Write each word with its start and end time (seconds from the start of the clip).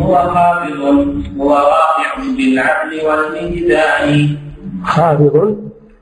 هو 0.00 0.16
هو 1.40 1.52
رافع 1.54 2.16
بالعدل 2.36 3.06
والميزان 3.06 4.36
خافض 4.84 5.56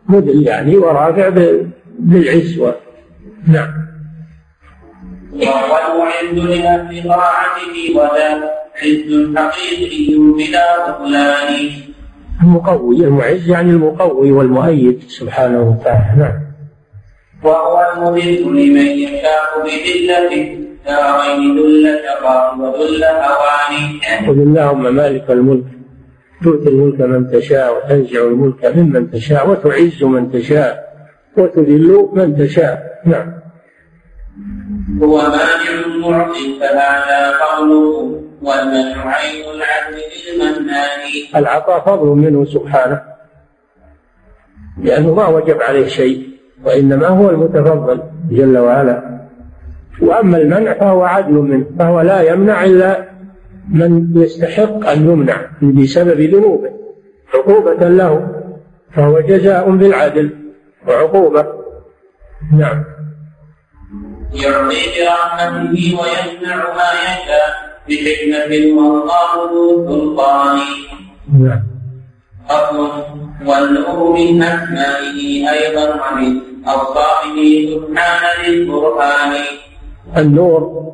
مدل 0.09 0.43
يعني 0.47 0.77
ورافع 0.77 1.29
بالعز 1.99 2.61
نعم. 3.49 3.85
وهو 5.33 5.79
المعز 5.93 6.49
لأهل 6.49 7.09
طاعته 7.09 7.97
وذا 7.97 8.51
عز 8.83 9.37
حقيقي 9.37 10.19
بلا 10.19 10.91
بطلان 10.91 11.71
المقوي 12.43 12.97
المعز 12.97 13.51
يعني 13.51 13.71
المقوي 13.71 14.33
والمؤيد 14.33 15.03
سبحانه 15.09 15.63
وتعالى. 15.63 16.19
نعم. 16.19 16.45
وهو 17.43 17.93
المذل 17.97 18.43
لمن 18.43 18.87
يشاء 18.87 19.65
بذلته 19.65 20.64
دارين 20.87 21.59
ذل 21.59 21.99
شقاء 22.05 22.59
وذل 22.59 23.05
هوان 23.05 24.29
قل 24.29 24.43
اللهم 24.43 24.95
مالك 24.95 25.31
الملك 25.31 25.65
تؤتي 26.45 26.69
الملك 26.69 27.01
من 27.01 27.31
تشاء 27.31 27.77
وتنزع 27.77 28.25
الملك 28.25 28.77
ممن 28.77 29.11
تشاء 29.11 29.51
وتعز 29.51 30.05
من 30.05 30.33
تشاء 30.33 30.95
وتذل 31.37 32.09
من 32.13 32.37
تشاء. 32.37 33.01
نعم. 33.07 33.35
هو 35.03 35.17
مانع 35.17 35.87
معطي 36.01 36.61
فهذا 36.61 37.39
قوله 37.39 38.21
والمنع 38.43 39.07
عين 39.07 39.45
العدل 39.55 39.99
للمنان 40.39 41.01
العطاء 41.37 41.81
فضل 41.81 42.07
منه 42.07 42.45
سبحانه 42.45 43.03
لأنه 44.83 45.15
ما 45.15 45.27
وجب 45.27 45.63
عليه 45.63 45.87
شيء 45.87 46.29
وإنما 46.65 47.07
هو 47.07 47.31
المتفضل 47.31 48.03
جل 48.31 48.59
وعلا. 48.59 49.24
وأما 50.01 50.37
المنع 50.37 50.73
فهو 50.73 51.03
عدل 51.03 51.33
منه 51.33 51.67
فهو 51.79 52.01
لا 52.01 52.23
يمنع 52.23 52.65
إلا 52.65 53.09
من 53.71 54.13
يستحق 54.17 54.89
أن 54.89 55.11
يمنع 55.11 55.37
بسبب 55.63 56.21
ذنوبه. 56.21 56.71
عقوبة 57.35 57.89
له 57.89 58.29
فهو 58.97 59.21
جزاء 59.21 59.71
بالعدل 59.71 60.31
وعقوبة. 60.89 61.47
نعم. 62.59 62.85
يعطي 64.35 64.77
برحمته 64.95 65.99
ويمنع 66.01 66.57
ما 66.57 66.91
يشاء 67.05 67.55
بحكمة 67.89 68.83
والله 68.83 69.51
ذو 69.53 69.89
سلطان. 69.89 70.59
نعم. 71.41 71.63
أصل 72.51 73.05
والنور 73.47 74.13
من 74.13 74.43
أسمائه 74.43 75.51
أيضا 75.51 75.85
ومن 75.95 76.41
أوصافه 76.69 77.69
سبحان 77.71 78.45
ذي 78.45 78.63
القرآن 78.63 79.33
النور 80.17 80.93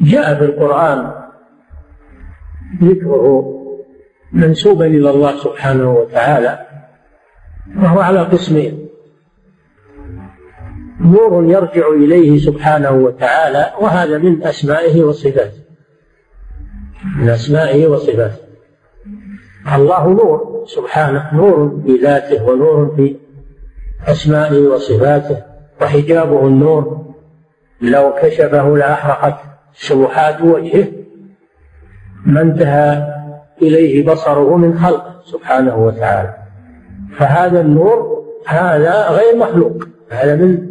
جاء 0.00 0.34
في 0.34 0.44
القرآن 0.44 1.12
ذكره 2.82 3.52
منسوبا 4.32 4.86
إلى 4.86 5.10
الله 5.10 5.36
سبحانه 5.36 5.92
وتعالى 5.92 6.66
وهو 7.76 8.00
على 8.00 8.20
قسمين. 8.20 8.88
نور 11.00 11.44
يرجع 11.44 11.88
إليه 11.88 12.38
سبحانه 12.38 12.90
وتعالى 12.90 13.72
وهذا 13.80 14.18
من 14.18 14.42
أسمائه 14.42 15.02
وصفاته. 15.02 15.60
من 17.16 17.28
أسمائه 17.28 17.86
وصفاته. 17.86 18.46
الله 19.74 20.08
نور 20.08 20.64
سبحانه 20.66 21.34
نور 21.34 21.64
بذاته 21.64 22.44
ونور 22.44 22.94
في 22.96 23.16
أسمائه 24.06 24.58
وصفاته 24.58 25.42
وحجابه 25.80 26.46
النور 26.46 27.05
لو 27.80 28.14
كشفه 28.22 28.76
لأحرقت 28.76 29.38
سبحات 29.74 30.40
وجهه 30.42 30.86
ما 32.26 32.40
انتهى 32.40 33.14
إليه 33.62 34.06
بصره 34.06 34.56
من 34.56 34.78
خلقه 34.78 35.20
سبحانه 35.24 35.76
وتعالى. 35.76 36.34
فهذا 37.18 37.60
النور 37.60 38.24
هذا 38.46 39.08
غير 39.08 39.36
مخلوق. 39.36 39.88
هذا 40.10 40.36
من 40.36 40.68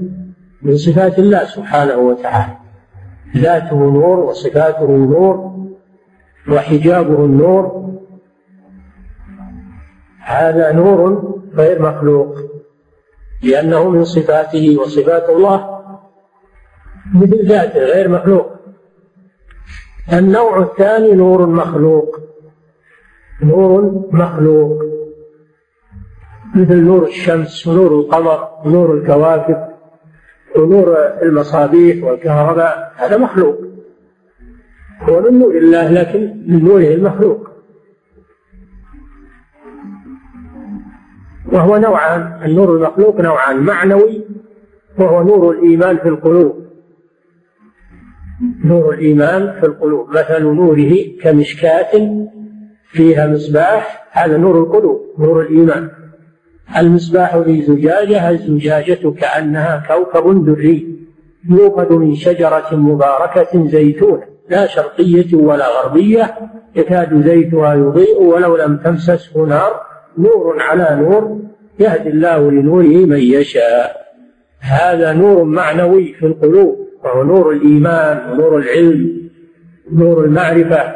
من 0.61 0.77
صفات 0.77 1.19
الله 1.19 1.45
سبحانه 1.45 1.97
وتعالى. 1.97 2.57
ذاته 3.37 3.75
نور 3.75 4.19
وصفاته 4.19 4.87
نور 4.87 5.55
وحجابه 6.49 7.25
النور. 7.25 7.85
هذا 10.25 10.71
نور 10.71 11.33
غير 11.53 11.81
مخلوق 11.81 12.35
لأنه 13.43 13.89
من 13.89 14.03
صفاته 14.03 14.77
وصفات 14.81 15.29
الله 15.29 15.74
مثل 17.13 17.47
ذاته 17.47 17.79
غير 17.79 18.09
مخلوق. 18.09 18.51
النوع 20.13 20.59
الثاني 20.59 21.13
نور 21.13 21.45
مخلوق. 21.45 22.19
نور 23.43 24.03
مخلوق. 24.11 24.83
مثل 26.55 26.81
نور 26.81 27.07
الشمس 27.07 27.67
ونور 27.67 27.99
القمر 27.99 28.49
ونور 28.65 28.93
الكواكب 28.93 29.67
ونور 30.55 30.97
المصابيح 31.21 32.03
والكهرباء 32.03 32.93
هذا 32.95 33.17
مخلوق. 33.17 33.57
هو 35.01 35.21
من 35.21 35.39
نور 35.39 35.57
الله 35.57 35.91
لكن 35.91 36.43
من 36.47 36.63
نوره 36.63 36.93
المخلوق. 36.93 37.49
وهو 41.51 41.77
نوعان 41.77 42.39
النور 42.45 42.75
المخلوق 42.75 43.21
نوعان 43.21 43.57
معنوي 43.57 44.25
وهو 44.99 45.23
نور 45.23 45.51
الإيمان 45.51 45.97
في 45.97 46.09
القلوب. 46.09 46.64
نور 48.65 48.93
الإيمان 48.93 49.53
في 49.59 49.65
القلوب 49.65 50.09
مثل 50.09 50.43
نوره 50.43 50.95
كمشكاة 51.21 52.25
فيها 52.91 53.27
مصباح 53.27 54.07
هذا 54.11 54.37
نور 54.37 54.59
القلوب 54.59 55.01
نور 55.19 55.41
الإيمان. 55.41 55.89
المصباح 56.77 57.37
في 57.37 57.61
زجاجة 57.61 58.29
الزجاجة 58.29 59.11
كأنها 59.11 59.83
كوكب 59.87 60.45
دري 60.45 60.95
يوقد 61.49 61.91
من 61.91 62.15
شجرة 62.15 62.75
مباركة 62.75 63.67
زيتونة 63.67 64.23
لا 64.49 64.67
شرقية 64.67 65.35
ولا 65.35 65.67
غربية 65.67 66.35
يكاد 66.75 67.23
زيتها 67.23 67.73
يضيء 67.73 68.21
ولو 68.21 68.57
لم 68.57 68.77
تمسسه 68.77 69.45
نار 69.45 69.81
نور 70.17 70.61
على 70.61 71.01
نور 71.01 71.39
يهدي 71.79 72.09
الله 72.09 72.51
لنوره 72.51 73.05
من 73.05 73.17
يشاء. 73.17 74.05
هذا 74.59 75.13
نور 75.13 75.43
معنوي 75.43 76.13
في 76.13 76.25
القلوب. 76.25 76.84
وهو 77.05 77.23
نور 77.23 77.51
الإيمان 77.51 78.31
ونور 78.31 78.57
العلم 78.57 79.29
نور 79.91 80.25
المعرفة 80.25 80.95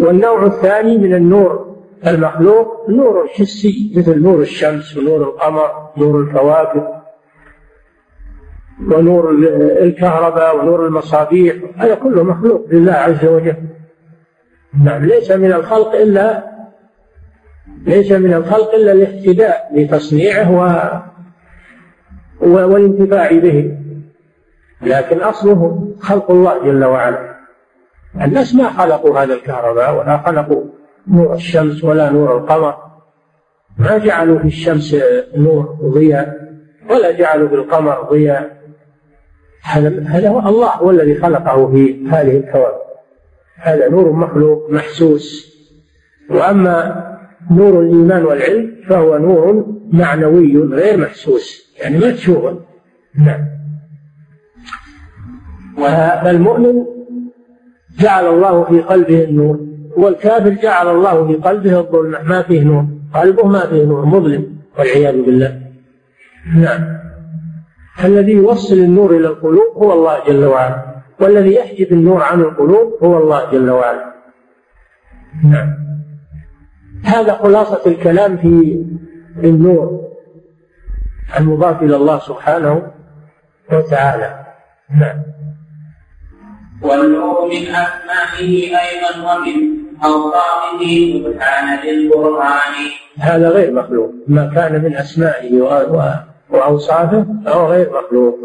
والنوع 0.00 0.46
الثاني 0.46 0.98
من 0.98 1.14
النور 1.14 1.76
المخلوق 2.06 2.90
نور 2.90 3.28
حسي 3.28 3.92
مثل 3.96 4.22
نور 4.22 4.40
الشمس 4.40 4.96
ونور 4.96 5.22
القمر 5.22 5.90
نور 5.96 6.20
الكواكب 6.22 6.88
ونور 8.90 9.30
الكهرباء 9.82 10.58
ونور 10.58 10.86
المصابيح 10.86 11.56
هذا 11.76 11.94
كله 11.94 12.22
مخلوق 12.22 12.66
لله 12.70 12.92
عز 12.92 13.24
وجل 13.24 13.56
نعم 14.84 15.04
ليس 15.04 15.30
من 15.30 15.52
الخلق 15.52 15.94
إلا 15.94 16.44
ليس 17.86 18.12
من 18.12 18.34
الخلق 18.34 18.74
إلا 18.74 18.92
الاهتداء 18.92 19.70
لتصنيعه. 19.74 21.17
والانتفاع 22.40 23.32
به. 23.32 23.76
لكن 24.82 25.20
أصله 25.20 25.88
خلق 26.00 26.30
الله 26.30 26.64
جل 26.64 26.84
وعلا. 26.84 27.38
الناس 28.24 28.54
ما 28.54 28.70
خلقوا 28.70 29.18
هذا 29.18 29.34
الكهرباء 29.34 29.98
ولا 29.98 30.18
خلقوا 30.18 30.64
نور 31.08 31.34
الشمس 31.34 31.84
ولا 31.84 32.10
نور 32.10 32.38
القمر. 32.38 32.74
ما 33.78 33.98
جعلوا 33.98 34.38
في 34.38 34.46
الشمس 34.46 34.96
نور 35.36 35.78
ضياء 35.82 36.48
ولا 36.90 37.10
جعلوا 37.10 37.48
في 37.48 37.54
القمر 37.54 38.02
ضياء. 38.10 38.58
هذا 39.62 40.02
هذا 40.06 40.28
هو 40.28 40.48
الله 40.48 40.68
هو 40.68 40.90
الذي 40.90 41.14
خلقه 41.14 41.70
في 41.70 42.08
هذه 42.08 42.36
الكواكب 42.36 42.88
هذا 43.56 43.88
نور 43.88 44.12
مخلوق 44.12 44.70
محسوس. 44.70 45.58
وأما 46.30 47.04
نور 47.50 47.80
الإيمان 47.80 48.24
والعلم 48.24 48.76
فهو 48.88 49.18
نور 49.18 49.66
معنوي 49.92 50.58
غير 50.58 50.96
محسوس. 50.96 51.67
يعني 51.80 51.98
ما 51.98 52.10
تشوفه 52.10 52.60
نعم. 53.14 53.44
فالمؤمن 56.24 56.84
جعل 57.98 58.26
الله 58.26 58.64
في 58.64 58.80
قلبه 58.80 59.24
النور 59.24 59.60
والكافر 59.96 60.48
جعل 60.48 60.88
الله 60.88 61.26
في 61.26 61.34
قلبه 61.34 61.78
الظلمة 61.78 62.22
ما 62.22 62.42
فيه 62.42 62.62
نور 62.62 62.84
قلبه 63.14 63.46
ما 63.46 63.66
فيه 63.66 63.84
نور 63.84 64.04
مظلم 64.04 64.58
والعياذ 64.78 65.22
بالله. 65.22 65.60
نعم. 66.56 66.98
الذي 68.04 68.32
يوصل 68.32 68.74
النور 68.74 69.16
إلى 69.16 69.26
القلوب 69.26 69.76
هو 69.76 69.92
الله 69.92 70.24
جل 70.26 70.44
وعلا 70.44 71.02
والذي 71.20 71.54
يحجب 71.54 71.92
النور 71.92 72.22
عن 72.22 72.40
القلوب 72.40 72.94
هو 73.02 73.18
الله 73.18 73.50
جل 73.52 73.70
وعلا. 73.70 74.14
نعم. 75.44 75.74
هذا 77.04 77.34
خلاصة 77.34 77.80
الكلام 77.86 78.36
في 78.36 78.84
النور. 79.44 80.07
المضاف 81.36 81.82
إلى 81.82 81.96
الله 81.96 82.18
سبحانه 82.18 82.92
وتعالى. 83.72 84.46
نعم. 85.00 85.22
من 87.48 87.66
أسمائه 87.66 88.78
أيضا 88.78 89.12
ومن 89.18 89.78
أوصافه 90.04 91.22
سبحان 91.24 91.80
ذي 91.80 92.10
هذا 93.18 93.48
غير 93.48 93.72
مخلوق. 93.72 94.10
ما 94.28 94.52
كان 94.54 94.82
من 94.84 94.96
أسمائه 94.96 95.60
وأوصافه 96.50 97.26
فهو 97.44 97.66
غير 97.66 97.90
مخلوق. 97.90 98.38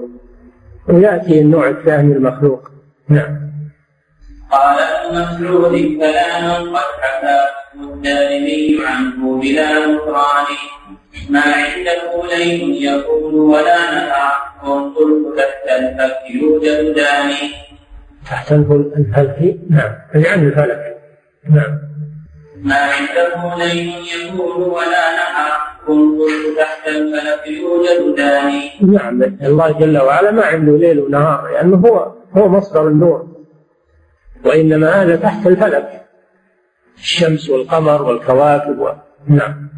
ويأتي 0.89 1.41
النوع 1.41 1.69
الثاني 1.69 2.13
المخلوق. 2.13 2.69
نعم. 3.09 3.43
قال 4.51 4.79
ابن 4.79 5.21
مسعود 5.21 5.71
كلاما 5.71 6.57
قد 6.57 6.89
حكى 7.01 7.39
الدارمي 7.75 8.77
عنه 8.87 9.39
بلا 9.41 9.87
نكران. 9.87 10.45
ما 11.29 11.41
عنده 11.41 12.35
ليل 12.37 12.85
يكون 12.85 13.33
ولا 13.35 13.91
نهار 13.91 14.33
وانظر 14.63 15.35
تحت 15.37 15.79
الفلك 15.79 16.17
يوجد 16.35 16.95
داني 16.95 17.51
تحت 18.25 18.51
الفلك؟ 18.51 19.59
نعم. 19.69 19.93
يعني 20.15 20.47
الفلك. 20.47 20.97
نعم. 21.49 21.79
ما 22.57 22.75
عنده 22.75 23.55
ليل 23.65 23.93
يكون 24.15 24.63
ولا 24.63 25.15
نهار 25.15 25.59
انظر 25.89 26.27
تحت 26.57 26.87
الفلك 26.87 27.47
يوجد 27.47 28.15
داني 28.15 28.71
نعم. 28.81 29.23
الله 29.23 29.71
جل 29.71 29.97
وعلا 29.97 30.31
ما 30.31 30.45
عنده 30.45 30.77
ليل 30.77 30.99
ونهار 30.99 31.51
لأنه 31.51 31.77
هو 31.77 32.11
هو 32.37 32.47
مصدر 32.47 32.87
النور. 32.87 33.27
وإنما 34.45 35.03
هذا 35.03 35.15
تحت 35.15 35.47
الفلك. 35.47 36.03
الشمس 36.97 37.49
والقمر 37.49 38.01
والكواكب 38.01 38.79
و... 38.79 38.91
نعم. 39.27 39.69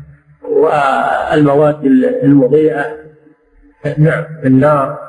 والمواد 0.65 1.85
المضيئة 2.23 2.85
نعم 3.97 4.25
النار 4.45 5.06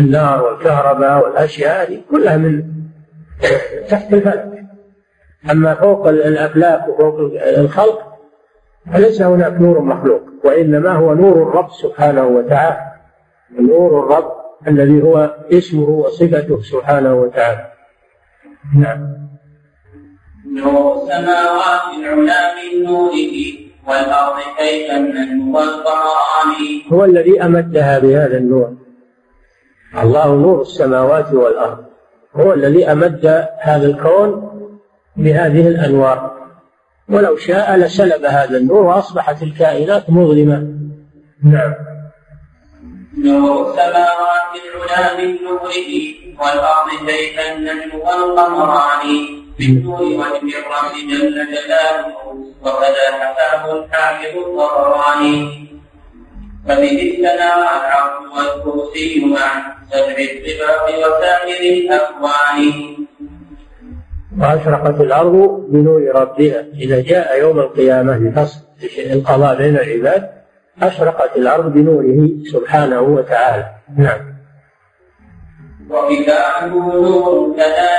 النار 0.00 0.42
والكهرباء 0.42 1.24
والأشياء 1.24 1.82
هذه 1.82 2.02
كلها 2.10 2.36
من 2.36 2.64
تحت 3.88 4.12
الفلك. 4.12 4.64
أما 5.50 5.74
فوق 5.74 6.08
الأفلاك 6.08 6.88
وفوق 6.88 7.32
الخلق 7.58 8.18
فليس 8.92 9.22
هناك 9.22 9.52
نور 9.60 9.80
مخلوق 9.80 10.22
وإنما 10.44 10.92
هو 10.92 11.14
نور 11.14 11.42
الرب 11.42 11.70
سبحانه 11.70 12.26
وتعالى. 12.26 12.92
نور 13.58 14.04
الرب 14.04 14.32
الذي 14.68 15.02
هو 15.02 15.36
اسمه 15.52 15.88
وصفته 15.88 16.62
سبحانه 16.62 17.14
وتعالى. 17.14 17.72
نعم. 18.76 19.28
نور 20.46 21.02
السماوات 21.02 21.82
العلا 21.98 22.54
من 22.54 22.84
نوره. 22.84 23.67
والأرض 23.88 24.36
كيف 24.58 24.90
النجم 24.90 25.54
والقمران 25.54 26.82
هو 26.92 27.04
الذي 27.04 27.42
أمدها 27.42 27.98
بهذا 27.98 28.36
النور. 28.38 28.76
الله 30.02 30.34
نور 30.34 30.62
السماوات 30.62 31.32
والأرض. 31.32 31.84
هو 32.36 32.52
الذي 32.52 32.92
أمد 32.92 33.46
هذا 33.60 33.86
الكون 33.86 34.50
بهذه 35.16 35.68
الأنوار. 35.68 36.38
ولو 37.08 37.36
شاء 37.36 37.76
لسلب 37.76 38.24
هذا 38.24 38.56
النور 38.56 38.82
وأصبحت 38.82 39.42
الكائنات 39.42 40.10
مظلمة. 40.10 40.66
نعم. 41.44 41.74
نور 43.24 43.70
السماوات 43.70 44.52
العلا 44.64 45.16
من 45.20 45.44
نوره 45.44 45.90
والأرض 46.40 47.06
كيف 47.06 47.38
النجم 47.38 47.98
والقمران 47.98 49.47
بالنور 49.58 50.00
الرب 50.00 50.94
جل 51.10 51.34
جلاله 51.34 52.06
وكذا 52.62 53.06
حكاه 53.20 53.78
الحافظ 53.78 54.38
الطبراني 54.38 55.68
فبه 56.68 57.12
استنار 57.12 57.58
العرش 57.58 58.18
والكرسي 58.36 59.24
مع 59.24 59.76
سبع 59.90 60.16
الطباق 60.18 60.84
وسائر 60.98 61.62
الأكوان 61.78 62.96
وأشرقت 64.38 65.00
الأرض 65.00 65.66
بنور 65.68 66.02
ربها. 66.14 66.66
إذا 66.74 67.00
جاء 67.00 67.40
يوم 67.40 67.58
القيامة 67.58 68.18
لفصل 68.18 68.60
القضاء 68.98 69.56
بين 69.56 69.76
العباد 69.76 70.30
أشرقت 70.82 71.36
الأرض 71.36 71.72
بنوره 71.72 72.28
سبحانه 72.52 73.00
وتعالى. 73.00 73.66
نعم. 73.96 74.37
نور 75.90 77.56
كذلك 77.56 77.98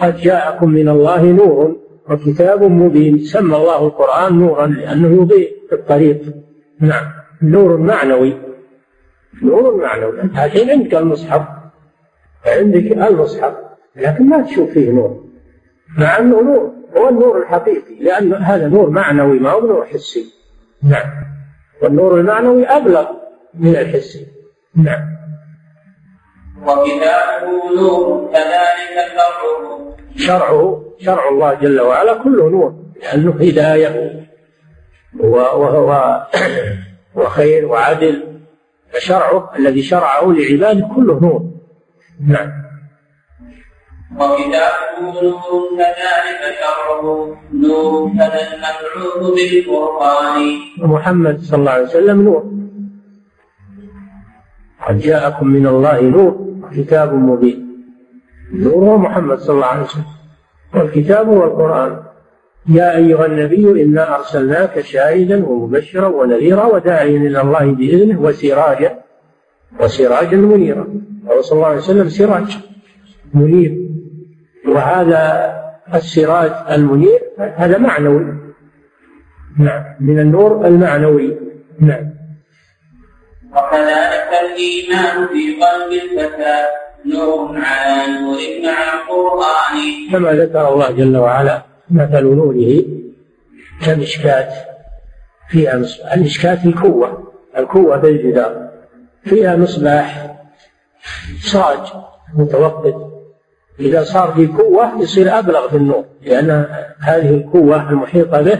قد 0.00 0.16
جاءكم 0.16 0.70
من 0.70 0.88
الله 0.88 1.22
نور 1.22 1.76
وكتاب 2.10 2.62
مبين 2.62 3.18
سمى 3.18 3.56
الله 3.56 3.86
القرآن 3.86 4.38
نورا 4.38 4.66
لأنه 4.66 5.22
يضيء 5.22 5.56
في 5.68 5.74
الطريق. 5.74 6.22
نعم. 6.80 7.12
نور 7.42 7.76
معنوي. 7.76 8.36
نور 9.42 9.76
معنوي. 9.76 10.22
أنت 10.22 10.34
الحين 10.34 10.70
عندك 10.70 10.94
المصحف. 10.94 11.42
عندك 12.46 12.92
المصحف 12.92 13.54
لكن 13.96 14.28
ما 14.28 14.42
تشوف 14.42 14.70
فيه 14.70 14.90
نور. 14.90 15.24
مع 15.98 16.18
أنه 16.18 16.42
نور 16.42 16.72
هو 16.96 17.08
النور 17.08 17.42
الحقيقي 17.42 17.94
لأن 18.00 18.34
هذا 18.34 18.68
نور 18.68 18.90
معنوي 18.90 19.38
ما 19.38 19.50
هو 19.50 19.66
نور 19.66 19.86
حسي. 19.86 20.24
نعم. 20.82 21.10
والنور 21.82 22.20
المعنوي 22.20 22.66
أبلغ 22.66 23.06
من 23.54 23.76
الحسي. 23.76 24.26
نعم. 24.76 25.09
وكتابه 26.66 27.74
نور 27.76 28.30
كذلك 28.32 28.96
شرعه. 29.16 29.94
شرعه 30.16 30.82
شرع 30.98 31.28
الله 31.28 31.54
جل 31.54 31.80
وعلا 31.80 32.14
كله 32.14 32.50
نور 32.50 32.74
لأنه 33.02 33.30
هداية 33.30 34.20
وهو 35.20 36.26
وخير 37.16 37.66
وعدل. 37.66 38.40
فشرعه 38.92 39.50
الذي 39.58 39.82
شرعه 39.82 40.24
لعباده 40.24 40.88
كله 40.96 41.20
نور. 41.20 41.42
نعم. 42.26 42.50
وكتابه 44.16 45.22
نور 45.22 45.68
كذلك 45.78 46.42
شرعه. 46.60 47.36
نور 47.52 48.12
كذا 48.18 48.40
المبعوث 48.52 49.34
بالقرآن. 49.34 50.58
ومحمد 50.82 51.40
صلى 51.40 51.58
الله 51.58 51.70
عليه 51.70 51.84
وسلم 51.84 52.22
نور. 52.22 52.42
قد 54.88 54.98
جاءكم 54.98 55.46
من 55.46 55.66
الله 55.66 56.00
نور. 56.00 56.49
وكتاب 56.70 57.14
مبين. 57.14 57.70
نور 58.52 58.74
هو 58.74 58.98
محمد 58.98 59.38
صلى 59.38 59.54
الله 59.54 59.66
عليه 59.66 59.82
وسلم. 59.82 60.04
والكتاب 60.74 61.28
هو 61.28 61.44
القرآن 61.44 62.02
يا 62.68 62.96
أيها 62.96 63.26
النبي 63.26 63.82
إنا 63.82 64.16
أرسلناك 64.16 64.80
شاهدا 64.80 65.46
ومبشرا 65.46 66.06
ونذيرا 66.06 66.64
وداعيا 66.64 67.16
إلى 67.16 67.40
الله 67.40 67.72
بإذنه 67.72 68.20
وسراجا 68.20 68.98
وسراجا 69.80 70.36
منيرا. 70.36 70.86
صلى 71.40 71.56
الله 71.56 71.66
عليه 71.66 71.78
وسلم 71.78 72.08
سراج 72.08 72.58
منير. 73.34 73.78
وهذا 74.68 75.54
السراج 75.94 76.52
المنير 76.70 77.20
هذا 77.38 77.78
معنوي. 77.78 78.24
نعم 79.58 79.84
من 80.00 80.20
النور 80.20 80.66
المعنوي. 80.66 81.36
نعم. 81.80 82.10
وكذلك 83.52 84.19
الإيمان 84.32 85.28
في 85.28 85.64
قلب 85.64 85.92
الفتى. 85.92 86.66
نور 87.06 87.58
على 87.58 88.12
نور 88.12 88.38
مع 88.64 88.78
القرآن. 88.94 90.10
كما 90.12 90.32
ذكر 90.32 90.68
الله 90.72 90.90
جل 90.90 91.16
وعلا 91.16 91.62
مثل 91.90 92.24
نوره 92.24 92.84
كمشكاة 93.86 94.52
فيها 95.48 95.78
مصباح 95.78 96.12
المشكاة 96.12 96.58
الكوة 96.64 97.32
الكوة 97.56 98.00
في 98.00 98.08
الجدار 98.08 98.70
فيها 99.24 99.56
مصباح 99.56 100.36
صاج 101.42 101.92
متوقد. 102.36 103.10
إذا 103.80 104.04
صار 104.04 104.32
في 104.32 104.46
قوة 104.46 105.02
يصير 105.02 105.38
أبلغ 105.38 105.68
في 105.68 105.76
النور 105.76 106.04
لأن 106.22 106.66
هذه 107.00 107.34
القوة 107.34 107.90
المحيطة 107.90 108.42
به 108.42 108.58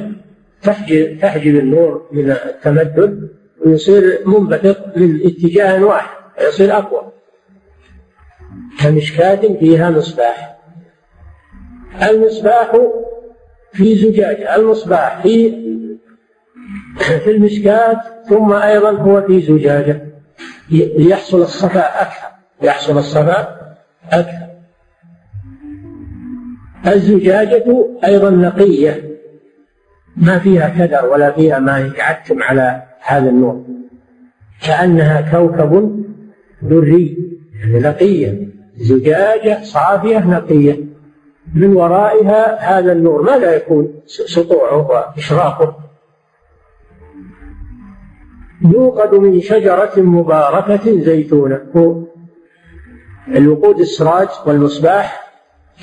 تحجب, 0.62 1.18
تحجب 1.20 1.56
النور 1.56 2.08
من 2.12 2.30
التمدد. 2.30 3.39
ويصير 3.66 4.22
منبثق 4.26 4.96
من 4.96 5.20
اتجاه 5.24 5.84
واحد 5.84 6.16
فيصير 6.38 6.76
أقوى. 6.78 7.12
كمشكاة 8.80 9.58
فيها 9.60 9.90
مصباح. 9.90 10.58
المصباح 12.02 12.76
في 13.72 13.94
زجاجة 13.94 14.56
المصباح 14.56 15.22
في 15.22 15.50
في 16.98 17.30
المشكاة 17.30 18.00
ثم 18.28 18.52
أيضا 18.52 18.90
هو 18.90 19.22
في 19.22 19.40
زجاجة. 19.40 20.06
ليحصل 20.70 21.42
الصفاء 21.42 22.02
أكثر 22.02 22.28
يحصل 22.62 22.98
الصفاء 22.98 23.76
أكثر. 24.12 24.46
الزجاجة 26.86 27.86
أيضا 28.04 28.30
نقية. 28.30 29.10
ما 30.16 30.38
فيها 30.38 30.68
كدر 30.68 31.06
ولا 31.06 31.32
فيها 31.32 31.58
ما 31.58 31.78
يعتم 31.78 32.42
على 32.42 32.89
هذا 33.10 33.30
النور 33.30 33.64
كأنها 34.66 35.20
كوكب 35.30 36.04
دري 36.62 37.16
يعني 37.60 37.80
نقية 37.80 38.48
زجاجة 38.76 39.62
صافية 39.62 40.18
نقية. 40.18 40.90
من 41.54 41.76
ورائها 41.76 42.58
هذا 42.78 42.92
النور 42.92 43.22
ماذا 43.22 43.56
يكون 43.56 43.94
سطوعه 44.06 44.90
وإشراقه 44.90 45.78
يوقد 48.62 49.14
من 49.14 49.40
شجرة 49.40 49.92
مباركة 49.96 51.00
زيتونة. 51.00 52.06
الوقود 53.28 53.80
السراج 53.80 54.28
والمصباح 54.46 55.32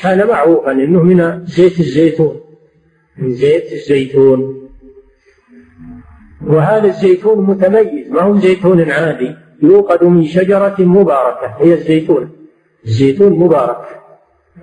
كان 0.02 0.28
معروفا 0.28 0.72
إنه 0.72 1.04
من 1.04 1.46
زيت 1.46 1.80
الزيتون. 1.80 2.42
من 3.18 3.34
زيت 3.34 3.72
الزيتون. 3.74 4.67
وهذا 6.46 6.88
الزيتون 6.88 7.46
متميز 7.46 8.12
ما 8.12 8.22
هو 8.22 8.38
زيتون 8.38 8.92
عادي 8.92 9.36
يوقد 9.64 10.04
من 10.04 10.26
شجرة 10.26 10.76
مباركة 10.80 11.56
هي 11.60 11.74
الزيتون. 11.74 12.32
الزيتون 12.86 13.40
مبارك. 13.40 14.02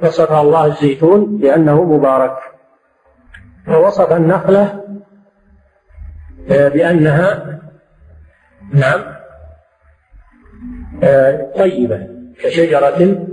وصف 0.02 0.32
الله 0.32 0.66
الزيتون 0.66 1.36
بأنه 1.36 1.84
مبارك. 1.84 2.36
ووصف 3.68 4.12
النخلة 4.12 4.80
آه، 6.50 6.68
بأنها 6.68 7.60
نعم 8.74 9.00
آه، 11.02 11.52
طيبة 11.56 12.08
كشجرة 12.42 13.26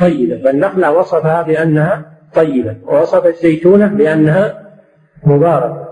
طيبة. 0.00 0.42
فالنخلة 0.44 0.92
وصفها 0.92 1.42
بأنها 1.42 2.12
طيبة 2.34 2.76
ووصف 2.84 3.26
الزيتونة 3.26 3.86
بأنها 3.86 4.70
مباركة. 5.24 5.89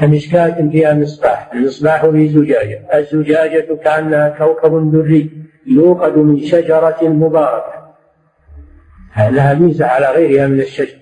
كمشكاة 0.00 0.68
فيها 0.70 0.94
مصباح. 0.94 1.50
المصباح 1.54 2.06
في 2.06 2.28
زجاجة. 2.28 2.80
الزجاجة 2.94 3.74
كأنها 3.84 4.28
كوكب 4.28 4.92
دري 4.92 5.30
يوقد 5.66 6.18
من 6.18 6.40
شجرة 6.40 6.98
مباركة 7.02 7.82
لها 9.16 9.54
ميزة 9.54 9.86
على 9.86 10.10
غيرها 10.10 10.46
من 10.46 10.60
الشجر. 10.60 10.96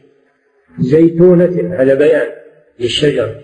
زيتونة 0.78 1.74
هذا 1.78 1.94
بيان 1.94 2.26
للشجر. 2.80 3.34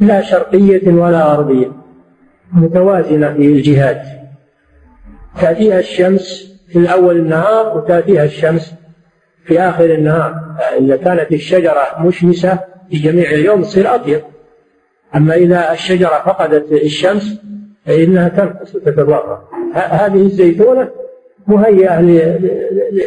لا 0.00 0.20
شرقية 0.20 0.92
ولا 0.92 1.24
غربية. 1.24 1.72
متوازنة 2.52 3.34
في 3.34 3.46
الجهات. 3.46 4.02
تأتيها 5.40 5.78
الشمس 5.78 6.50
في 6.72 6.92
أول 6.92 7.16
النهار 7.16 7.78
وتأتيها 7.78 8.24
الشمس 8.24 8.74
في 9.44 9.60
آخر 9.60 9.84
النهار. 9.84 10.34
إذا 10.78 10.96
كانت 10.96 11.32
الشجرة 11.32 11.86
مشمسة 12.00 12.58
في 12.90 12.96
جميع 12.96 13.30
اليوم 13.30 13.62
تصير 13.62 13.94
أبيض 13.94 14.22
أما 15.14 15.34
إذا 15.34 15.72
الشجرة 15.72 16.22
فقدت 16.26 16.72
الشمس 16.72 17.40
فإنها 17.86 18.28
تنقص 18.28 18.74
وتتضرر 18.74 19.42
هذه 19.74 20.22
الزيتونة 20.22 20.90
مهيئة 21.46 22.00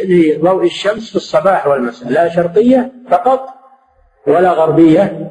لضوء 0.08 0.64
الشمس 0.64 1.10
في 1.10 1.16
الصباح 1.16 1.66
والمساء 1.66 2.12
لا 2.12 2.28
شرقية 2.28 2.92
فقط 3.10 3.48
ولا 4.26 4.52
غربية 4.52 5.30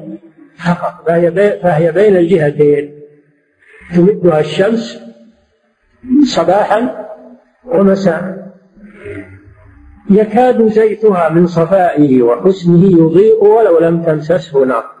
فقط. 0.66 1.06
فهي, 1.62 1.92
بين 1.92 2.16
الجهتين. 2.16 3.00
تمدها 3.94 4.40
الشمس 4.40 5.00
صباحا 6.24 7.08
ومساء. 7.64 8.52
يكاد 10.10 10.68
زيتها 10.68 11.28
من 11.28 11.46
صفائه 11.46 12.22
وحسنه 12.22 12.84
يضيء 12.84 13.44
ولو 13.44 13.78
لم 13.78 14.02
تمسسه 14.02 14.64
نار. 14.64 14.93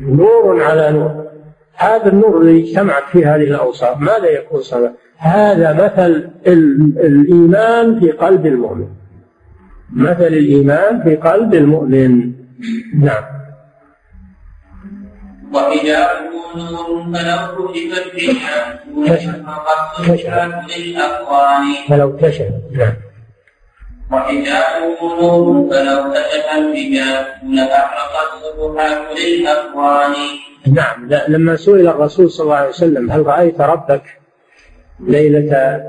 نور 0.00 0.62
على 0.62 0.92
نور. 0.92 1.24
هذا 1.76 2.08
النور 2.08 2.42
الذي 2.42 2.70
اجتمعت 2.70 3.02
فيه 3.12 3.34
هذه 3.34 3.42
الأوصاف 3.42 4.00
ماذا 4.00 4.26
يكون 4.26 4.62
صلاة 4.62 4.92
هذا 5.16 5.72
مثل 5.72 6.30
الإيمان 6.96 8.00
في 8.00 8.10
قلب 8.10 8.46
المؤمن. 8.46 8.88
مثل 9.92 10.26
الإيمان 10.26 11.02
في 11.02 11.16
قلب 11.16 11.54
المؤمن. 11.54 12.32
نعم. 13.00 13.24
وحجابه 15.54 16.34
نور 16.56 17.02
فلو 17.14 17.56
كشفت 20.06 20.78
للأقوان 20.78 21.64
فلو 21.88 22.16
كشف. 22.16 22.48
نعم. 22.72 22.92
وحجابه 24.12 25.20
نور 25.20 25.70
فلو 25.70 26.12
كشف 26.12 26.44
الحجاب 26.58 27.26
لأحرقت 27.44 28.44
صبحات 28.56 29.18
للأكوان 29.18 30.14
نعم 30.66 31.08
لما 31.28 31.56
سئل 31.56 31.88
الرسول 31.88 32.30
صلى 32.30 32.44
الله 32.44 32.56
عليه 32.56 32.68
وسلم 32.68 33.10
هل 33.10 33.26
رأيت 33.26 33.60
ربك 33.60 34.02
ليلة 35.00 35.82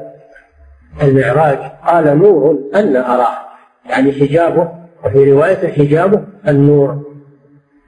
المعراج 1.01 1.57
قال 1.87 2.17
نور 2.17 2.59
أن 2.75 2.95
أراه. 2.95 3.37
يعني 3.85 4.11
حجابه 4.11 4.71
وفي 5.05 5.31
رواية 5.31 5.73
حجابه 5.73 6.23
النور. 6.47 7.01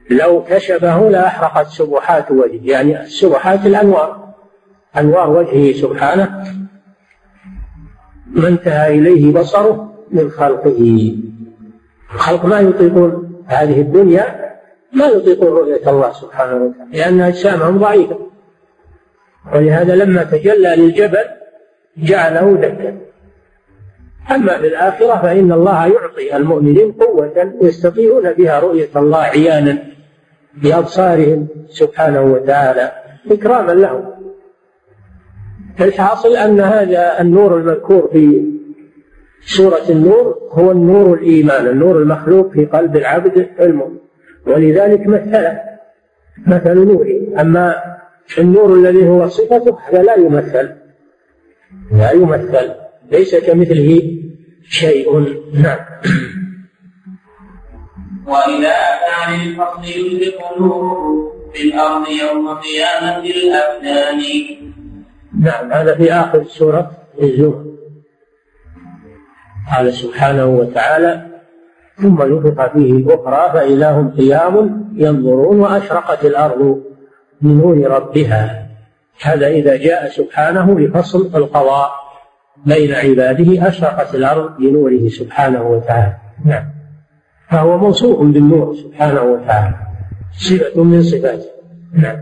لو 0.09 0.43
كشفه 0.43 1.09
لأحرقت 1.09 1.67
سبحات 1.67 2.31
وجهه 2.31 2.71
يعني 2.71 3.05
سبحات 3.05 3.65
الأنوار. 3.65 4.33
أنوار 4.97 5.29
وجهه 5.29 5.73
سبحانه. 5.81 6.43
ما 8.27 8.47
انتهى 8.47 8.99
إليه 8.99 9.33
بصره 9.33 9.86
من 10.11 10.29
خلقه. 10.29 11.13
الخلق 12.13 12.45
ما 12.45 12.59
يطيقون 12.59 13.43
هذه 13.47 13.81
الدنيا 13.81 14.47
ما 14.93 15.05
يطيقون 15.05 15.47
رؤية 15.47 15.89
الله 15.89 16.11
سبحانه 16.11 16.55
وتعالى 16.55 16.97
لأن 16.97 17.21
أجسامهم 17.21 17.77
ضعيفة. 17.77 18.19
ولهذا 19.55 19.95
لما 19.95 20.23
تجلى 20.23 20.75
للجبل 20.75 21.23
جعله 21.97 22.53
دكا. 22.53 22.97
أما 24.35 24.57
في 24.57 24.67
الآخرة 24.67 25.21
فإن 25.21 25.51
الله 25.51 25.87
يعطي 25.87 26.35
المؤمنين 26.35 26.91
قوة 26.91 27.53
يستطيعون 27.61 28.33
بها 28.33 28.59
رؤية 28.59 28.89
الله 28.95 29.17
عيانا 29.17 29.77
بأبصارهم 30.63 31.47
سبحانه 31.69 32.21
وتعالى 32.21 32.91
إكراما 33.31 33.71
لهم. 33.71 34.03
الحاصل 35.81 36.35
أن 36.35 36.59
هذا 36.59 37.21
النور 37.21 37.57
المذكور 37.57 38.09
في 38.13 38.56
سورة 39.45 39.89
النور 39.89 40.49
هو 40.51 40.71
النور 40.71 41.13
الإيمان 41.13 41.67
النور 41.67 41.97
المخلوق 42.01 42.51
في 42.51 42.65
قلب 42.65 42.97
العبد 42.97 43.49
المؤمن. 43.59 43.97
ولذلك 44.47 45.07
مثله 45.07 45.59
مثل 46.47 46.73
نوره. 46.73 47.41
أما 47.41 47.75
النور 48.37 48.73
الذي 48.73 49.09
هو 49.09 49.27
صفته 49.27 49.77
هذا 49.89 50.03
لا 50.03 50.15
يمثل. 50.15 50.69
لا 51.91 52.11
يمثل. 52.11 52.71
ليس 53.11 53.35
كمثله 53.35 54.01
شيء. 54.69 55.19
نعم. 55.53 55.79
وإلى 58.27 58.67
أكان 58.67 59.47
الفصل 59.47 59.83
يشرق 59.83 60.59
نوره 60.59 61.31
في 61.53 61.63
الأرض 61.63 62.07
يوم 62.07 62.47
قيامة 62.47 63.25
الأبدان. 63.25 64.21
نعم 65.39 65.71
هذا 65.71 65.95
في 65.95 66.11
آخر 66.13 66.43
سورة 66.43 66.91
الزمر. 67.21 67.65
قال 69.75 69.93
سبحانه 69.93 70.45
وتعالى 70.45 71.27
ثم 72.01 72.21
نفخ 72.21 72.73
فيه 72.73 72.91
الأخرى 72.91 73.51
فإذا 73.53 73.91
هم 73.91 74.09
قيام 74.09 74.83
ينظرون 74.95 75.59
وأشرقت 75.59 76.25
الأرض 76.25 76.81
بنور 77.41 77.87
ربها. 77.91 78.67
هذا 79.21 79.47
إذا 79.47 79.77
جاء 79.77 80.09
سبحانه 80.09 80.79
لفصل 80.79 81.31
القضاء 81.35 81.91
بين 82.65 82.93
عباده 82.93 83.67
أشرقت 83.67 84.15
الأرض 84.15 84.57
بنوره 84.57 85.07
سبحانه 85.07 85.63
وتعالى. 85.63 86.15
نعم. 86.45 86.65
فهو 87.49 87.77
موصوف 87.77 88.19
بالنور 88.19 88.75
سبحانه 88.75 89.21
وتعالى. 89.21 89.75
صفة 90.37 90.83
من 90.83 91.03
صفاته. 91.03 91.49
نعم. 91.93 92.17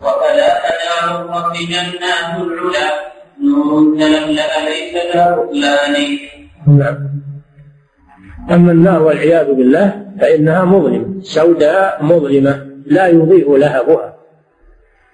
وفلا 0.00 0.48
تنال 0.64 1.16
الرب 1.16 1.52
جنات 1.52 2.40
العلا. 2.40 3.11
نعم. 6.66 7.22
أما 8.50 8.72
النار 8.72 9.02
والعياذ 9.02 9.52
بالله 9.52 10.06
فإنها 10.20 10.64
مظلمة 10.64 11.22
سوداء 11.22 12.04
مظلمة 12.04 12.66
لا 12.86 13.06
يضيء 13.06 13.56
لهبها 13.56 14.16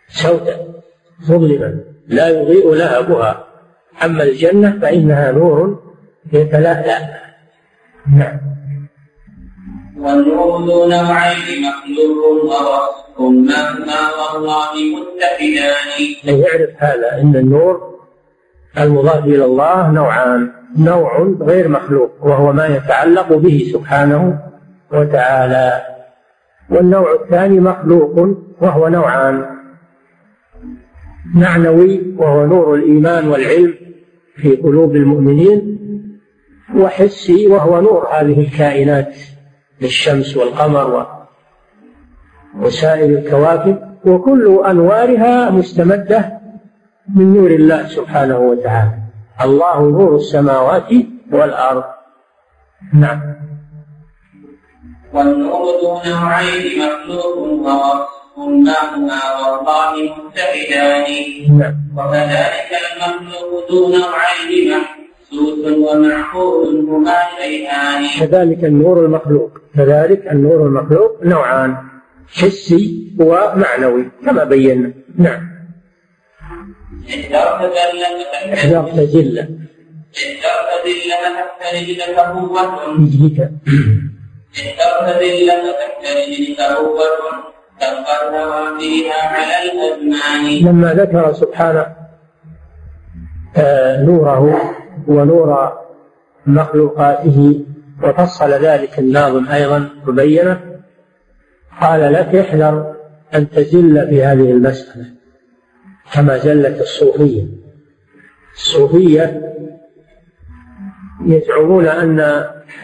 سوداء 0.09 0.69
مظلمة 1.29 1.81
لا 2.09 2.29
يضيء 2.29 2.75
لهبها 2.75 3.45
أما 4.05 4.23
الجنة 4.23 4.79
فإنها 4.83 5.33
نور 5.33 5.83
يتلألأ 6.33 6.99
نعم. 8.17 8.41
والنور 9.99 10.65
ذو 10.65 10.89
نوعين 10.89 11.63
مخلوق 11.63 12.45
ووصف 12.45 13.21
مهما 13.21 14.01
والله 14.19 14.73
متحدان 14.97 16.41
يعرف 16.41 16.71
هذا 16.79 17.21
أن 17.21 17.37
النور 17.37 17.98
المضاف 18.79 19.25
إلى 19.25 19.45
الله 19.45 19.91
نوعان. 19.91 20.51
نوع 20.79 21.35
غير 21.41 21.69
مخلوق 21.69 22.11
وهو 22.21 22.53
ما 22.53 22.67
يتعلق 22.67 23.33
به 23.33 23.71
سبحانه 23.73 24.39
وتعالى. 24.93 25.83
والنوع 26.71 27.13
الثاني 27.13 27.61
مخلوق 27.61 28.37
وهو 28.61 28.89
نوعان. 28.89 29.47
معنوي 31.35 32.15
وهو 32.17 32.47
نور 32.47 32.75
الإيمان 32.75 33.29
والعلم 33.29 33.75
في 34.37 34.57
قلوب 34.57 34.97
المؤمنين. 34.97 35.79
وحسي 36.77 37.47
وهو 37.47 37.81
نور 37.81 38.09
هذه 38.13 38.41
الكائنات 38.41 39.17
الشمس 39.83 40.37
والقمر 40.37 41.07
وسائر 42.61 43.19
الكواكب. 43.19 43.89
وكل 44.05 44.63
أنوارها 44.67 45.51
مستمدة 45.51 46.38
من 47.15 47.35
نور 47.35 47.51
الله 47.51 47.89
سبحانه 47.89 48.39
وتعالى. 48.39 48.93
الله 49.41 49.91
نور 49.91 50.17
السماوات 50.17 50.93
والأرض. 51.33 51.85
نعم. 52.95 53.21
والنور 55.15 55.65
ذو 55.83 56.01
نوعين 56.11 56.79
مخلوق 56.79 57.39
ووصف 57.39 58.39
ماهما 58.39 59.21
والله 59.41 59.93
متحدان. 60.19 61.09
نعم. 61.59 61.75
وكذلك 61.97 62.71
المخلوق 62.85 63.73
ذو 63.73 63.89
نوعين 63.89 64.71
محسوس 64.71 65.65
ومعقول 65.89 66.89
هما 66.91 67.17
شيئان. 67.41 68.03
كذلك 68.21 68.65
النور 68.65 69.05
المخلوق. 69.05 69.51
كذلك 69.77 70.27
النور 70.33 70.67
المخلوق 70.67 71.25
نوعان 71.25 71.77
حسي 72.29 73.17
ومعنوي 73.21 74.05
كما 74.25 74.45
بينا. 74.45 74.93
نعم. 75.19 75.58
احذرت 77.09 77.63
ذلة 77.63 78.55
احذرت 78.55 78.95
ذلة 78.95 79.49
تحت 80.13 81.75
رجلك 81.75 82.19
قوة 82.19 82.85
رجلك 82.85 83.51
احذرت 84.59 85.23
ذلة 85.23 85.73
تحت 85.73 86.17
رجلك 86.17 86.61
قوة 86.61 87.03
الهوى 87.83 88.81
فيها 88.81 89.15
على 89.15 89.73
الأزمان 89.73 90.69
لما 90.71 90.95
ذكر 90.95 91.33
سبحانه 91.33 91.87
آه، 93.57 94.03
نوره 94.03 94.75
ونور 95.09 95.73
مخلوقاته 96.47 97.65
وفصل 98.03 98.51
ذلك 98.51 98.99
الناظم 98.99 99.49
أيضا 99.49 99.89
وبينه 100.09 100.61
قال 101.81 102.13
لك 102.13 102.35
احذر 102.35 102.95
أن 103.35 103.51
تزل 103.51 104.09
في 104.09 104.25
هذه 104.25 104.51
المسألة. 104.51 105.05
كما 106.15 106.39
زلت 106.39 106.81
الصوفية. 106.81 107.47
الصوفية 108.55 109.55
يزعمون 111.27 111.87
أن 111.87 112.21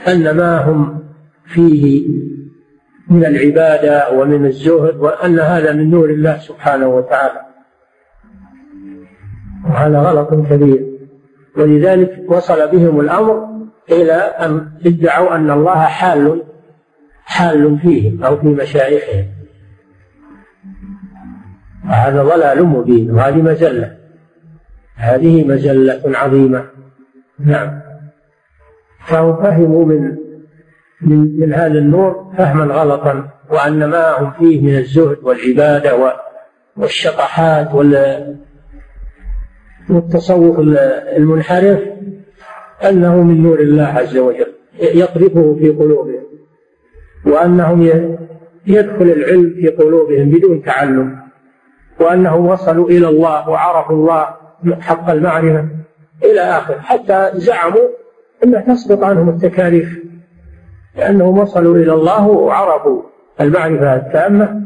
أن 0.09 0.37
ما 0.37 0.64
هم 0.64 1.04
فيه 1.47 2.09
من 3.09 3.25
العبادة 3.25 4.11
ومن 4.12 4.47
الزهد 4.47 4.97
وأن 4.97 5.38
هذا 5.38 5.73
من 5.73 5.90
نور 5.90 6.11
الله 6.11 6.38
سبحانه 6.38 6.88
وتعالى. 6.88 7.40
وهذا 9.64 9.99
غلط 9.99 10.35
كبير. 10.50 10.87
ولذلك 11.57 12.25
وصل 12.28 12.69
بهم 12.69 13.00
الأمر 13.00 13.49
إلى 13.90 14.12
أن 14.12 14.71
ادعوا 14.87 15.37
أن 15.37 15.50
الله 15.50 15.85
حال 15.85 16.43
حال 17.25 17.78
فيهم 17.78 18.25
أو 18.25 18.37
في 18.37 18.47
مشايخهم. 18.47 19.34
وهذا 21.85 22.23
ضلال 22.23 22.64
مبين 22.64 23.11
وهذه 23.11 23.43
مزلة 23.43 23.97
هذه 24.97 25.45
مزلة 25.49 26.03
عظيمة. 26.05 26.64
نعم. 27.38 27.81
فهم 29.07 29.43
فهموا 29.43 29.85
من 29.85 30.17
من, 31.00 31.41
من 31.41 31.53
هذا 31.53 31.79
النور 31.79 32.33
فهما 32.38 32.64
غلطا 32.64 33.29
وأن 33.50 33.85
ما 33.85 34.21
هم 34.21 34.31
فيه 34.31 34.61
من 34.61 34.79
الزهد 34.79 35.17
والعبادة 35.23 36.14
والشطحات 36.76 37.75
والتصوف 39.91 40.59
المنحرف 41.17 41.81
أنه 42.88 43.23
من 43.23 43.43
نور 43.43 43.61
الله 43.61 43.85
عز 43.85 44.17
وجل 44.17 44.53
يقذفه 44.81 45.57
في 45.61 45.69
قلوبهم 45.69 46.25
وأنهم 47.26 47.83
يدخل 48.67 49.03
العلم 49.03 49.55
في 49.61 49.69
قلوبهم 49.69 50.31
بدون 50.31 50.62
تعلم. 50.62 51.24
وأنهم 52.01 52.47
وصلوا 52.47 52.89
إلى 52.89 53.09
الله 53.09 53.49
وعرفوا 53.49 53.97
الله 53.97 54.27
حق 54.81 55.11
المعرفة 55.11 55.69
إلى 56.25 56.41
آخر. 56.41 56.81
حتى 56.81 57.31
زعموا 57.35 57.89
أنها 58.45 58.61
تسقط 58.61 59.02
عنهم 59.04 59.28
التكاليف 59.28 59.99
لأنهم 60.97 61.39
وصلوا 61.39 61.76
إلى 61.76 61.93
الله 61.93 62.26
وعرفوا 62.26 63.02
المعرفة 63.41 63.97
التامة 63.97 64.61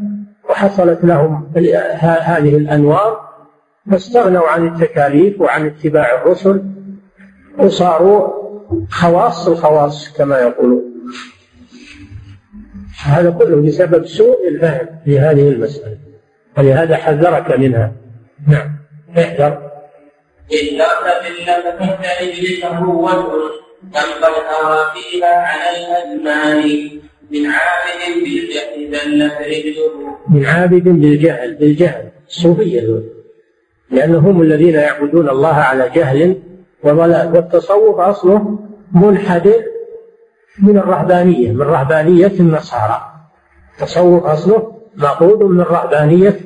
وحصلت 0.51 1.05
لهم 1.05 1.53
هذه 2.01 2.57
الأنوار 2.57 3.29
فاستغنوا 3.91 4.49
عن 4.49 4.67
التكاليف 4.67 5.41
وعن 5.41 5.67
اتباع 5.67 6.23
الرسل 6.23 6.63
وصاروا 7.59 8.29
خواص 8.91 9.49
الخواص 9.49 10.17
كما 10.17 10.39
يقولون. 10.39 10.83
هذا 13.05 13.31
كله 13.31 13.57
بسبب 13.57 14.07
سوء 14.07 14.49
الفهم 14.49 14.87
في 15.05 15.19
هذه 15.19 15.49
المسألة. 15.49 15.99
ولهذا 16.59 16.97
حذرك 16.97 17.59
منها. 17.59 17.93
نعم. 18.49 18.79
احذر. 19.19 19.71
إن 20.53 20.79
بالله 21.25 21.71
تحت 21.79 22.23
رجلك 22.23 22.65
هوة 22.65 23.13
تنقل 23.95 24.35
هوى 24.65 24.79
فيها 24.95 25.35
على 25.37 25.77
الأزمان. 25.79 26.99
من 27.31 27.47
عابد 27.47 28.25
بالجهل 28.25 28.95
ذلت 28.95 29.39
رجله 29.41 30.17
من 30.29 30.47
عابد 30.47 30.85
بالجهل 30.85 31.55
بالجهل 31.55 32.09
الصوفية 32.29 33.03
لأنهم 33.91 34.25
هم 34.25 34.43
الذين 34.43 34.75
يعبدون 34.75 35.29
الله 35.29 35.55
على 35.55 35.91
جهل 35.95 36.39
وضلال 36.85 37.33
والتصوف 37.35 38.01
أصله 38.01 38.59
منحدر 38.93 39.63
من 40.63 40.79
الرهبانية 40.79 41.53
من 41.53 41.63
رهبانية 41.63 42.33
النصارى. 42.41 43.01
التصوف 43.75 44.25
أصله 44.25 44.73
مأخوذ 44.97 45.45
من 45.45 45.61
رهبانية 45.61 46.41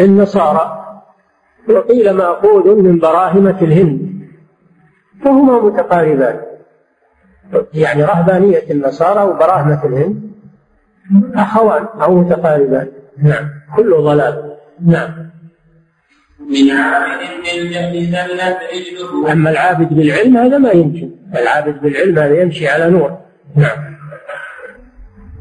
النصارى. 0.00 0.80
وقيل 1.68 2.12
مأخوذ 2.12 2.82
من 2.82 2.98
براهمة 2.98 3.58
الهند. 3.62 4.14
فهما 5.24 5.60
متقاربان. 5.60 6.40
يعني 7.74 8.04
رهبانية 8.04 8.62
النصارى 8.70 9.22
وبراهمة 9.30 9.84
الهند. 9.84 10.30
أخوان 11.34 11.86
أو 12.02 12.14
متقاربان. 12.14 12.88
نعم. 13.22 13.48
كله 13.76 14.00
ضلال. 14.00 14.56
نعم. 14.86 15.30
من 16.40 16.70
عابد 16.70 17.20
بالجهل 17.44 18.06
زلت 18.06 18.58
رجله 18.72 19.32
أما 19.32 19.50
العابد 19.50 19.94
بالعلم 19.94 20.36
هذا 20.36 20.58
ما 20.58 20.70
يمكن. 20.70 21.10
العابد 21.36 21.80
بالعلم 21.80 22.18
هذا 22.18 22.42
يمشي 22.42 22.68
على 22.68 22.90
نور. 22.90 23.18
نعم. 23.56 23.94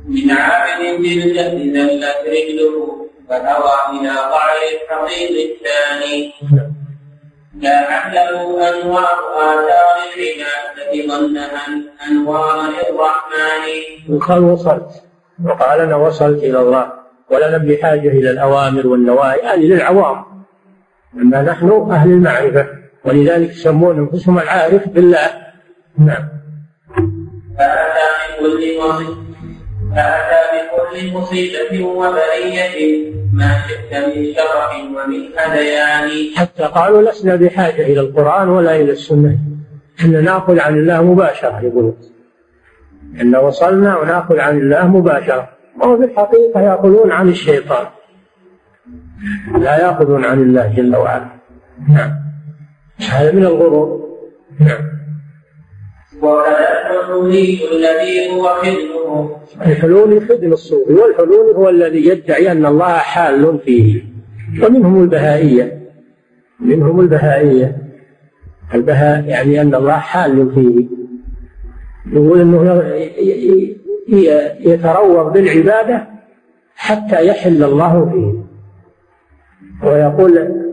من 0.08 0.32
عابد 0.32 1.02
بالجهل 1.02 1.74
زلت 1.74 2.16
رجله 2.28 3.03
فهوى 3.30 4.00
إلى 4.00 4.10
قعر 4.10 4.58
الحقيق 4.74 5.52
الثاني. 5.52 6.34
لعله 7.62 8.70
أنوار 8.70 9.20
آثار 9.36 10.04
العناية 10.16 11.08
ظنها 11.08 11.68
أنوار 12.08 12.58
للرحمن. 12.62 14.16
وقال 14.16 14.44
وصلت. 14.44 15.04
وقال 15.46 15.80
أنا 15.80 15.96
وصلت 15.96 16.44
إلى 16.44 16.60
الله. 16.60 16.94
ولنا 17.30 17.58
بحاجة 17.58 18.10
إلى 18.10 18.32
الأوامر 18.32 18.88
والنواهي. 18.88 19.38
يعني 19.38 19.68
للعوام. 19.68 20.26
أما 21.16 21.42
نحن 21.42 21.88
أهل 21.92 22.10
المعرفة. 22.10 22.68
ولذلك 23.06 23.50
يسمون 23.50 23.98
أنفسهم 23.98 24.40
العارف 24.40 24.88
بالله. 24.88 25.30
نعم. 26.00 26.30
فأتى 27.58 28.42
من 28.42 28.52
كل 28.52 29.33
فأتى 29.96 30.42
بكل 30.54 31.14
مصيبة 31.14 31.86
وبرية 31.86 33.14
ما 33.34 33.62
شئت 33.68 34.06
من 34.06 34.34
شرف 34.34 34.74
ومن 34.76 35.38
هذيان 35.38 36.10
حتى 36.36 36.64
قالوا 36.64 37.02
لسنا 37.02 37.36
بحاجة 37.36 37.82
إلى 37.82 38.00
القرآن 38.00 38.50
ولا 38.50 38.76
إلى 38.76 38.92
السنة. 38.92 39.38
إن 40.04 40.24
نأخذ 40.24 40.60
عن 40.60 40.78
الله 40.78 41.04
مباشرة 41.04 41.60
يقولون. 41.64 41.98
إن 43.22 43.36
وصلنا 43.36 43.98
ونأخذ 43.98 44.40
عن 44.40 44.58
الله 44.58 44.88
مباشرة. 44.88 45.50
وهو 45.82 45.98
في 45.98 46.04
الحقيقة 46.04 46.62
يأخذون 46.62 47.12
عن 47.12 47.30
الشيطان. 47.30 47.86
لا 49.58 49.80
يأخذون 49.80 50.26
عن 50.26 50.42
الله 50.42 50.74
جل 50.78 50.96
وعلا. 50.96 51.26
نعم. 51.90 52.12
هذا 53.10 53.32
من 53.32 53.46
الغرور. 53.46 54.10
نعم. 54.60 55.03
وكذا 56.24 56.74
الحلولي 56.92 57.60
الذي 57.72 58.32
هو 58.32 58.48
خدمه 58.48 59.38
الحلولي 59.66 60.20
خدم 60.20 60.54
الصوفي 60.54 60.94
والحلولي 60.94 61.56
هو 61.56 61.70
الذي 61.70 62.08
يدعي 62.08 62.52
أن 62.52 62.66
الله 62.66 62.98
حال 62.98 63.60
فيه. 63.66 64.04
ومنهم 64.64 65.04
البهائية. 65.04 65.90
منهم 66.60 67.00
البهائية. 67.00 67.78
البهاء 68.74 69.26
يعني 69.26 69.62
أن 69.62 69.76
الله 69.76 69.94
حال 69.94 70.52
فيه. 70.56 70.88
يقول 72.14 72.42
أنه 72.42 72.84
يتروض 74.60 75.34
بالعبادة 75.34 76.08
حتى 76.76 77.28
يحل 77.28 77.64
الله 77.64 78.10
فيه. 78.12 78.44
ويقول 79.88 80.64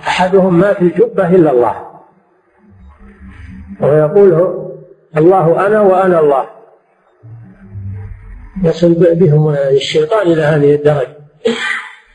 أحدهم 0.00 0.60
ما 0.60 0.72
في 0.72 0.82
الجبة 0.82 1.34
إلا 1.34 1.50
الله. 1.50 1.87
ويقول 3.80 4.58
الله 5.16 5.66
أنا 5.66 5.80
وأنا 5.80 6.20
الله. 6.20 6.44
يصل 8.64 8.94
بهم 9.14 9.48
الشيطان 9.50 10.26
إلى 10.26 10.42
هذه 10.42 10.74
الدرجة. 10.74 11.18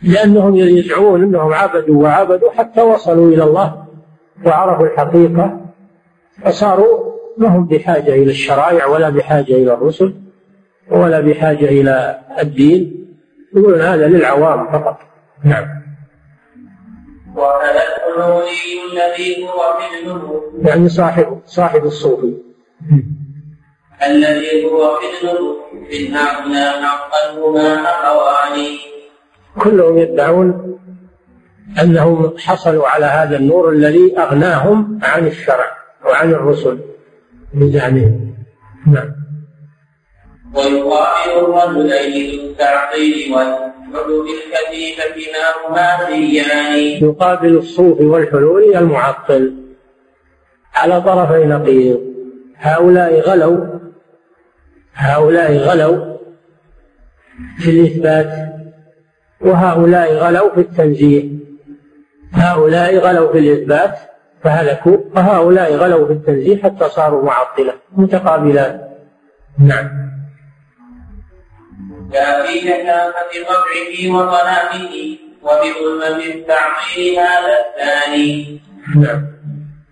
لأنهم 0.01 0.55
يزعمون 0.55 1.23
أنهم 1.23 1.53
عبدوا 1.53 2.03
وعبدوا 2.03 2.51
حتى 2.51 2.81
وصلوا 2.81 3.31
إلى 3.31 3.43
الله 3.43 3.85
وعرفوا 4.45 4.85
الحقيقة 4.85 5.59
فصاروا 6.43 7.13
ما 7.37 7.47
هم 7.47 7.65
بحاجة 7.65 8.13
إلى 8.13 8.31
الشرائع 8.31 8.85
ولا 8.85 9.09
بحاجة 9.09 9.53
إلى 9.53 9.73
الرسل 9.73 10.13
ولا 10.91 11.19
بحاجة 11.19 11.65
إلى 11.65 12.19
الدين. 12.39 13.07
يقولون 13.55 13.81
هذا 13.81 14.07
للعوام 14.07 14.71
فقط. 14.71 14.97
نعم. 15.43 15.82
وهذا 17.35 17.81
الحلولي 17.87 18.71
الذي 18.91 19.47
هو 19.47 19.77
مثله 19.79 20.43
يعني 20.61 20.89
صاحب 20.89 21.41
صاحب 21.45 21.85
الصوفي. 21.85 22.33
الذي 24.05 24.65
هو 24.65 24.99
مثله 24.99 25.55
من 25.73 26.15
هؤلاء 26.15 26.81
حقا 26.81 27.39
هما 27.39 27.81
أخوان 27.81 28.65
كلهم 29.59 29.97
يدعون 29.97 30.79
أنهم 31.81 32.33
حصلوا 32.37 32.87
على 32.87 33.05
هذا 33.05 33.37
النور 33.37 33.69
الذي 33.69 34.17
أغناهم 34.17 34.99
عن 35.03 35.27
الشرع 35.27 35.71
وعن 36.05 36.31
الرسل 36.31 36.79
بزعمهم 37.53 38.35
نعم. 38.87 39.15
ويقابل 40.55 41.55
الرجلين 41.55 42.39
ذو 42.39 42.49
التعطيل 42.49 43.35
والحلول 43.93 44.27
الكثيفة 44.27 45.31
ما 45.33 45.67
هما 45.67 46.05
سيان 46.07 47.03
يقابل 47.03 47.57
الصوفي 47.57 48.05
والحلول 48.05 48.75
المعطل. 48.75 49.53
على 50.75 51.01
طرفي 51.01 51.45
نقيض. 51.45 52.01
هؤلاء 52.57 53.19
غلوا. 53.19 53.65
هؤلاء 54.93 55.57
غلوا 55.57 56.17
في 57.57 57.69
الإثبات. 57.69 58.53
وهؤلاء 59.41 60.13
غلوا 60.13 60.53
في 60.55 60.61
التنزيه. 60.61 61.29
هؤلاء 62.33 62.97
غلوا 62.97 63.31
في 63.31 63.39
الإثبات. 63.39 63.99
فهلكوا. 64.43 64.97
وهؤلاء 65.15 65.75
غلوا 65.75 66.07
في 66.07 66.13
التنزيه 66.13 66.61
حتى 66.63 66.89
صاروا 66.89 67.25
معطلة. 67.25 67.73
متقابلان. 67.97 68.81
نعم. 69.59 70.12
جاء 72.13 72.45
كثافة 72.65 73.31
قطعه 73.49 73.93
وظلامه 74.15 74.93
وبظلمة 75.43 76.19
التعطيل 76.33 77.19
هذا 77.19 77.55
الثاني. 77.63 78.61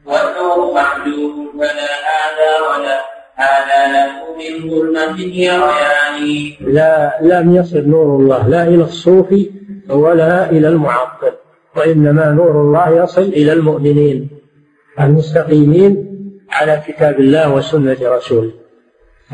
والنور 0.06 0.74
محجوب 0.74 1.34
فلا 1.60 1.92
هذا 2.12 2.52
ولا 2.70 2.98
هذا 3.36 3.80
له 3.94 4.12
من 4.40 4.70
ظلمة 4.70 5.20
يريان 5.20 6.18
لا 6.62 7.18
لم 7.22 7.56
يصل 7.56 7.90
نور 7.90 8.16
الله 8.20 8.48
لا 8.48 8.64
إلى 8.64 8.84
الصوفي 8.84 9.52
ولا 9.90 10.50
إلى 10.50 10.68
المعطل 10.68 11.34
وإنما 11.76 12.30
نور 12.30 12.62
الله 12.62 13.04
يصل 13.04 13.22
إلى 13.22 13.54
المؤمنين 13.54 14.30
المستقيمين 15.00 16.08
على 16.52 16.82
كتاب 16.88 17.20
الله 17.20 17.54
وسنة 17.54 17.98
رسوله 18.02 18.52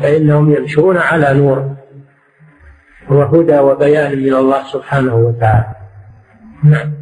فإنهم 0.02 0.54
يمشون 0.54 0.96
على 0.96 1.34
نور. 1.34 1.58
وهدى 3.10 3.58
وبيان 3.58 4.18
من 4.18 4.34
الله 4.34 4.62
سبحانه 4.72 5.16
وتعالى. 5.16 5.74
نعم. 6.64 6.92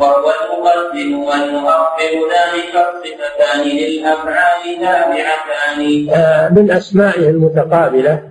وهو 0.00 0.30
المقدم 0.42 1.18
والمؤخر 1.18 2.12
ذلك 2.34 2.74
الصفتان 2.74 3.60
للأفعال 3.66 4.62
تابعتان. 4.80 6.08
آه، 6.10 6.48
من 6.48 6.70
أسمائه 6.70 7.30
المتقابلة 7.30 8.22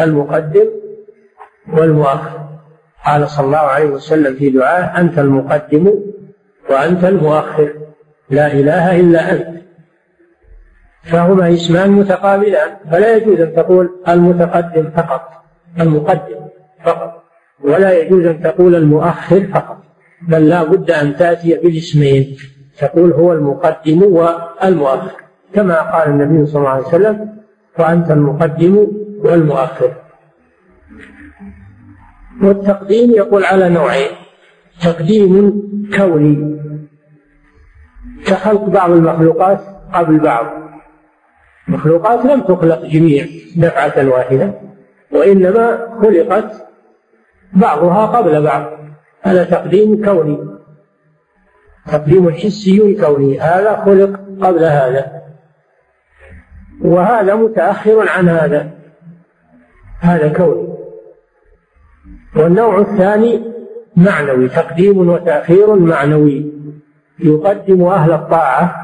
المقدم 0.00 0.68
والمؤخر. 1.72 2.40
قال 3.06 3.30
صلى 3.30 3.46
الله 3.46 3.58
عليه 3.58 3.90
وسلم 3.90 4.34
في 4.34 4.50
دعاه 4.50 5.00
أنت 5.00 5.18
المقدم 5.18 5.94
وأنت 6.70 7.04
المؤخر. 7.04 7.74
لا 8.30 8.46
إله 8.46 9.00
إلا 9.00 9.32
أنت. 9.32 9.59
فهما 11.02 11.54
اسمان 11.54 11.90
متقابلان 11.90 12.76
فلا 12.90 13.16
يجوز 13.16 13.40
أن 13.40 13.54
تقول 13.54 13.90
المتقدم 14.08 14.90
فقط 14.90 15.30
المقدم 15.80 16.40
فقط 16.84 17.22
ولا 17.64 17.98
يجوز 17.98 18.26
أن 18.26 18.42
تقول 18.42 18.74
المؤخر 18.74 19.46
فقط 19.54 19.78
بل 20.28 20.48
لا 20.48 20.64
بد 20.64 20.90
أن 20.90 21.16
تأتي 21.16 21.54
بالاسمين 21.54 22.36
تقول 22.78 23.12
هو 23.12 23.32
المقدم 23.32 24.02
والمؤخر 24.02 25.10
كما 25.54 25.80
قال 25.80 26.08
النبي 26.08 26.46
صلى 26.46 26.58
الله 26.58 26.70
عليه 26.70 26.86
وسلم 26.86 27.36
وأنت 27.78 28.10
المقدم 28.10 28.86
والمؤخر. 29.24 29.92
والتقديم 32.42 33.10
يقول 33.10 33.44
على 33.44 33.68
نوعين 33.68 34.10
تقديم 34.82 35.62
كوني 35.96 36.60
كخلق 38.26 38.64
بعض 38.64 38.90
المخلوقات 38.90 39.60
قبل 39.92 40.18
بعض. 40.18 40.46
مخلوقات 41.70 42.24
لم 42.24 42.40
تخلق 42.40 42.84
جميع 42.84 43.26
دفعة 43.56 44.08
واحدة 44.08 44.54
وإنما 45.12 45.88
خلقت 46.02 46.66
بعضها 47.52 48.06
قبل 48.06 48.42
بعض. 48.42 48.66
هذا 49.22 49.44
تقديم 49.44 50.04
كوني. 50.04 50.38
تقديم 51.86 52.30
حسي 52.30 52.94
كوني. 52.94 53.40
هذا 53.40 53.76
خلق 53.84 54.20
قبل 54.42 54.64
هذا. 54.64 55.22
وهذا 56.84 57.34
متأخر 57.34 58.08
عن 58.08 58.28
هذا. 58.28 58.70
هذا 60.00 60.28
كوني. 60.28 60.68
والنوع 62.36 62.78
الثاني 62.78 63.42
معنوي. 63.96 64.48
تقديم 64.48 65.08
وتأخير 65.08 65.74
معنوي. 65.74 66.52
يقدم 67.18 67.84
أهل 67.84 68.12
الطاعة 68.12 68.79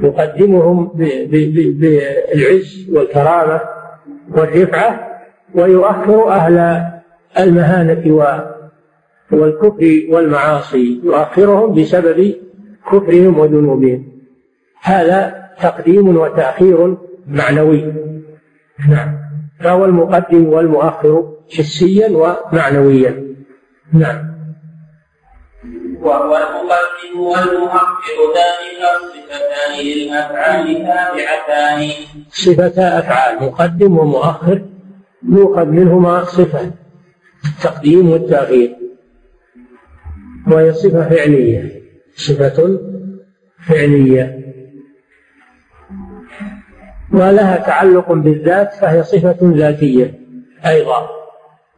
يقدمهم 0.00 0.90
بالعز 1.26 2.90
والكرامة 2.92 3.60
والرفعة 4.30 5.08
ويؤخر 5.54 6.28
أهل 6.28 6.86
المهانة 7.38 8.26
والكفر 9.32 10.02
والمعاصي 10.10 11.00
يؤخرهم 11.04 11.74
بسبب 11.74 12.34
كفرهم 12.92 13.38
وذنوبهم. 13.38 14.12
هذا 14.82 15.48
تقديم 15.62 16.16
وتأخير 16.16 16.96
معنوي. 17.28 17.92
نعم. 18.88 19.18
فهو 19.60 19.84
المقدم 19.84 20.48
والمؤخر 20.48 21.32
حسيا 21.56 22.08
ومعنويا. 22.08 23.34
نعم. 23.92 24.31
وهو 26.02 26.36
المقدم 26.36 27.20
والمؤخر 27.20 28.18
ذلك 28.36 28.80
الصفتان 28.96 29.84
للأفعال 29.84 30.66
تابعتان 30.76 31.90
صفتا 32.30 32.98
أفعال 32.98 33.42
مقدم 33.42 33.98
ومؤخر 33.98 34.62
يؤخذ 35.28 35.64
منهما 35.66 36.24
صفة 36.24 36.70
التقديم 37.44 38.10
والتأخير 38.10 38.76
وهي 40.48 40.72
صفة 40.72 41.08
فعلية 41.08 41.82
صفة 42.16 42.78
فعلية. 43.68 44.38
ولها 47.12 47.56
تعلق 47.56 48.12
بالذات 48.12 48.74
فهي 48.74 49.02
صفة 49.02 49.36
ذاتية 49.42 50.20
أيضا. 50.66 51.08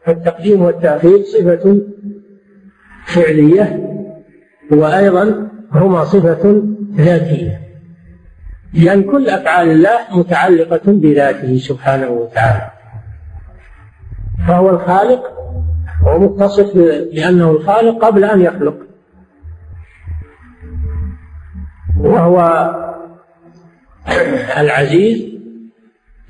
فالتقديم 0.04 0.62
والتأخير 0.62 1.22
صفة 1.22 1.80
فعلية. 3.06 3.93
وأيضا 4.74 5.48
هما 5.72 6.04
صفة 6.04 6.62
ذاتية 6.94 7.60
لأن 8.74 9.02
كل 9.02 9.28
أفعال 9.28 9.70
الله 9.70 9.98
متعلقة 10.12 10.82
بذاته 10.86 11.58
سبحانه 11.58 12.08
وتعالى. 12.08 12.70
فهو 14.48 14.70
الخالق 14.70 15.22
ومتصف 16.06 16.76
بأنه 17.14 17.50
الخالق 17.50 18.04
قبل 18.04 18.24
أن 18.24 18.40
يخلق. 18.40 18.76
وهو 22.00 22.70
العزيز 24.58 25.34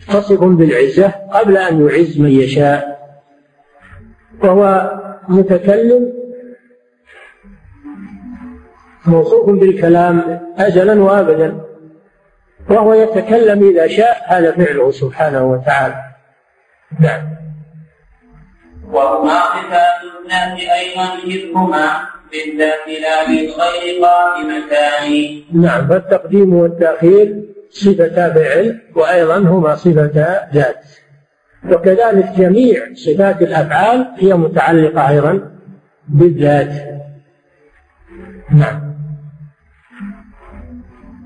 متصف 0.09 0.45
بالعزة 0.45 1.09
قبل 1.09 1.57
أن 1.57 1.87
يعز 1.87 2.21
من 2.21 2.31
يشاء. 2.31 2.95
وهو 4.43 4.93
متكلم 5.29 6.13
موصوف 9.07 9.51
بالكلام 9.51 10.41
أزلا 10.59 11.03
وأبدا 11.03 11.61
وهو 12.71 12.95
يتكلم 12.95 13.71
إذا 13.71 13.87
شاء 13.87 14.25
هذا 14.27 14.53
فعله 14.53 14.91
سبحانه 14.91 15.45
وتعالى. 15.45 16.05
نعم. 17.01 17.35
وهما 18.91 19.41
صفات 19.41 20.01
الناس 20.23 20.61
أيضا 20.61 21.09
إذ 21.27 21.53
بالذات 22.33 22.87
لا 23.03 23.27
بالغير 23.27 24.03
قائمتان. 24.03 25.43
نعم. 25.53 25.89
فالتقديم 25.89 26.55
والتأخير 26.55 27.43
صفتا 27.71 28.33
فعل 28.33 28.81
وأيضا 28.97 29.39
هما 29.39 29.75
صفتا 29.75 30.49
ذات. 30.55 30.85
وكذلك 31.73 32.29
جميع 32.37 32.95
صفات 32.95 33.43
الأفعال 33.43 34.07
هي 34.19 34.35
متعلقة 34.35 35.09
أيضا 35.09 35.51
بالذات. 36.09 36.73
نعم. 38.53 38.94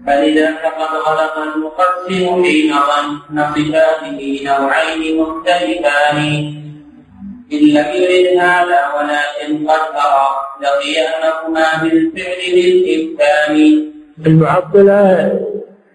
فإذا 0.08 0.54
فقد 0.62 0.90
غلط 1.06 1.36
المقسم 1.38 2.42
في 2.42 2.72
ظن 2.72 3.38
صفاته 3.54 4.40
نوعين 4.44 5.20
مختلفان 5.20 6.18
إن 7.52 7.58
لم 7.58 7.86
يرد 7.94 8.38
هذا 8.38 8.80
ولكن 8.96 9.68
قد 9.68 9.84
ترى 9.98 10.28
لقيامهما 10.62 11.82
بالفعل 11.82 12.40
للإمكان 12.54 13.84
المعطلة 14.26 15.32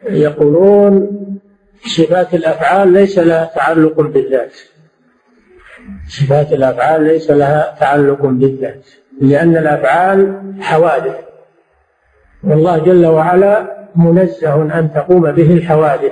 يقولون 0.10 1.10
صفات 1.86 2.34
الأفعال 2.34 2.93
ليس 2.93 3.19
لها 3.19 3.52
تعلق 3.56 4.02
بالذات. 4.02 4.54
صفات 6.10 6.54
الأفعال 6.54 7.04
ليس 7.04 7.32
لها 7.32 7.76
تعلق 7.80 8.21
بالذات 8.26 8.86
لأن 9.21 9.58
الأفعال 9.58 10.43
حوادث. 10.62 11.32
والله 12.43 12.77
جل 12.77 13.06
وعلا 13.06 13.88
منزه 13.95 14.79
أن 14.79 14.93
تقوم 14.95 15.32
به 15.32 15.53
الحوادث. 15.53 16.12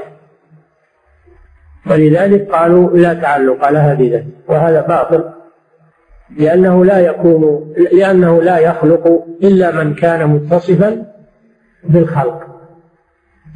ولذلك 1.89 2.51
قالوا 2.51 2.97
لا 2.97 3.13
تعلق 3.13 3.69
لها 3.69 3.93
بذات 3.93 4.25
وهذا 4.47 4.81
باطل 4.81 5.29
لأنه 6.37 6.85
لا 6.85 6.99
يكون 6.99 7.73
لأنه 7.91 8.41
لا 8.41 8.57
يخلق 8.57 9.25
إلا 9.43 9.83
من 9.83 9.93
كان 9.93 10.27
متصفا 10.27 11.05
بالخلق. 11.83 12.47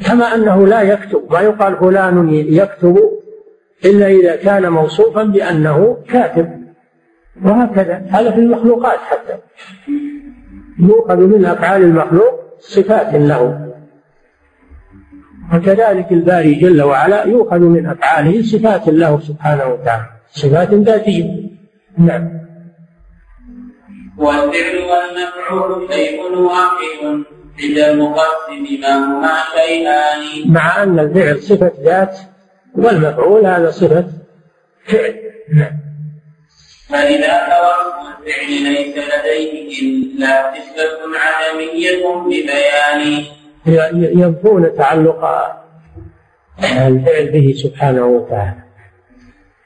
كما 0.05 0.25
أنه 0.35 0.67
لا 0.67 0.81
يكتب 0.81 1.23
ما 1.31 1.39
يقال 1.41 1.75
فلان 1.77 2.29
يكتب 2.33 2.99
إلا 3.85 4.07
إذا 4.07 4.35
كان 4.35 4.69
موصوفا 4.69 5.23
بأنه 5.23 5.97
كاتب. 6.09 6.65
وهكذا 7.45 8.05
هذا 8.09 8.31
في 8.31 8.39
المخلوقات 8.39 8.99
حتى. 8.99 9.37
يؤخذ 10.79 11.17
من 11.17 11.45
أفعال 11.45 11.83
المخلوق 11.83 12.44
صفات 12.59 13.13
له. 13.13 13.71
وكذلك 15.53 16.11
الباري 16.11 16.53
جل 16.53 16.81
وعلا 16.81 17.23
يؤخذ 17.23 17.59
من 17.59 17.85
أفعاله 17.85 18.41
صفات 18.41 18.87
له 18.87 19.19
سبحانه 19.19 19.65
وتعالى. 19.65 20.05
صفات 20.31 20.73
ذاتية. 20.73 21.49
نعم. 21.97 22.29
والفعل 24.17 24.75
والمفعول 24.75 25.93
شيء 25.93 26.21
واحد 26.21 27.23
عند 27.63 27.77
المقسم 27.77 28.81
ما 28.81 28.95
هما 29.05 29.33
شيئان. 29.55 30.53
مع 30.53 30.83
أن 30.83 30.99
الفعل 30.99 31.39
صفة 31.39 31.71
ذات 31.83 32.19
والمفعول 32.75 33.45
هذا 33.45 33.71
صفة 33.71 34.05
فعل. 34.87 35.15
نعم. 35.53 35.84
فإذا 36.89 37.33
توهم 37.47 37.95
الفعل 38.07 38.51
ليس 38.63 38.95
لديه 38.97 39.81
إلا 39.81 40.51
نسبة 40.51 40.99
عدمية 41.25 42.05
ببيان. 42.25 43.23
ينفون 44.19 44.75
تعلق 44.75 45.25
الفعل 46.63 47.31
به 47.31 47.53
سبحانه 47.63 48.05
وتعالى. 48.05 48.63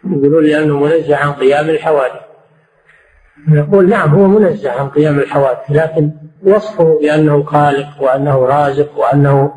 يقولون 0.05 0.43
لأنه 0.45 0.79
منزه 0.79 1.15
عن 1.15 1.31
قيام 1.31 1.69
الحوادث. 1.69 2.21
نقول 3.47 3.89
نعم 3.89 4.09
هو 4.09 4.27
منزه 4.27 4.71
عن 4.71 4.89
قيام 4.89 5.19
الحوادث 5.19 5.59
لكن 5.69 6.11
وصفه 6.43 6.99
بأنه 7.01 7.43
خالق 7.43 7.87
وأنه 8.01 8.45
رازق 8.45 8.99
وأنه 8.99 9.53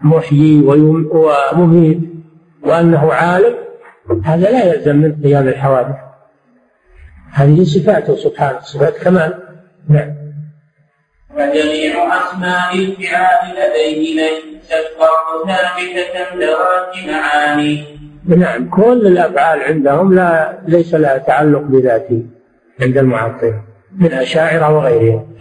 محيي 0.00 0.62
ومميت 1.12 1.98
وأنه 2.62 3.12
عالم 3.12 3.54
هذا 4.24 4.50
لا 4.50 4.64
يلزم 4.64 4.96
من 4.96 5.22
قيام 5.24 5.48
الحوادث. 5.48 6.07
هذه 7.32 7.64
صفاته 7.64 8.16
سبحانه. 8.16 8.60
صفات 8.60 8.98
كمال. 8.98 9.34
نعم. 9.88 10.14
وجميع 11.34 11.94
أسماء 12.16 12.74
الفعال 12.74 13.54
لديه 13.54 14.14
ليست 14.14 14.86
فرق 14.98 15.46
ثابتة 15.46 16.34
ذوات 16.34 16.94
معاني. 17.08 17.84
نعم. 18.26 18.70
كل 18.70 19.06
الأفعال 19.06 19.60
عندهم 19.60 20.14
لا 20.14 20.58
ليس 20.66 20.94
لها 20.94 21.18
تعلق 21.18 21.60
بذاته 21.60 22.22
عند 22.80 22.98
المعطلة 22.98 23.62
من 23.96 24.12
أشاعرة 24.12 24.76
وغيرهم 24.76 25.36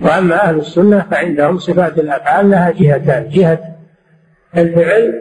وأما 0.00 0.42
أهل 0.42 0.58
السنة 0.58 1.06
فعندهم 1.10 1.58
صفات 1.58 1.98
الأفعال 1.98 2.50
لها 2.50 2.70
جهتان. 2.70 3.28
جهة 3.28 3.60
الفعل 4.56 5.14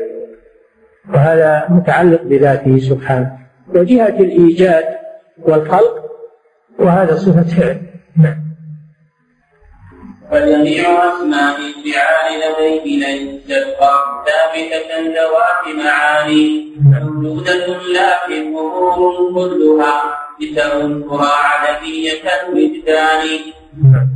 وهذا 1.14 1.66
متعلق 1.70 2.22
بذاته 2.22 2.80
سبحانه. 2.80 3.38
وجهة 3.68 4.20
الإيجاد 4.20 5.05
والخلق. 5.42 6.06
وهذا 6.80 7.16
صفة 7.16 7.44
فعل. 7.44 7.82
نعم. 8.18 8.46
وجميع 10.32 10.84
أسماء 10.84 11.56
الفعال 11.58 12.40
لديه 12.42 13.06
ليست 13.06 13.66
ثابتة 14.26 14.90
ذوات 15.00 15.86
معاني. 15.86 16.74
موجودة 16.82 17.68
لكن 17.68 18.58
أمور 18.58 19.34
كلها. 19.34 20.26
لتنكر 20.42 21.22
عدمية 21.22 22.24
الوجدان 22.44 23.40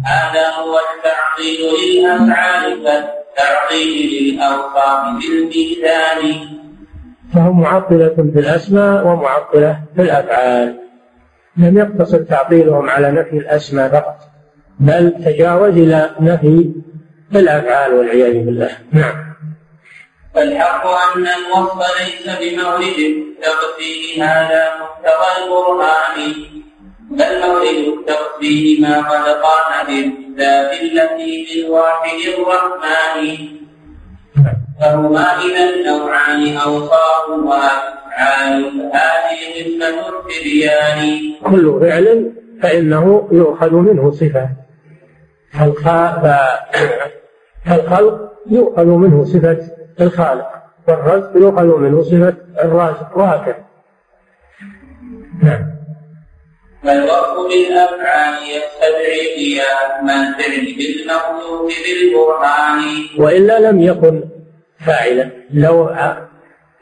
هذا 0.05 0.49
هو 0.49 0.79
التعطيل 0.79 1.59
للأفعال 1.83 2.83
كالتعطيل 2.83 3.89
للأوصاف 4.13 5.01
بالميزان. 5.19 6.47
فهم 7.33 7.61
معطلة 7.61 8.15
في 8.33 8.39
الأسماء 8.39 9.07
ومعطلة 9.07 9.79
في 9.95 10.01
الأفعال. 10.01 10.88
لم 11.59 11.77
يقتصر 11.77 12.17
تعطيلهم 12.17 12.89
على 12.89 13.11
نفي 13.11 13.37
الأسماء 13.37 13.89
فقط 13.89 14.17
بل 14.79 15.13
تجاوز 15.25 15.77
إلى 15.77 16.15
نفي 16.19 16.71
الأفعال 17.35 17.93
والعياذ 17.93 18.45
بالله. 18.45 18.71
نعم. 18.91 19.35
فالحق 20.35 20.87
أن 20.87 21.27
الوصف 21.27 21.79
ليس 21.99 22.25
بمورد 22.39 22.99
تقصيه 23.43 24.23
هذا 24.23 24.63
محتوى 24.81 25.45
القرآن. 25.45 26.17
بل 27.11 27.41
مورد 27.41 27.97
التقصيه 27.97 28.81
ما 28.81 29.01
قد 29.09 29.27
قام 29.29 29.87
بالذات 29.87 30.71
التي 30.81 31.47
للواحد 31.55 32.17
الرحمن. 32.37 33.59
فهما 34.79 35.25
إذا 35.45 35.91
نوعان 35.91 36.57
أوصاف 36.57 37.29
وأفعال. 37.29 38.89
هذه 38.93 39.39
قسمة 39.55 40.09
التبيان 40.09 40.99
كل 41.51 41.79
فعل 41.81 42.31
فإنه 42.61 43.27
يؤخذ 43.31 43.73
منه 43.73 44.11
صفة. 44.11 44.49
فالخلق 47.65 48.31
يؤخذ 48.51 48.85
منه 48.85 49.25
صفة 49.25 49.57
الخالق. 50.01 50.59
والرزق 50.89 51.37
يؤخذ 51.37 51.77
منه 51.77 52.03
صفة 52.03 52.33
الرازق 52.63 53.17
وهكذا 53.17 53.65
نعم. 55.43 55.69
فالوصف 56.83 57.35
بالأفعال 57.49 58.33
يستدعي 58.43 59.35
قيام 59.35 60.09
الفعل؟ 60.09 60.75
بالمخلوق 60.77 61.69
بالبرهان 61.85 62.81
وإلا 63.19 63.59
لم 63.59 63.81
يكن 63.81 64.23
فاعلا. 64.85 65.29
لو 65.53 65.95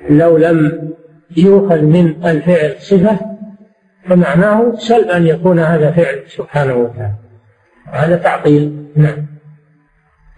لو 0.09 0.37
لم 0.37 0.89
يؤخذ 1.37 1.81
من 1.81 2.25
الفعل 2.25 2.75
صفة 2.79 3.19
فمعناه 4.09 4.75
سل 4.77 5.11
أن 5.11 5.27
يكون 5.27 5.59
هذا 5.59 5.91
فعل 5.91 6.23
سبحانه 6.27 6.75
وتعالى. 6.75 7.15
هذا 7.91 8.15
تعطيل. 8.15 8.87
نعم. 8.95 9.27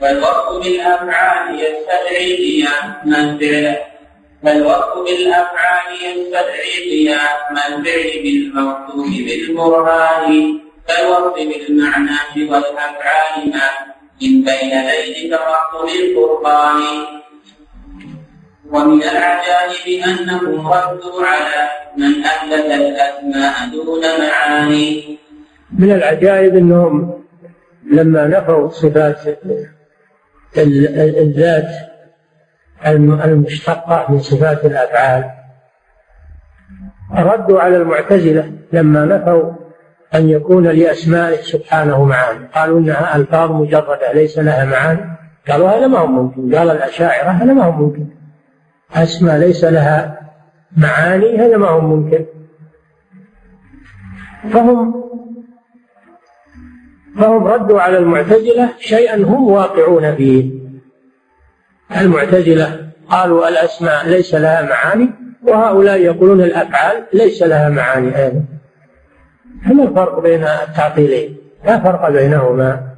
والوصف 0.02 0.64
بالأفعال 0.64 1.56
يستدعي 1.56 2.36
قيام 2.38 3.14
الفعل 3.14 3.78
فالوصف 4.44 4.94
بالأفعال 4.98 5.88
يستدعي 6.06 6.90
قيام 6.90 7.58
الفعل 7.68 8.24
بالموصوف 8.24 9.08
بالبرهان 9.26 10.60
كالوصف 10.88 11.36
بالمعنى 11.36 12.52
والأفعال 12.52 13.50
ما 13.52 13.70
من 14.22 14.44
بين 14.44 14.72
ذيل 14.90 15.32
تفصل 15.32 15.90
القرآن 16.00 17.19
ومن 18.72 19.04
العجائب 19.04 20.04
أنهم 20.08 20.68
ردوا 20.68 21.26
على 21.26 21.70
من 21.98 22.24
أحدث 22.24 22.66
الأسماء 22.66 23.70
دون 23.74 24.02
معاني. 24.02 25.18
من 25.80 25.92
العجائب 25.92 26.56
أنهم 26.56 27.24
لما 27.92 28.28
نفوا 28.28 28.70
صفات 28.70 29.18
الذات 30.58 31.68
المشتقة 33.26 34.06
من 34.10 34.20
صفات 34.20 34.66
الأفعال 34.66 35.32
ردوا 37.16 37.62
على 37.62 37.78
المعتزلة 37.78 38.52
لما 38.74 39.06
نفوا 39.06 39.52
أن 40.16 40.30
يكون 40.30 40.68
لأسمائه 40.68 41.42
سبحانه 41.42 42.04
معاني 42.04 42.48
قالوا 42.56 42.80
إنها 42.80 43.16
ألفاظ 43.16 43.52
مجردة 43.52 44.12
ليس 44.14 44.38
لها 44.38 44.66
معاني. 44.66 45.02
قالوا 45.50 45.70
هذا 45.70 45.88
ما 45.88 46.00
هو 46.00 46.08
ممكن. 46.08 46.56
قال 46.56 46.70
الأشاعرة 46.70 47.30
هذا 47.30 47.54
ما 47.54 47.64
هو 47.64 47.72
ممكن. 47.72 48.19
أسماء 48.94 49.38
ليس 49.38 49.64
لها 49.64 50.20
معاني 50.78 51.38
هذا 51.38 51.58
ما 51.58 51.68
هو 51.68 51.82
ممكن. 51.82 52.26
فهم 54.52 55.04
فهم 57.18 57.44
ردوا 57.44 57.82
على 57.82 57.98
المعتزلة 57.98 58.70
شيئا 58.80 59.16
هم 59.16 59.52
واقعون 59.52 60.16
فيه. 60.16 60.52
المعتزلة 62.02 62.90
قالوا 63.10 63.48
الأسماء 63.48 64.10
ليس 64.10 64.36
لها 64.36 64.62
معاني 64.62 65.10
وهؤلاء 65.44 66.00
يقولون 66.00 66.42
الأفعال 66.42 67.04
ليس 67.14 67.44
لها 67.44 67.70
معاني 67.70 68.18
أيضا. 68.24 68.44
فما 69.66 69.84
الفرق 69.84 70.20
بين 70.20 70.44
التعطيلين؟ 70.44 71.38
لا 71.66 71.80
فرق 71.80 72.10
بينهما. 72.10 72.90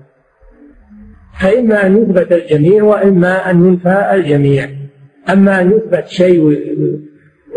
فإما 1.40 1.86
أن 1.86 1.98
يثبت 1.98 2.32
الجميع 2.32 2.84
وإما 2.84 3.50
أن 3.50 3.68
ينفى 3.68 4.12
الجميع. 4.14 4.81
أما 5.30 5.62
أن 5.62 5.72
يثبت 5.72 6.08
شيء 6.08 6.42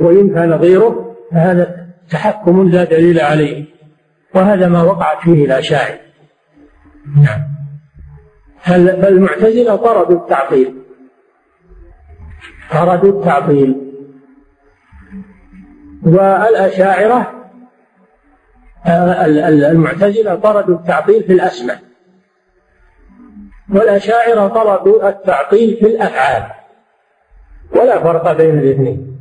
وينفى 0.00 0.40
نظيره 0.40 1.16
فهذا 1.32 1.86
تحكم 2.10 2.68
لا 2.68 2.84
دليل 2.84 3.20
عليه. 3.20 3.64
وهذا 4.34 4.68
ما 4.68 4.82
وقعت 4.82 5.22
فيه 5.22 5.44
الأشاعرة 5.44 5.98
نعم. 7.16 7.40
فالمعتزلة 8.60 9.76
طردوا 9.76 10.20
التعطيل. 10.20 10.74
طردوا 12.72 13.20
التعطيل. 13.20 13.80
والأشاعرة 16.02 17.50
المعتزلة 19.70 20.34
طردوا 20.34 20.74
التعطيل 20.74 21.22
في 21.22 21.32
الأسماء. 21.32 21.78
والأشاعرة 23.74 24.48
طردوا 24.48 25.08
التعطيل 25.08 25.76
في 25.76 25.86
الأفعال. 25.86 26.63
ولا 27.72 28.02
فرق 28.02 28.36
بين 28.36 28.58
الاثنين. 28.58 29.16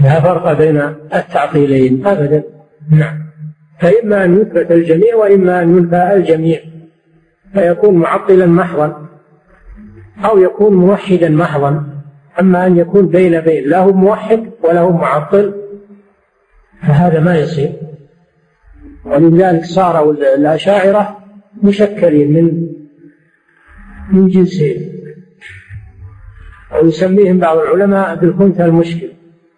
لا 0.00 0.20
فرق 0.20 0.52
بين 0.52 0.76
التعطيلين 1.14 2.06
أبدا. 2.06 2.44
نعم. 2.90 3.18
فإما 3.80 4.24
أن 4.24 4.40
يثبت 4.40 4.70
الجميع 4.70 5.16
وإما 5.16 5.62
أن 5.62 5.76
ينفى 5.76 6.12
الجميع. 6.16 6.60
فيكون 7.54 7.94
معطلا 7.94 8.46
محضا 8.46 9.08
أو 10.24 10.38
يكون 10.38 10.74
موحدا 10.74 11.28
محضا. 11.28 11.84
أما 12.40 12.66
أن 12.66 12.76
يكون 12.76 13.08
بين 13.08 13.40
بين 13.40 13.68
لا 13.68 13.78
هو 13.78 13.92
موحد 13.92 14.50
ولا 14.64 14.80
هو 14.80 14.92
معطل 14.92 15.54
فهذا 16.82 17.20
ما 17.20 17.38
يصير. 17.38 17.72
ولذلك 19.04 19.64
صاروا 19.64 20.12
الأشاعرة 20.12 21.18
مشكلين 21.62 22.32
من 22.32 22.68
من 24.12 24.28
جنسين. 24.28 24.97
ويسميهم 26.74 27.38
بعض 27.38 27.58
العلماء 27.58 28.14
بالخنثى 28.14 28.64
المشكل. 28.64 29.12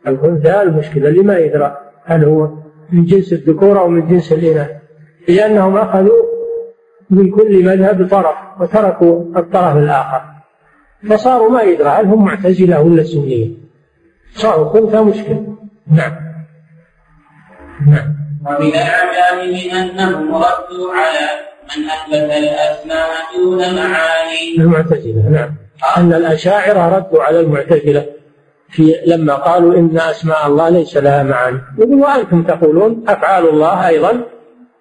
الخنثى 0.07 0.63
المشكل 0.63 1.07
اللي 1.07 1.23
ما 1.23 1.39
يدرى؟ 1.39 1.77
هل 2.05 2.25
هو 2.25 2.49
من 2.93 3.05
جنس 3.05 3.33
الذكور 3.33 3.81
أو 3.81 3.89
من 3.89 4.09
جنس 4.09 4.33
الإناث؟ 4.33 4.71
لأنهم 5.29 5.77
أخذوا 5.77 6.23
من 7.11 7.31
كل 7.31 7.65
مذهب 7.65 8.09
طرف 8.09 8.37
وتركوا 8.61 9.25
الطرف 9.37 9.77
الآخر. 9.77 10.23
فصاروا 11.09 11.51
ما 11.51 11.63
يدرى 11.63 11.89
هل 11.89 12.07
هم 12.07 12.25
معتزلة 12.25 12.83
ولا 12.83 13.03
سنية. 13.03 13.51
صاروا 14.35 14.69
خنثى 14.73 15.01
مشكل. 15.01 15.37
نعم. 15.93 16.13
نعم. 17.87 18.15
ومن 18.47 18.73
العجائب 18.75 19.73
أنهم 19.73 20.35
ردوا 20.35 20.93
على 20.95 21.29
من 21.65 21.85
أثبت 21.85 22.33
الأسماء 22.37 23.09
دون 23.37 23.59
معاني. 23.59 24.57
المعتزلة. 24.59 25.29
نعم. 25.29 25.60
أن 25.97 26.13
الأشاعرة 26.13 26.97
ردوا 26.97 27.23
على 27.23 27.41
المعتزلة 27.41 28.07
في 28.71 28.95
لما 29.07 29.35
قالوا 29.35 29.75
إن 29.75 29.99
أسماء 29.99 30.47
الله 30.47 30.69
ليس 30.69 30.97
لها 30.97 31.23
معاني. 31.23 31.61
يقول 31.79 32.01
وأنتم 32.01 32.43
تقولون 32.43 33.05
أفعال 33.09 33.49
الله 33.49 33.89
أيضا 33.89 34.25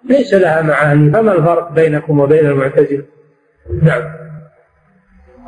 ليس 0.04 0.34
لها 0.34 0.62
معاني 0.62 1.12
فما 1.12 1.32
الفرق 1.32 1.72
بينكم 1.72 2.20
وبين 2.20 2.46
المعتزلة؟ 2.46 3.04
نعم. 3.82 4.02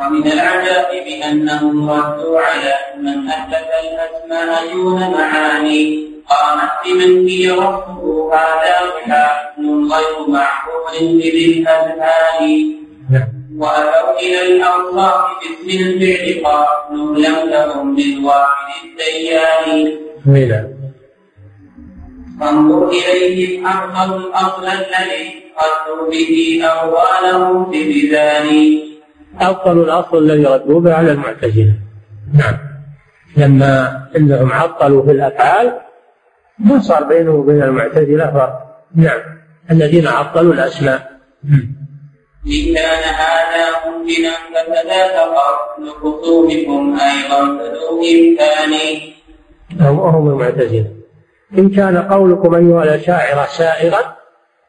ومن 0.01 0.27
العجائب 0.27 1.23
أنهم 1.31 1.91
ردوا 1.91 2.41
على 2.41 2.75
من 3.03 3.29
أثبت 3.29 3.71
الأسماء 3.85 4.73
دون 4.73 5.01
معاني. 5.01 6.13
قامت 6.29 6.71
بمن 6.85 7.29
هي 7.29 7.51
ربه 7.51 8.35
هذا 8.35 8.77
وحاكم 8.81 9.93
غير 9.93 10.29
معقول 10.29 11.19
بذي 11.19 11.59
الأذهان. 11.59 12.75
نعم. 13.11 13.42
وأتوا 13.59 14.21
إلى 14.21 14.57
الأوصاف 14.57 15.25
باسم 15.41 15.79
الفعل 15.81 16.45
قالوا 16.45 17.17
لم 17.17 17.51
تكن 17.53 17.97
بالواحد 17.97 18.69
الديان. 18.85 19.99
فانظر 22.41 22.89
إليه 22.89 23.69
أفضل 23.69 24.17
الأصل 24.17 24.67
الذي 24.67 25.43
ردوا 25.63 26.11
به 26.11 26.61
في 27.71 27.81
بذان 27.89 28.49
أفضل 29.41 29.83
الأصل 29.83 30.19
الذي 30.19 30.47
ردوا 30.47 30.81
به 30.81 30.95
على 30.95 31.13
المعتزلة. 31.13 31.75
نعم. 32.35 32.59
لما 33.37 34.03
انهم 34.17 34.53
عطلوا 34.53 35.03
في 35.05 35.11
الأفعال 35.11 35.81
ما 36.59 36.81
صار 36.81 37.05
بينه 37.05 37.31
وبين 37.31 37.63
المعتزلة 37.63 38.31
فرق 38.31 38.53
نعم. 38.95 39.21
الذين 39.71 40.07
عطلوا 40.07 40.55
الأسماء. 40.55 41.13
إن 42.47 42.75
كان 42.75 43.03
هذا 43.15 43.67
ممكنا 43.87 44.33
فكذاك 44.55 45.17
قرن 45.17 45.91
خصومكم 45.91 46.99
أيضا 47.01 47.59
فذو 47.59 48.03
إمكان. 48.03 48.73
هم 49.81 50.29
المعتزلة 50.29 50.91
إن 51.59 51.71
كان 51.71 51.99
قولكم 51.99 52.55
أيها 52.55 52.85
الأشاعرة 52.85 53.47
سائغا 53.47 54.17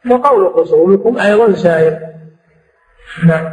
فقول 0.09 0.53
خصومكم 0.53 1.17
أيضا 1.17 1.53
سائر 1.53 1.99
نعم. 3.25 3.49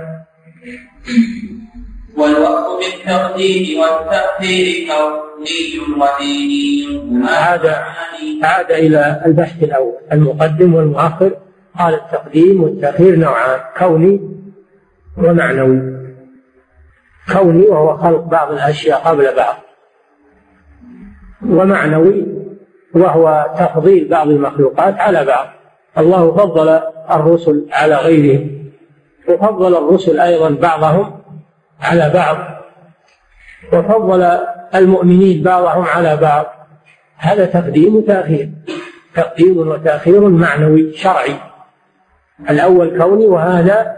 والوقت 2.17 2.85
بالتقديم 2.85 3.81
والتأخير 3.81 4.89
كوني 4.89 5.81
وديني 6.01 7.27
عاد 7.29 7.67
عاد 8.43 8.73
إلى 8.73 9.23
البحث 9.27 9.63
الأول 9.63 9.95
المقدم 10.13 10.75
والمؤخر. 10.75 11.37
قال 11.79 11.95
التقديم 11.95 12.63
والتأخير 12.63 13.17
نوعان 13.17 13.61
كوني 13.79 14.21
ومعنوي. 15.19 16.01
كوني 17.33 17.67
وهو 17.67 17.97
خلق 17.97 18.21
بعض 18.21 18.53
الأشياء 18.53 19.01
قبل 19.01 19.37
بعض. 19.37 19.57
ومعنوي 21.47 22.27
وهو 22.95 23.55
تفضيل 23.59 24.09
بعض 24.09 24.29
المخلوقات 24.29 24.95
على 24.95 25.25
بعض. 25.25 25.47
الله 25.99 26.33
فضل 26.37 26.69
الرسل 27.11 27.67
على 27.73 27.97
غيرهم 27.97 28.71
وفضل 29.29 29.77
الرسل 29.77 30.21
أيضا 30.21 30.51
بعضهم 30.51 31.21
على 31.81 32.11
بعض. 32.15 32.37
وفضل 33.73 34.39
المؤمنين 34.75 35.43
بعضهم 35.43 35.85
على 35.85 36.17
بعض. 36.17 36.47
هذا 37.17 37.47
تقديم 37.47 37.97
وتأخير. 37.97 38.51
تقديم 39.15 39.59
وتأخير 39.59 40.29
معنوي 40.29 40.93
شرعي. 40.93 41.50
الأول 42.51 43.03
كوني 43.03 43.27
وهذا 43.27 43.97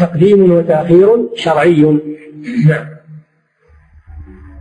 تقديم 0.00 0.52
وتأخير 0.52 1.28
شرعي. 1.36 2.00
نعم. 2.68 2.86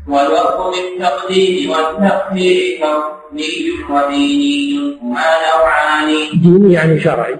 والوقف 0.07 0.75
بالتقديم 0.75 1.69
والتأخير 1.69 2.79
كوني 2.79 3.49
وديني 3.89 4.79
هما 5.01 5.29
نوعان. 5.47 6.09
ديني 6.41 6.73
يعني 6.73 6.99
شرعي. 6.99 7.35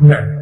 نعم. 0.00 0.38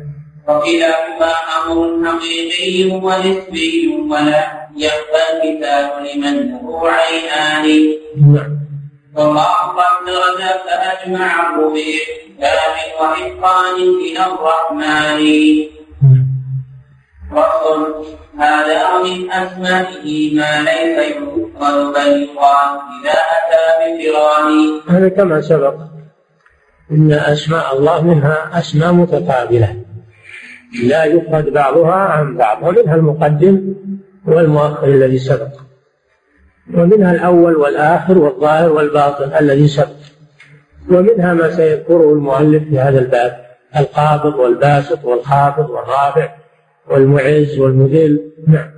وكلاهما 0.48 1.32
أمر 1.66 2.08
حقيقي 2.08 2.90
ونسبي 2.90 3.88
ولا 4.10 4.68
يخفى 4.76 5.22
الكتاب 5.32 5.90
لمن 6.04 6.50
له 6.50 6.88
عينان. 6.90 7.96
نعم. 8.34 8.65
قد 9.16 10.06
درج 10.06 10.40
فأجمعه 10.66 11.56
بإحكام 11.74 12.74
وإتقان 13.00 13.76
إلى 14.06 14.22
الرحمن 14.26 15.24
فصل 17.32 18.04
هذا 18.38 19.02
من 19.02 19.30
أسمائه 19.30 20.36
ما 20.36 20.62
ليس 20.62 20.98
يذكر 20.98 21.92
بل 21.92 22.22
يقال 22.22 22.70
إذا 23.00 23.16
أتى 23.36 23.64
بقران 23.80 24.80
هذا 24.88 25.08
كما 25.08 25.40
سبق 25.40 25.74
إن 26.90 27.12
أسماء 27.12 27.78
الله 27.78 28.02
منها 28.04 28.58
أسماء 28.58 28.92
متقابلة. 28.92 29.76
لا 30.84 31.04
يفرد 31.04 31.52
بعضها 31.52 31.94
عن 31.94 32.36
بعض 32.36 32.62
ومنها 32.62 32.94
المقدم 32.94 33.74
والمؤخر 34.26 34.86
الذي 34.86 35.18
سبق. 35.18 35.65
ومنها 36.74 37.12
الأول 37.12 37.56
والآخر 37.56 38.18
والظاهر 38.18 38.72
والباطن 38.72 39.32
الذي 39.40 39.68
سبق. 39.68 39.96
ومنها 40.90 41.34
ما 41.34 41.50
سيذكره 41.50 42.12
المؤلف 42.12 42.64
في 42.64 42.78
هذا 42.78 42.98
الباب 42.98 43.46
القابض 43.76 44.34
والباسط 44.34 45.04
والخافض 45.04 45.70
والرافع 45.70 46.28
والمعز 46.90 47.58
والمذل. 47.58 48.32
نعم. 48.48 48.70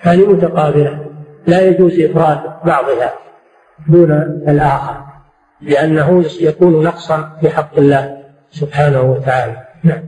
هذه 0.00 0.26
متقابلة. 0.26 1.06
لا 1.46 1.60
يجوز 1.60 2.00
إفراد 2.00 2.40
بعضها 2.64 3.14
دون 3.88 4.12
الآخر 4.48 5.04
لأنه 5.60 6.24
يكون 6.40 6.84
نقصا 6.84 7.36
في 7.40 7.50
حق 7.50 7.78
الله 7.78 8.18
سبحانه 8.50 9.02
وتعالى. 9.02 9.56
نعم. 9.84 10.02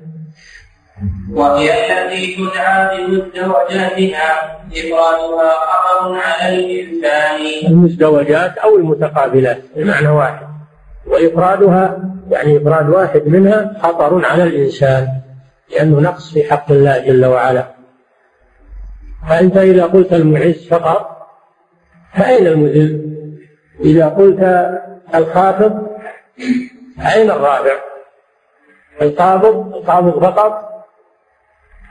وهي 1.32 1.70
التي 1.70 2.36
تدعى 2.36 3.06
بمزدوجاتها 3.06 4.60
إفرادها 4.72 5.52
خطر 5.52 6.14
على 6.14 6.58
الإنسان 6.58 7.70
المزدوجات 7.70 8.58
أو 8.58 8.76
المتقابلات 8.76 9.62
المعنى 9.76 10.08
واحد 10.08 10.46
وإفرادها 11.06 11.98
يعني 12.30 12.56
إفراد 12.56 12.88
واحد 12.88 13.22
منها 13.26 13.76
خطر 13.82 14.26
على 14.26 14.42
الإنسان 14.42 15.08
لأنه 15.70 16.00
نقص 16.00 16.32
في 16.32 16.50
حق 16.50 16.72
الله 16.72 16.98
جل 16.98 17.26
وعلا 17.26 17.66
فأنت 19.28 19.56
إذا 19.56 19.84
قلت 19.84 20.12
المعز 20.12 20.68
فقط 20.68 21.28
فأين 22.14 22.46
المذل؟ 22.46 23.16
إذا 23.80 24.08
قلت 24.08 24.70
الخافض 25.14 25.86
أين 27.14 27.30
الرافع؟ 27.30 27.76
القابض 29.02 29.74
القابض 29.74 30.24
فقط 30.24 30.65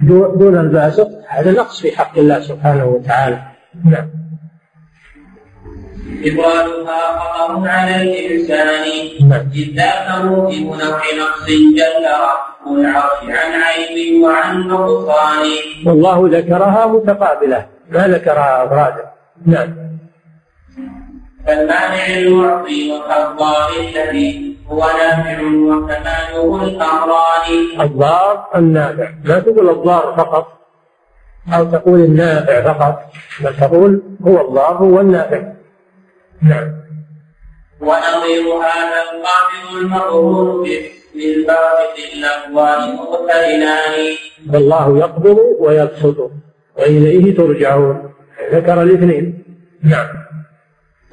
دون 0.01 0.59
الباسط 0.59 1.09
هذا 1.27 1.51
نقص 1.51 1.81
في 1.81 1.97
حق 1.97 2.17
الله 2.17 2.39
سبحانه 2.39 2.85
وتعالى. 2.85 3.39
نعم. 3.85 4.07
إبرالها 6.23 7.19
خطر 7.19 7.67
على 7.67 8.01
الإنسان. 8.01 8.67
إذ 9.55 9.75
ذاك 9.75 10.25
موهم 10.25 10.63
نوع 10.63 11.01
نقص 11.19 11.47
جل 11.47 12.05
رب 12.27 12.77
العرش 12.77 13.23
عن 13.23 13.61
عيب 13.61 14.23
وعن 14.23 14.67
نقصان. 14.67 15.45
والله 15.85 16.29
ذكرها 16.37 16.85
متقابلة. 16.87 17.65
ما 17.89 18.07
ذكرها 18.07 18.65
أفرادا 18.65 19.11
نعم. 19.45 19.75
فالمانع 21.47 22.07
المعطي 22.07 22.91
والخضار 22.91 23.69
الذي 23.79 24.54
هو 24.69 24.79
نافع 24.79 25.41
وكماله 25.41 26.63
الأمران 26.63 27.81
الضار 27.81 28.45
النافع. 28.55 29.09
ما 29.25 29.39
تقول 29.39 29.69
الضار 29.69 30.13
فقط 30.17 30.47
أو 31.53 31.65
تقول 31.65 31.99
النافع 31.99 32.73
فقط 32.73 33.01
بل 33.41 33.57
تقول 33.57 34.01
هو 34.27 34.47
الضار 34.47 34.77
هو 34.77 34.99
النافع. 34.99 35.41
نعم. 36.41 36.71
ونظير 37.81 38.43
هذا 38.53 39.01
القابض 39.11 39.81
المغرور 39.81 40.63
باسم 40.63 41.19
الباسط 41.37 41.97
الأقوال 42.13 42.95
مقترنان 42.95 44.15
والله 44.53 44.97
يقبض 44.97 45.39
ويبسط 45.59 46.31
وإليه 46.77 47.35
ترجعون. 47.37 48.11
ذكر 48.51 48.81
الاثنين. 48.81 49.43
نعم. 49.83 50.24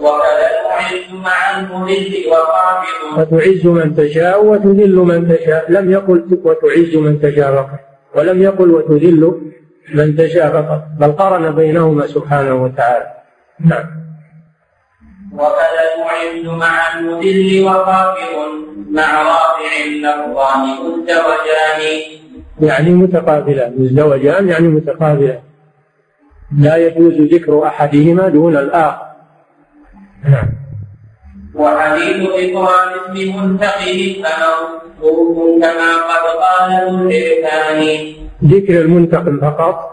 وكذا 0.03 0.48
المعز 0.61 1.22
مع 1.26 1.61
المذل 1.61 2.14
وخافض 2.30 3.18
وتعز 3.18 3.66
من 3.66 3.96
تشاء 3.96 4.44
وتذل 4.44 4.96
من 4.96 5.28
تشاء. 5.28 5.64
لم 5.68 5.90
يقل 5.90 6.40
وتعز 6.44 6.96
من 6.96 7.20
تشاء 7.20 7.53
فقط. 7.53 7.80
ولم 8.14 8.42
يقل 8.42 8.70
وتذل 8.70 9.22
من 9.94 10.16
تشاء 10.16 10.48
فقط. 10.53 10.82
بل 11.00 11.12
قرن 11.12 11.55
بينهما 11.55 12.07
سبحانه 12.07 12.55
وتعالى. 12.64 13.07
نعم. 13.61 13.86
وكذا 15.34 15.82
المعز 15.94 16.59
مع 16.59 16.98
المذل 16.98 17.64
وخافض 17.64 18.36
مع 18.90 19.22
رافع 19.22 19.72
اللفظان 19.86 20.62
مزدوجان 20.84 21.80
يعني 22.61 22.90
متقابلان. 22.90 23.74
مزدوجان 23.78 24.48
يعني 24.48 24.68
متقابلان. 24.68 25.40
لا 26.59 26.76
يجوز 26.76 27.14
ذكر 27.14 27.66
أحدهما 27.66 28.28
دون 28.28 28.57
الآخر. 28.57 29.11
نعم. 30.25 30.49
وحديث 31.55 32.29
إقرار 32.31 33.12
اسم 33.14 33.43
منتقل 33.43 34.25
فموقوف 34.25 35.62
كما 35.62 35.91
قد 36.09 36.25
قال 36.43 36.91
ذو 36.91 37.09
الإركان 37.09 38.12
ذكر 38.45 38.81
المنتقم 38.81 39.41
فقط. 39.41 39.93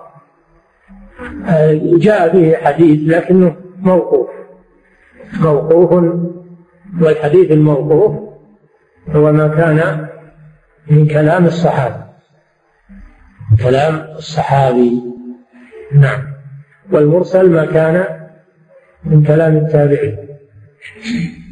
آه، 1.48 1.80
جاء 1.84 2.38
به 2.38 2.58
حديث 2.58 3.00
لكنه 3.10 3.56
موقوف. 3.80 4.30
موقوف 5.40 6.04
والحديث 7.02 7.52
الموقوف 7.52 8.12
هو 9.10 9.32
ما 9.32 9.48
كان 9.48 10.08
من 10.88 11.08
كلام 11.08 11.46
الصحابة. 11.46 12.04
كلام 13.64 14.08
الصحابي. 14.18 15.02
نعم. 15.94 16.22
والمرسل 16.92 17.50
ما 17.50 17.66
كان 17.66 18.29
من 19.06 19.24
كلام 19.24 19.58
التابعين. 19.58 20.18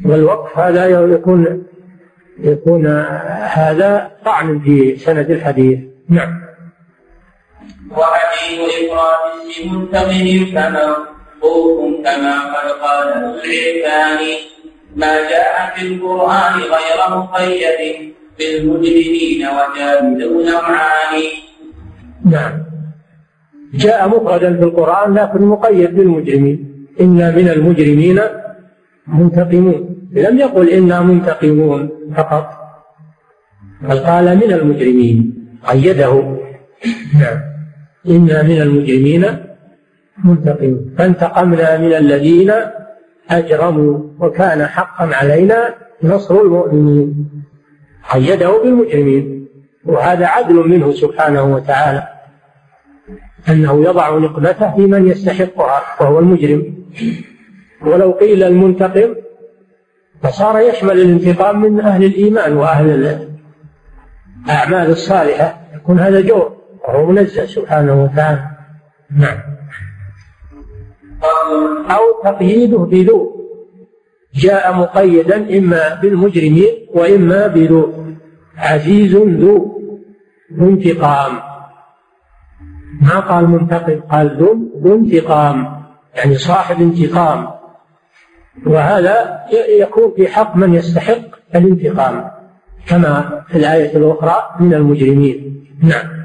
والوقف 0.06 0.58
هذا 0.58 0.86
يكون 0.88 1.64
يكون 2.40 2.86
هذا 3.42 4.12
طعن 4.26 4.60
في 4.60 4.98
سند 4.98 5.32
الحديث. 5.32 5.80
نعم. 6.10 6.42
وحديث 7.92 8.60
إفراد 8.78 9.22
منتقم 9.72 10.46
فموقوف 10.46 12.04
كما 12.06 12.36
قد 12.54 12.70
قال 12.72 13.08
العرفان. 13.14 14.20
ما 14.96 15.30
جاء 15.30 15.74
في 15.76 15.88
القرآن 15.88 16.54
غير 16.54 17.00
مقيد 17.10 18.14
بالمجرمين 18.40 19.48
وجاهدوا 19.48 20.44
نوعان 20.44 21.14
نعم. 22.26 22.54
جاء 23.74 24.08
مفردا 24.08 24.58
في 24.58 24.64
القرآن 24.64 25.14
لكن 25.14 25.42
مقيد 25.42 25.96
بالمجرمين. 25.96 26.77
إنا 27.02 27.36
من 27.36 27.50
المجرمين 27.50 28.20
منتقمون. 29.08 29.98
لم 30.12 30.38
يقل 30.38 30.70
إنا 30.70 31.02
منتقمون 31.02 31.90
فقط 32.16 32.50
بل 33.82 34.00
قال 34.00 34.36
من 34.36 34.54
المجرمين. 34.54 35.48
قيده. 35.68 36.38
نعم. 37.20 37.40
إنا 38.10 38.44
من 38.44 38.62
المجرمين 38.62 39.26
منتقمون. 40.24 40.96
فانتقمنا 40.98 41.78
من 41.78 41.94
الذين 41.94 42.54
أجرموا 43.30 44.00
وكان 44.20 44.66
حقا 44.66 45.16
علينا 45.16 45.74
نصر 46.04 46.42
المؤمنين. 46.42 47.30
قيده 48.14 48.64
بالمجرمين. 48.64 49.48
وهذا 49.86 50.26
عدل 50.26 50.56
منه 50.56 50.92
سبحانه 50.92 51.44
وتعالى 51.56 52.08
أنه 53.50 53.84
يضع 53.84 54.18
نقمته 54.18 54.76
في 54.76 54.82
من 54.82 55.08
يستحقها 55.08 55.82
وهو 56.02 56.20
المجرم. 56.20 56.77
ولو 57.86 58.12
قيل 58.12 58.44
المنتقم 58.44 59.16
فصار 60.24 60.60
يشمل 60.60 60.92
الانتقام 60.92 61.62
من 61.62 61.80
أهل 61.80 62.04
الإيمان 62.04 62.58
وأهل 62.58 63.28
الأعمال 64.46 64.90
الصالحة 64.90 65.62
يكون 65.76 66.00
هذا 66.00 66.22
جور 66.22 66.58
وهو 66.88 67.06
منزه 67.06 67.46
سبحانه 67.46 68.04
وتعالى. 68.04 68.46
نعم. 69.12 69.38
أو 71.90 72.32
تقييده 72.32 72.78
بذو. 72.78 73.38
جاء 74.34 74.74
مقيدا 74.74 75.58
إما 75.58 75.96
بالمجرمين 76.02 76.88
وإما 76.94 77.48
بذو. 77.48 77.94
عزيز 78.58 79.16
ذو. 79.16 79.78
انتقام 80.62 81.40
ما 83.02 83.20
قال 83.20 83.50
منتقم؟ 83.50 84.00
قال 84.00 84.38
ذو 84.84 84.96
انتقام 84.96 85.77
يعني 86.18 86.36
صاحب 86.36 86.82
انتقام. 86.82 87.48
وهذا 88.66 89.46
يكون 89.70 90.14
في 90.16 90.28
حق 90.28 90.56
من 90.56 90.74
يستحق 90.74 91.56
الانتقام 91.56 92.32
كما 92.88 93.44
في 93.48 93.58
الآية 93.58 93.98
الأخرى 93.98 94.56
من 94.60 94.74
المجرمين. 94.74 95.66
نعم. 95.84 96.18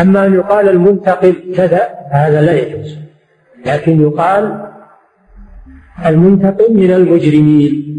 أما 0.00 0.26
أن 0.26 0.34
يقال 0.34 0.68
المنتقم 0.68 1.34
كذا 1.56 1.88
هذا 2.10 2.42
لا 2.42 2.52
يجوز 2.52 2.98
لكن 3.66 4.02
يقال 4.02 4.72
المنتقم 6.06 6.76
من 6.76 6.92
المجرمين 6.92 7.96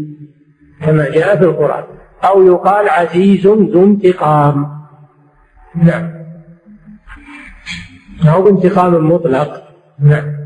كما 0.82 1.08
جاء 1.10 1.36
في 1.36 1.44
القرآن. 1.44 1.84
أو 2.24 2.46
يقال 2.46 2.88
عزيز 2.88 3.46
ذو 3.46 3.84
انتقام. 3.84 4.78
نعم. 5.74 6.10
أو 8.28 8.42
بانتقام 8.42 9.10
مطلق؟ 9.12 9.67
نعم. 10.00 10.38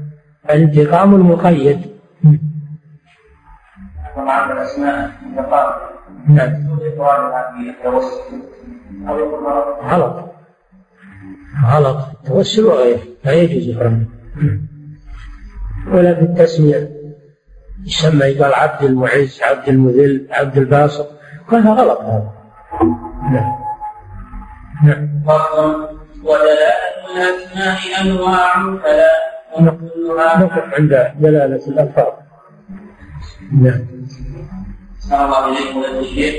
الانتقام 0.51 1.15
المقيد. 1.15 1.81
طبعا 4.17 4.53
الأسماء 4.53 5.11
نعم. 6.29 6.79
غلط. 9.83 10.33
غلط. 11.65 11.97
التوسل 12.15 12.65
وغيره 12.65 13.01
لا 13.25 13.33
يجوز 13.33 13.77
إكرامه 13.77 14.07
ولا 15.93 16.15
في 16.15 16.21
التسمية. 16.21 16.91
يسمى 17.87 18.25
يقال 18.25 18.55
عبد 18.55 18.85
المعز 18.85 19.43
عبد 19.43 19.69
المذل 19.69 20.29
عبد 20.31 20.57
الباسط. 20.57 21.09
هذا 21.53 21.71
غلط 21.71 22.01
هذا. 22.01 22.33
نعم. 23.33 23.53
نعم. 24.85 25.23
ودلالة 26.25 26.73
الأسماء 27.17 28.01
أنواع 28.01 28.55
فلا 28.77 29.11
نقف 29.61 30.75
عند 30.75 31.13
دلالة 31.21 31.67
الألفاظ. 31.67 32.13
نعم. 33.53 33.81
صلى 34.99 35.25
الله 35.25 35.51
وسلم 35.51 35.99
الشيخ. 36.01 36.35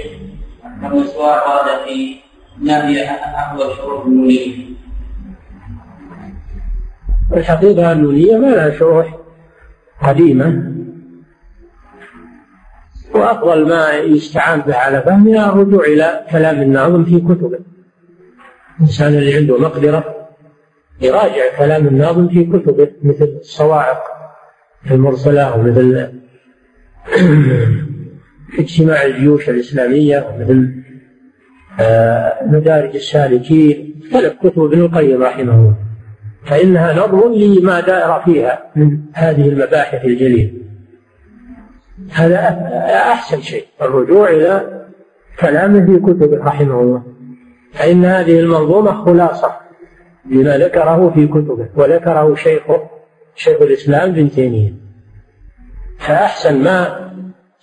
السؤال 0.84 1.40
ورد 1.50 1.88
في 1.88 2.16
نهي 2.62 3.06
أحوال 3.10 3.76
شروط 3.78 4.06
النونية. 4.06 4.56
الحقيقة 7.34 7.92
النونية 7.92 8.38
ما 8.38 8.48
لها 8.48 8.78
شروح 8.78 9.18
قديمة. 10.04 10.74
وأفضل 13.16 13.70
ما 13.70 13.92
يستعان 13.92 14.60
به 14.60 14.76
على 14.76 15.02
فهمها 15.02 15.50
الرجوع 15.50 15.86
إلى 15.86 16.26
كلام 16.32 16.62
الناظم 16.62 17.04
في 17.04 17.20
كتبه. 17.20 17.60
الإنسان 18.80 19.14
اللي 19.14 19.36
عنده 19.36 19.58
مقدرة 19.60 20.23
يراجع 21.04 21.58
كلام 21.58 21.88
الناظم 21.88 22.28
في 22.28 22.46
كتبه 22.46 22.92
مثل 23.04 23.38
الصواعق 23.40 24.04
المرسلة 24.92 25.56
ومثل 25.56 26.10
اجتماع 28.60 29.04
الجيوش 29.06 29.50
الإسلامية 29.50 30.28
ومثل 30.30 30.84
آه، 31.80 32.44
مدارج 32.46 32.96
السالكين. 32.96 34.02
مختلف 34.04 34.34
كتب 34.34 34.64
ابن 34.64 34.82
القيم 34.82 35.24
رحمه 35.24 35.54
الله. 35.54 35.76
فإنها 36.46 36.94
نظم 36.94 37.34
لما 37.34 37.80
دار 37.80 38.22
فيها 38.26 38.72
من 38.76 39.00
هذه 39.14 39.50
المباحث 39.50 40.06
الجليلة. 40.06 40.52
هذا 42.12 42.38
أحسن 43.14 43.42
شيء 43.42 43.66
الرجوع 43.82 44.30
إلى 44.30 44.86
كلامه 45.40 45.86
في 45.86 46.00
كتبه 46.00 46.46
رحمه 46.46 46.82
الله. 46.82 47.04
فإن 47.74 48.06
هذه 48.06 48.40
المنظومة 48.40 49.06
خلاصة. 49.06 49.64
لما 50.26 50.58
ذكره 50.58 51.12
في 51.16 51.28
كتبه 51.28 51.70
وذكره 51.76 52.36
شيخه 52.36 52.90
شيخ 53.36 53.62
الإسلام 53.62 54.10
ابن 54.10 54.32
تيمية. 54.32 54.74
فأحسن 56.00 56.64
ما 56.64 57.12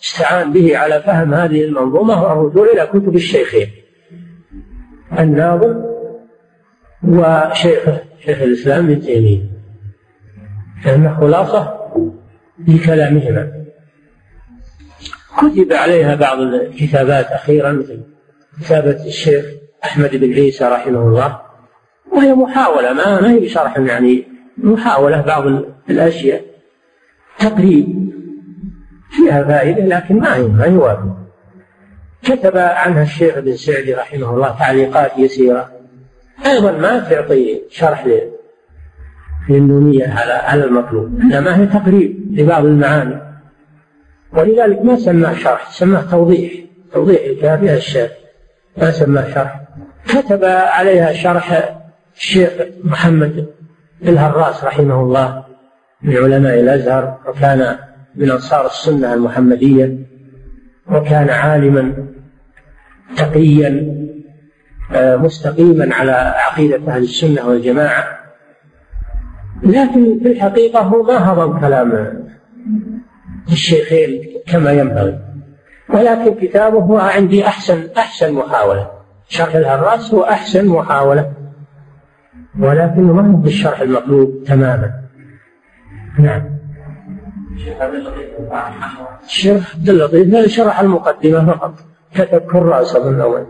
استعان 0.02 0.52
به 0.52 0.78
على 0.78 1.02
فهم 1.02 1.34
هذه 1.34 1.64
المنظومة 1.64 2.14
هو 2.14 2.32
الرجوع 2.32 2.66
إلى 2.66 2.86
كتب 2.86 3.14
الشيخين. 3.14 3.68
الناظم 5.18 5.84
وشيخه 7.04 7.98
شيخ 8.20 8.42
الإسلام 8.42 8.84
ابن 8.84 9.00
تيمية. 9.00 9.42
فإن 10.84 11.16
خلاصة 11.16 11.80
لكلامهما 12.68 13.64
كتب 15.38 15.72
عليها 15.72 16.14
بعض 16.14 16.38
الكتابات 16.38 17.26
أخيرا 17.26 17.72
مثل 17.72 18.00
كتابة 18.60 19.06
الشيخ 19.06 19.44
أحمد 19.84 20.16
بن 20.16 20.32
عيسى 20.32 20.64
رحمه 20.64 21.08
الله. 21.08 21.49
وهي 22.12 22.34
محاولة 22.34 22.92
ما 22.92 23.20
ما 23.20 23.30
هي 23.30 23.40
بشرح 23.40 23.78
يعني 23.78 24.24
محاولة 24.56 25.20
بعض 25.20 25.46
الأشياء. 25.90 26.44
تقريب 27.38 28.10
فيها 29.10 29.44
فائدة 29.44 29.84
لكن 29.84 30.18
ما 30.18 30.36
هي 30.36 30.42
ما 30.42 30.64
يوافق 30.64 31.16
كتب 32.22 32.56
عنها 32.56 33.02
الشيخ 33.02 33.36
ابن 33.36 33.56
سعدي 33.56 33.94
رحمه 33.94 34.30
الله 34.30 34.58
تعليقات 34.58 35.18
يسيرة. 35.18 35.70
أيضا 36.46 36.72
ما 36.72 36.98
تعطي 36.98 37.62
شرح 37.70 38.06
للنونية 39.48 40.08
على 40.08 40.32
على 40.32 40.64
المطلوب 40.64 41.20
إنما 41.20 41.56
هي 41.60 41.66
تقريب 41.66 42.40
لبعض 42.40 42.64
المعاني. 42.64 43.20
ولذلك 44.32 44.84
ما 44.84 44.96
سماه 44.96 45.34
شرح 45.34 45.70
سماه 45.70 46.02
توضيح 46.10 46.52
توضيح 46.92 47.20
الكافية 47.24 47.74
الشافعي 47.74 48.16
ما 48.76 48.90
سماه 48.90 49.34
شرح. 49.34 49.60
كتب 50.08 50.44
عليها 50.44 51.12
شرح 51.12 51.79
الشيخ 52.20 52.50
محمد 52.84 53.46
الهراس 54.02 54.64
رحمه 54.64 55.02
الله 55.02 55.44
من 56.02 56.16
علماء 56.16 56.60
الأزهر 56.60 57.18
وكان 57.28 57.76
من 58.14 58.30
أنصار 58.30 58.66
السنة 58.66 59.14
المحمدية 59.14 59.98
وكان 60.90 61.30
عالما 61.30 61.94
تقيا 63.16 64.00
آه، 64.92 65.16
مستقيما 65.16 65.94
على 65.94 66.12
عقيدة 66.12 66.92
أهل 66.92 67.02
السنة 67.02 67.48
والجماعة. 67.48 68.04
لكن 69.62 70.20
في 70.22 70.32
الحقيقة 70.32 70.80
هو 70.80 71.02
ما 71.02 71.32
هضم 71.32 71.60
كلام 71.60 72.18
الشيخين 73.52 74.22
كما 74.46 74.72
ينبغي. 74.72 75.18
ولكن 75.88 76.34
كتابه 76.34 76.78
هو 76.78 76.98
عندي 76.98 77.46
أحسن 77.46 77.88
أحسن 77.96 78.32
محاولة. 78.32 78.90
شرح 79.28 79.54
الهراس 79.54 80.14
هو 80.14 80.22
أحسن 80.22 80.66
محاولة. 80.66 81.39
ولكنه 82.60 83.12
ما 83.12 83.30
هو 83.30 83.36
بالشرح 83.36 83.80
المطلوب 83.80 84.44
تماما. 84.46 84.92
نعم. 86.18 86.42
الشيخ 89.24 89.76
عبد 89.76 89.88
اللطيف 89.88 90.46
شرح 90.46 90.80
المقدمة 90.80 91.46
فقط 91.46 91.74
كتب 92.14 92.40
كراس 92.40 92.96
أظن 92.96 93.20
أول 93.20 93.46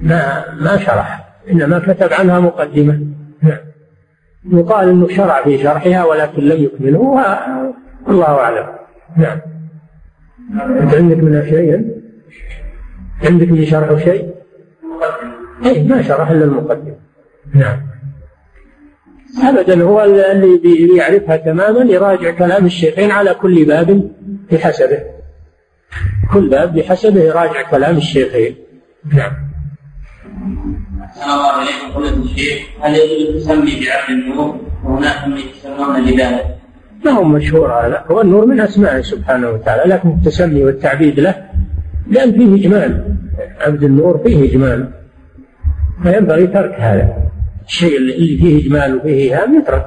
ما 0.00 0.44
ما 0.54 0.76
شرح 0.76 1.28
إنما 1.50 1.78
كتب 1.78 2.12
عنها 2.12 2.40
مقدمة. 2.40 3.00
نعم. 3.42 3.58
يقال 4.52 4.88
أنه 4.88 5.08
شرع 5.08 5.42
في 5.42 5.58
شرحها 5.58 6.04
ولكن 6.04 6.42
لم 6.42 6.64
يكمله 6.64 6.98
والله 8.06 8.26
أعلم. 8.26 8.66
نعم. 9.16 9.38
أنت 10.80 10.94
عندك 10.94 11.16
منها 11.16 11.44
شيء؟ 11.44 11.96
عندك 13.24 13.46
في 13.46 13.66
شرحه 13.66 13.98
شيء؟ 13.98 14.34
أي 15.64 15.88
ما 15.88 16.02
شرح 16.02 16.30
إلا 16.30 16.44
المقدمة. 16.44 16.95
نعم. 17.56 17.86
أبدا 19.42 19.82
هو 19.82 20.04
اللي 20.04 20.58
بيعرفها 20.86 21.36
تماما 21.36 21.92
يراجع 21.92 22.30
كلام 22.30 22.66
الشيخين 22.66 23.10
على 23.10 23.34
كل 23.34 23.64
باب 23.64 24.10
بحسبه. 24.52 24.98
كل 26.32 26.48
باب 26.48 26.74
بحسبه 26.74 27.20
يراجع 27.20 27.70
كلام 27.70 27.96
الشيخين. 27.96 28.56
نعم. 29.14 29.32
أحسن 31.02 31.30
الله 31.30 31.62
إليكم 31.62 31.92
قلت 31.94 32.24
الشيخ. 32.24 32.58
هل 32.80 32.94
يجوز 32.94 33.50
التسمي 33.50 33.80
بعبد 33.80 34.10
النور؟ 34.10 34.60
وهناك 34.84 35.28
من 35.28 35.36
يتسمون 35.38 36.04
بذلك؟ 36.04 36.56
ما 37.04 37.10
هو 37.10 37.24
مشهور 37.24 37.72
هذا. 37.72 38.04
هو 38.10 38.20
النور 38.20 38.46
من 38.46 38.60
أسمائه 38.60 39.00
سبحانه 39.00 39.50
وتعالى 39.50 39.94
لكن 39.94 40.08
التسمي 40.08 40.64
والتعبيد 40.64 41.20
له 41.20 41.50
لأن 42.10 42.32
فيه 42.32 42.54
إجمال. 42.54 43.16
عبد 43.60 43.82
النور 43.82 44.18
فيه 44.18 44.50
إجمال. 44.50 44.92
فينبغي 46.02 46.46
ترك 46.46 46.74
هذا. 46.80 47.25
الشيء 47.66 47.96
اللي 47.96 48.38
فيه 48.38 48.66
إجمال 48.66 48.96
وفيه 48.96 49.08
إيهام 49.08 49.58
يترك. 49.58 49.86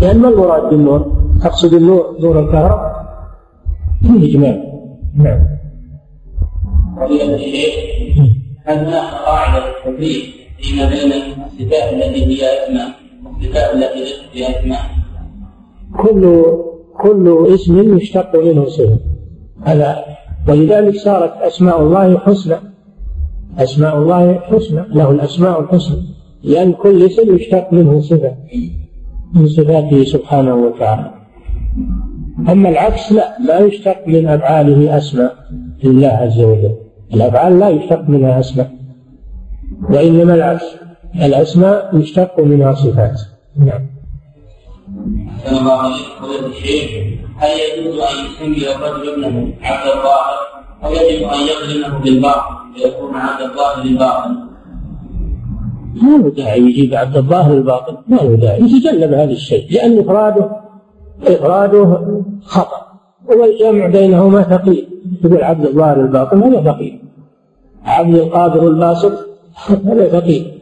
لأن 0.00 0.18
ما 0.18 0.28
المراد 0.28 0.70
بالنور؟ 0.70 1.22
تقصد 1.42 1.74
النور 1.74 2.16
نور 2.20 2.40
الكهرباء 2.40 3.06
فيه 4.02 4.30
إجمال. 4.30 4.72
نعم. 5.16 5.46
فضيلة 7.00 7.34
الشيخ 7.34 7.74
هل 8.64 8.78
هناك 8.78 9.14
قاعدة 9.26 9.64
تفريق 9.84 10.22
فيما 10.58 10.88
بين 10.88 11.12
الصفات 11.12 11.92
التي 11.92 12.26
هي 12.26 12.64
أسماء 12.64 12.88
والصفات 13.24 13.74
التي 13.74 14.00
ليست 14.00 14.22
فيها 14.32 14.60
أسماء؟ 14.60 14.80
كل 15.98 16.44
كل 17.00 17.54
اسم 17.54 17.96
يشتق 17.96 18.36
منه 18.36 18.64
صفة. 18.66 18.98
هذا 19.62 20.04
ولذلك 20.48 20.96
صارت 20.96 21.32
أسماء 21.32 21.80
الله 21.80 22.18
حسنى. 22.18 22.56
أسماء 23.58 23.98
الله 23.98 24.40
حسنى 24.40 24.84
له 24.88 25.10
الأسماء 25.10 25.60
الحسنى. 25.60 26.02
لأن 26.44 26.72
كل 26.72 27.06
اسم 27.06 27.36
يشتق 27.36 27.72
منه 27.72 28.00
صفة 28.00 28.34
من 29.34 29.48
صفاته 29.48 30.04
سبحانه 30.04 30.54
وتعالى. 30.54 31.10
أما 32.48 32.68
العكس 32.68 33.12
لا 33.12 33.36
لا 33.46 33.60
يشتق 33.60 33.96
من 34.06 34.28
أفعاله 34.28 34.98
أسماء 34.98 35.36
لله 35.84 36.08
عز 36.08 36.40
وجل. 36.40 36.74
الأفعال 37.14 37.58
لا 37.58 37.68
يشتق 37.68 38.08
منها 38.08 38.40
أسماء 38.40 38.70
وإنما 39.90 40.34
العكس. 40.34 40.64
الأسماء 41.14 41.96
يشتق 41.96 42.40
منها 42.40 42.74
صفات. 42.74 43.20
نعم. 43.56 43.86
هل 47.36 47.50
يجوز 47.50 47.98
أن 47.98 48.26
يسمي 48.26 48.74
الرجل 48.74 49.24
ابنه 49.24 49.54
عبد 49.62 49.86
الظاهر 49.86 50.38
أو 50.84 50.92
يجب 50.92 51.28
أن 51.28 51.40
يظلمه 51.40 51.98
بالباطل 51.98 52.54
فيكون 52.74 53.14
عبد 53.14 53.42
الظاهر 53.42 53.84
للباطل 53.84 54.51
ما 55.94 56.16
له 56.16 56.30
داعي 56.30 56.60
يجيب 56.60 56.94
عبد 56.94 57.16
الظاهر 57.16 57.54
الباطل 57.54 57.96
ما 58.08 58.16
له 58.16 58.36
داعي 58.36 58.60
يتجنب 58.60 59.12
هذا 59.12 59.32
الشيء 59.32 59.72
لأن 59.72 59.98
إفراده 59.98 60.50
إفراده 61.26 62.00
خطأ 62.42 62.82
والجمع 63.28 63.86
بينهما 63.86 64.42
ثقيل. 64.42 64.88
يقول 65.24 65.44
عبد 65.44 65.66
الظاهر 65.66 66.00
الباطل 66.00 66.42
هذا 66.42 66.72
ثقيل 66.72 66.98
عبد 67.84 68.14
القادر 68.14 68.68
الباسط 68.68 69.12
هذا 69.66 70.08
ثقيل. 70.08 70.52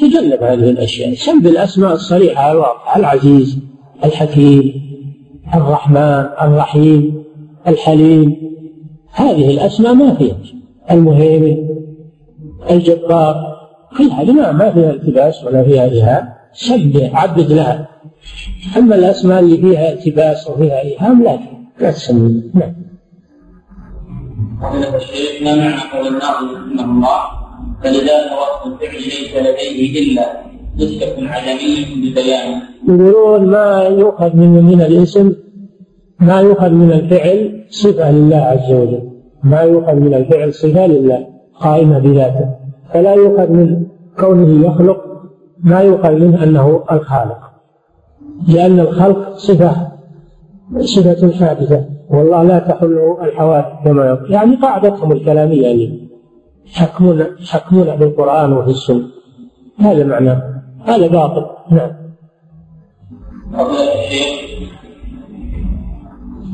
تجنب 0.00 0.42
هذه 0.42 0.70
الأشياء 0.70 1.14
سم 1.14 1.42
بالأسماء 1.42 1.92
الصريحة 1.92 2.52
الواضحة 2.52 3.00
العزيز 3.00 3.58
الحكيم 4.04 4.72
الرحمن 5.54 6.26
الرحيم 6.42 7.24
الحليم. 7.68 8.36
هذه 9.12 9.50
الأسماء 9.50 9.94
ما 9.94 10.14
فيها 10.14 10.36
المهيمن 10.90 11.68
الجبار 12.70 13.53
كل 13.98 14.10
هذه 14.10 14.32
ما, 14.32 14.70
فيها 14.70 14.90
التباس 14.90 15.44
ولا 15.44 15.64
فيها 15.64 15.84
إيهام. 15.84 16.34
سبح 16.54 17.22
عبد 17.22 17.52
لها 17.52 17.88
أما 18.76 18.94
الأسماء 18.94 19.40
اللي 19.40 19.56
فيها 19.56 19.92
التباس 19.92 20.48
وفيها 20.48 20.80
إيهام 20.80 21.22
لا 21.22 21.38
لا 21.80 21.90
تسمون 21.90 22.50
نعم. 22.54 22.74
فضيلة 24.62 24.96
الشيخ 24.96 25.42
ما 25.42 25.54
معنى 25.56 25.80
قول 25.92 26.06
الناظم 26.06 26.78
رحمه 26.78 26.84
الله؟ 26.84 27.20
فلذلك 27.82 28.30
وصف 28.32 28.66
الفعل 28.66 29.02
ليس 29.02 29.36
لديه 29.36 30.12
إلا 30.12 30.26
نسبة 30.76 31.28
عدمية 31.28 32.10
ببيانه 32.10 32.62
يقولون 32.88 33.46
ما 33.46 33.82
يؤخذ 33.82 34.36
من 34.36 34.64
من 34.64 34.82
الاسم 34.82 35.34
ما 36.20 36.40
يؤخذ 36.40 36.70
من 36.70 36.92
الفعل 36.92 37.66
صفة 37.70 38.10
لله 38.10 38.36
عز 38.36 38.72
وجل. 38.72 39.10
ما 39.42 39.60
يؤخذ 39.60 39.94
من 39.94 40.14
الفعل 40.14 40.54
صفة 40.54 40.86
لله 40.86 41.26
قائمة 41.60 41.98
بذاته. 41.98 42.63
فلا 42.94 43.14
يؤخذ 43.14 43.50
من 43.50 43.86
كونه 44.18 44.66
يخلق 44.66 45.04
ما 45.64 45.80
يؤخذ 45.80 46.12
منه 46.12 46.42
أنه 46.42 46.84
الخالق 46.92 47.38
لأن 48.48 48.80
الخلق 48.80 49.36
صفة 49.36 49.92
صفة 50.80 51.32
حادثة 51.46 51.84
والله 52.10 52.42
لا 52.42 52.58
تحله 52.58 53.24
الحوادث 53.24 53.84
كما 53.84 54.06
يقول. 54.06 54.32
يعني 54.32 54.56
قاعدتهم 54.56 55.12
الكلامية 55.12 55.66
يعني 55.66 56.08
يحكمون 56.66 57.26
يحكمون 57.40 57.96
بالقرآن 57.96 58.52
وفي 58.52 58.70
السنة. 58.70 59.04
هذا 59.78 60.04
معناه 60.04 60.62
هذا 60.84 61.06
باطل. 61.06 61.46
نعم. 61.70 61.90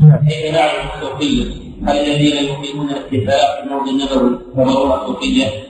نعم. 0.02 0.18
كيف 0.28 0.54
نعرف 0.54 1.02
الصوفية؟ 1.02 1.44
الذين 1.82 2.44
يقيمون 2.44 2.90
الاتفاق 2.90 3.62
الموت 3.62 3.88
النبوي 3.88 4.38
هم 4.56 5.06
صوفية؟ 5.06 5.69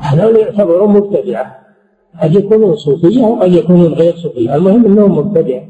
هذول 0.00 0.36
يعتبرون 0.36 0.92
مبتدعة. 0.92 1.66
قد 2.22 2.34
يكونون 2.34 2.76
صوفية 2.76 3.22
وقد 3.22 3.52
يكونون 3.52 3.92
غير 3.92 4.16
صوفية. 4.16 4.56
المهم 4.56 4.84
أنهم 4.84 5.18
مبتدعة. 5.18 5.62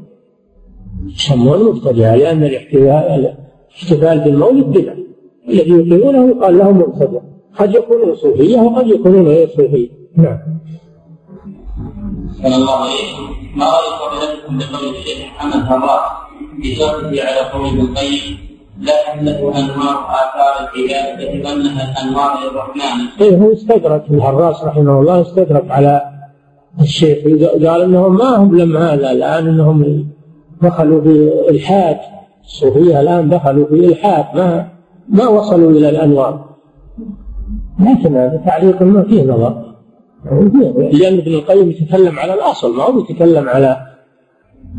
يسمون 1.05 1.63
مبتدعة 1.63 2.15
لأن 2.15 2.43
الاحتفال 2.43 3.35
الاحتفال 3.69 4.19
بالمولد 4.19 4.65
بدعة 4.65 4.97
الذي 5.49 5.71
يقيمونه 5.71 6.29
يقال 6.29 6.57
لهم 6.57 6.77
مبتدع 6.77 7.19
قد 7.59 7.75
يكونون 7.75 8.15
صوفية 8.15 8.59
وقد 8.59 8.87
يكونون 8.87 9.27
غير 9.27 9.47
صوفية. 9.47 9.89
نعم. 10.17 10.39
عليه 12.43 13.37
ما 13.55 13.65
رأي 13.65 13.89
فضيلتكم 13.99 14.57
بقول 14.57 14.95
الشيخ 14.95 15.17
محمد 15.35 15.63
على 17.19 17.49
قول 17.53 17.67
ابن 17.67 17.81
القيم 17.81 18.46
لا 18.79 18.93
تحدث 19.05 19.37
أنوار 19.37 19.97
آثار 20.21 20.69
العباد 20.75 21.43
كانها 21.43 21.91
الأنوار 21.91 22.31
للرحمن. 22.43 23.21
إيه 23.21 23.37
هو 23.37 23.53
استدرك 23.53 24.03
الهراس 24.11 24.63
رحمه 24.63 24.99
الله 24.99 25.21
استدرك 25.21 25.71
على 25.71 26.01
الشيخ. 26.81 27.17
قال 27.67 27.81
إنهم 27.81 28.17
ما 28.17 28.35
هم 28.37 28.57
لما 28.57 28.93
هذا 28.93 29.11
الآن 29.11 29.47
إنهم 29.47 30.07
دخلوا 30.61 31.01
في 31.01 31.31
الحاد 31.49 31.97
الصوفية 32.43 33.01
الآن 33.01 33.29
دخلوا 33.29 33.65
في 33.65 33.73
الحاد 33.73 34.25
ما 34.35 34.67
ما 35.09 35.27
وصلوا 35.27 35.71
إلى 35.71 35.89
الأنوار. 35.89 36.45
لكن 37.79 38.39
تعليق 38.45 38.81
ما 38.81 39.03
فيه 39.03 39.23
نظر. 39.23 39.63
لأن 40.91 41.17
ابن 41.17 41.33
القيم 41.33 41.69
يتكلم 41.69 42.19
على 42.19 42.33
الأصل 42.33 42.77
ما 42.77 42.83
هو 42.83 42.99
يتكلم 42.99 43.49
على 43.49 43.77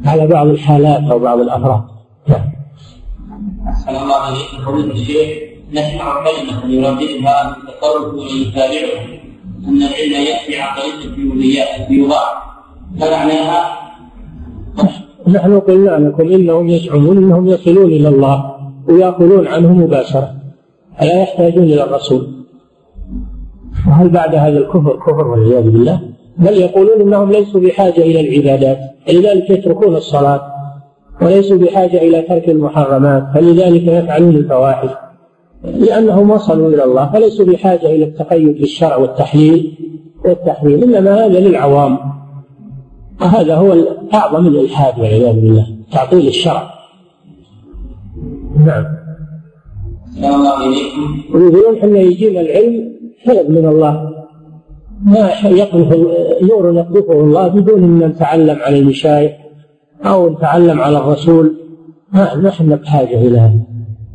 على 0.07 0.27
بعض 0.27 0.47
الحالات 0.47 1.11
أو 1.11 1.19
بعض 1.19 1.41
الأفراد. 1.41 1.83
نعم. 2.29 2.58
أحسن 3.69 3.97
الله 4.03 4.15
عليكم 4.15 4.57
فضيلة 4.67 4.93
الشيخ 4.93 5.29
نسمع 5.73 6.25
كلمة 6.25 6.75
يرددها 6.75 7.57
التصرف 7.57 8.15
ويتابعه 8.15 9.05
أن 9.69 9.83
العلم 9.83 10.13
يأتي 10.27 10.57
عن 10.57 10.77
طريق 10.77 11.01
الفيوضات 11.81 12.29
فمعناها 13.01 13.79
نحن 15.29 15.61
قلنا 15.61 15.91
لكم 15.91 16.33
إنهم 16.33 16.69
يزعمون 16.69 17.17
أنهم 17.17 17.47
يصلون 17.47 17.87
إلى 17.87 18.09
الله 18.09 18.55
ويأكلون 18.89 19.47
عنه 19.47 19.73
مباشرة. 19.73 20.35
ألا 21.03 21.23
يحتاجون 21.23 21.65
إلى 21.65 21.85
الرسول؟ 21.85 22.29
وهل 23.89 24.09
بعد 24.09 24.35
هذا 24.35 24.59
الكفر 24.59 24.97
كفر 24.97 25.29
والعياذ 25.29 25.71
بالله؟ 25.71 26.01
بل 26.39 26.53
يقولون 26.53 27.01
إنهم 27.01 27.33
ليسوا 27.33 27.61
بحاجة 27.61 28.01
إلى 28.01 28.21
العبادات 28.21 28.79
فلذلك 29.07 29.51
يتركون 29.51 29.97
الصلاة. 29.97 30.58
وليسوا 31.23 31.59
بحاجة 31.59 32.03
إلى 32.03 32.23
ترك 32.23 32.49
المحرمات 32.49 33.25
فلذلك 33.35 33.83
يفعلون 33.83 34.37
الفواحش. 34.37 34.91
لأنهم 35.65 36.31
وصلوا 36.31 36.69
إلى 36.69 36.85
الله 36.85 37.13
فليسوا 37.13 37.47
بحاجة 37.47 37.87
إلى 37.87 38.05
التقيد 38.05 38.59
بالشرع 38.61 38.97
والتحليل 38.97 39.79
والتحريم 40.25 40.83
إنما 40.83 41.27
هذا 41.27 41.41
للعوام. 41.41 41.99
وهذا 43.21 43.55
هو 43.55 43.77
اعظم 44.15 44.47
الإلحاد 44.47 44.99
والعياذ 44.99 45.35
بالله 45.35 45.67
تعطيل 45.93 46.27
الشرع. 46.29 46.71
نعم. 48.67 48.85
ويقولون 51.35 51.79
إحنا 51.79 51.99
يجينا 51.99 52.41
العلم 52.41 52.93
طلب 53.27 53.51
من 53.51 53.67
الله. 53.67 54.15
ما 55.05 55.31
يقذف 55.45 55.97
نور 56.43 56.75
يقذفه 56.75 57.21
الله 57.21 57.49
بدون 57.49 57.85
أن 57.85 58.09
نتعلم 58.09 58.59
على 58.61 58.79
المشايخ. 58.79 59.33
أو 60.07 60.31
نتعلم 60.31 60.81
على 60.81 60.99
الرسول 60.99 61.57
نحن 62.43 62.77
بحاجة 62.77 63.21
إلى 63.21 63.39
هذا. 63.39 63.61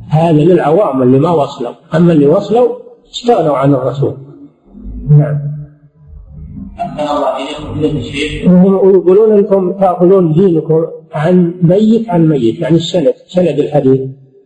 هذا 0.10 0.32
للعوام 0.32 1.02
اللي 1.02 1.20
ما 1.20 1.30
وصلوا. 1.30 1.74
أما 1.96 2.14
اللي 2.14 2.28
وصلوا 2.28 2.70
استغنوا 3.12 3.58
عن 3.58 3.74
الرسول. 3.74 4.18
نعم. 5.10 5.54
ويقولون 8.84 9.32
انكم 9.32 9.72
تأخذون 9.72 10.34
دينكم 10.34 10.86
عن 11.14 11.54
ميت 11.62 12.10
عن 12.10 12.28
ميت 12.28 12.60
يعني 12.60 12.76
السند 12.76 13.14
سند 13.28 13.60
الحديث 13.60 14.02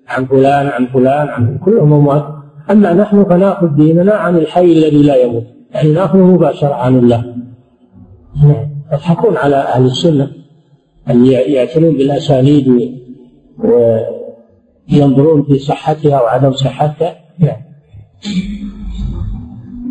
عن 0.07 0.25
فلان 0.25 0.67
عن 0.67 0.85
فلان 0.85 1.27
عن 1.27 1.57
كلهم 1.57 1.93
اموات 1.93 2.25
أما 2.71 2.93
نحن 2.93 3.23
فنأخذ 3.23 3.67
ديننا 3.67 4.13
عن 4.13 4.35
الحي 4.35 4.65
الذي 4.65 5.03
لا 5.03 5.15
يموت 5.15 5.43
يعني 5.71 5.93
نأخذ 5.93 6.19
مباشرة 6.19 6.73
عن 6.73 6.99
الله. 6.99 7.35
نعم. 8.43 8.69
يضحكون 8.93 9.37
على 9.37 9.55
أهل 9.55 9.85
السنة. 9.85 10.31
اللي 11.09 11.31
يعتنون 11.31 11.97
بالأسانيد 11.97 12.67
وينظرون 14.91 15.43
في 15.43 15.59
صحتها 15.59 16.21
وعدم 16.21 16.51
صحتها. 16.51 17.15
نعم. 17.39 17.61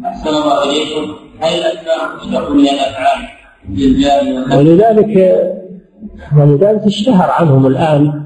أحسن 0.05 0.29
الله 0.29 0.63
إليكم 0.65 1.13
هل 1.41 1.53
الأسماء 1.59 2.19
تشتق 2.21 2.51
من 2.51 2.61
الأفعال؟ 2.61 3.21
ولذلك 4.59 5.13
ولذلك 6.39 6.83
اشتهر 6.83 7.31
عنهم 7.31 7.67
الآن 7.67 8.23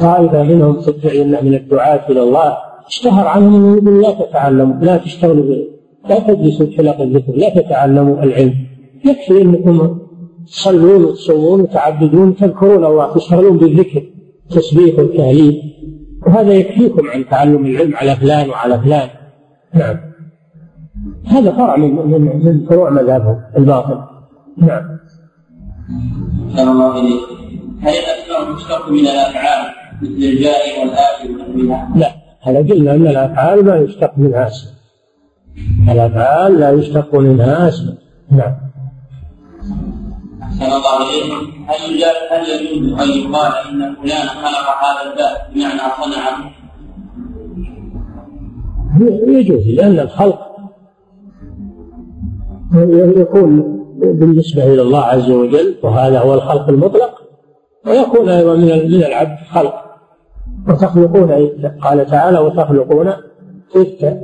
طائفة 0.00 0.42
منهم 0.42 0.80
تدعي 0.80 1.24
من 1.24 1.54
الدعاة 1.54 2.10
إلى 2.10 2.22
الله. 2.22 2.56
اشتهر 2.86 3.26
عنهم 3.28 3.54
انه 3.54 3.76
يقول 3.76 4.02
لا 4.02 4.10
تتعلموا 4.10 4.84
لا 4.84 4.96
تشتغلوا 4.96 5.64
لا 6.08 6.18
تجلسوا 6.18 6.66
في 6.66 6.76
حلق 6.76 7.00
الذكر 7.00 7.32
لا 7.32 7.48
تتعلموا 7.48 8.22
العلم. 8.22 8.54
يكفي 9.04 9.42
أنكم 9.42 9.98
تصلون 10.46 11.04
وتصومون 11.04 11.60
وتعبدون 11.60 12.36
تذكرون 12.36 12.84
الله 12.84 13.14
تشتغلون 13.14 13.58
بالذكر 13.58 14.02
التسبيح 14.50 14.98
والتهليل 14.98 15.62
وهذا 16.26 16.52
يكفيكم 16.52 17.10
عن 17.10 17.28
تعلم 17.28 17.66
العلم 17.66 17.96
على 17.96 18.16
فلان 18.16 18.50
وعلى 18.50 18.80
فلان. 18.80 19.08
نعم. 19.74 19.96
هذا 21.26 21.52
فرع 21.52 21.76
من 21.76 21.94
من 21.94 22.20
من 22.44 22.66
فروع 22.66 22.90
مذهبهم 22.90 23.40
الباطل. 23.56 24.00
نعم. 24.58 24.98
الله 26.58 27.00
إليك. 27.00 27.20
هل 27.80 27.92
الأسماء 27.92 28.56
تشتق 28.56 28.90
من 28.90 28.98
الأفعال 29.00 29.72
مثل 30.02 30.12
الجاري 30.12 30.72
والآتي 30.80 31.52
ونحوها؟ 31.58 31.92
لا. 31.96 32.10
هذا 32.40 32.58
قلنا 32.58 32.94
أن 32.94 33.06
الأفعال 33.06 33.64
ما 33.64 33.76
يشتق 33.76 34.12
منها 34.16 34.46
اسم. 34.46 34.68
الأفعال 35.92 36.60
لا 36.60 36.70
يشتق 36.70 37.14
منها 37.14 37.68
اسم. 37.68 37.94
نعم. 38.30 38.63
الله 40.62 41.10
إليكم 41.10 41.64
هل 41.66 42.04
هل 42.30 42.48
يجوز 42.48 43.00
أن 43.00 43.08
يقال 43.08 43.52
إن 43.68 43.94
فلان 43.94 44.26
خلق 44.28 44.66
هذا 44.84 45.10
الباب 45.10 45.36
بمعنى 45.54 45.80
صنعه؟ 46.02 46.50
يجوز 49.28 49.68
لأن 49.68 49.98
الخلق 49.98 50.54
يكون 53.20 53.80
بالنسبة 53.94 54.64
إلى 54.64 54.82
الله 54.82 55.02
عز 55.04 55.30
وجل 55.30 55.74
وهذا 55.82 56.18
هو 56.20 56.34
الخلق 56.34 56.68
المطلق 56.68 57.22
ويكون 57.86 58.28
أيضا 58.28 58.54
من 58.54 59.04
العبد 59.04 59.38
خلق. 59.50 59.74
وتخلقون 60.68 61.30
قال 61.82 62.06
تعالى 62.06 62.38
وتخلقون 62.38 63.12
إفكا 63.76 64.20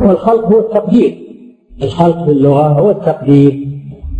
والخلق 0.00 0.44
هو 0.44 0.60
التقدير. 0.60 1.18
الخلق 1.82 2.24
في 2.24 2.30
اللغة 2.30 2.68
هو 2.68 2.90
التقدير. 2.90 3.68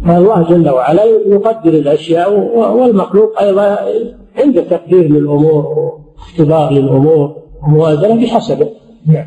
فالله 0.07 0.43
جل 0.43 0.71
وعلا 0.71 1.05
يقدر 1.05 1.71
الأشياء 1.71 2.33
والمخلوق 2.77 3.43
أيضا 3.43 3.79
عنده 4.39 4.63
تقدير 4.63 5.09
للأمور 5.09 5.93
واختبار 6.17 6.73
للأمور 6.73 7.37
وموازنة 7.63 8.23
بحسبه. 8.23 8.69
نعم. 9.07 9.27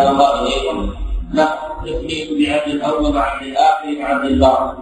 الله 0.00 0.42
إليكم 0.42 0.90
ما 1.34 1.48
التثبيت 1.82 2.28
بعبد 2.30 2.74
الأول 2.74 3.16
وعبد 3.16 3.46
الآخر 3.46 4.00
وعبد 4.02 4.24
الباطن 4.24 4.78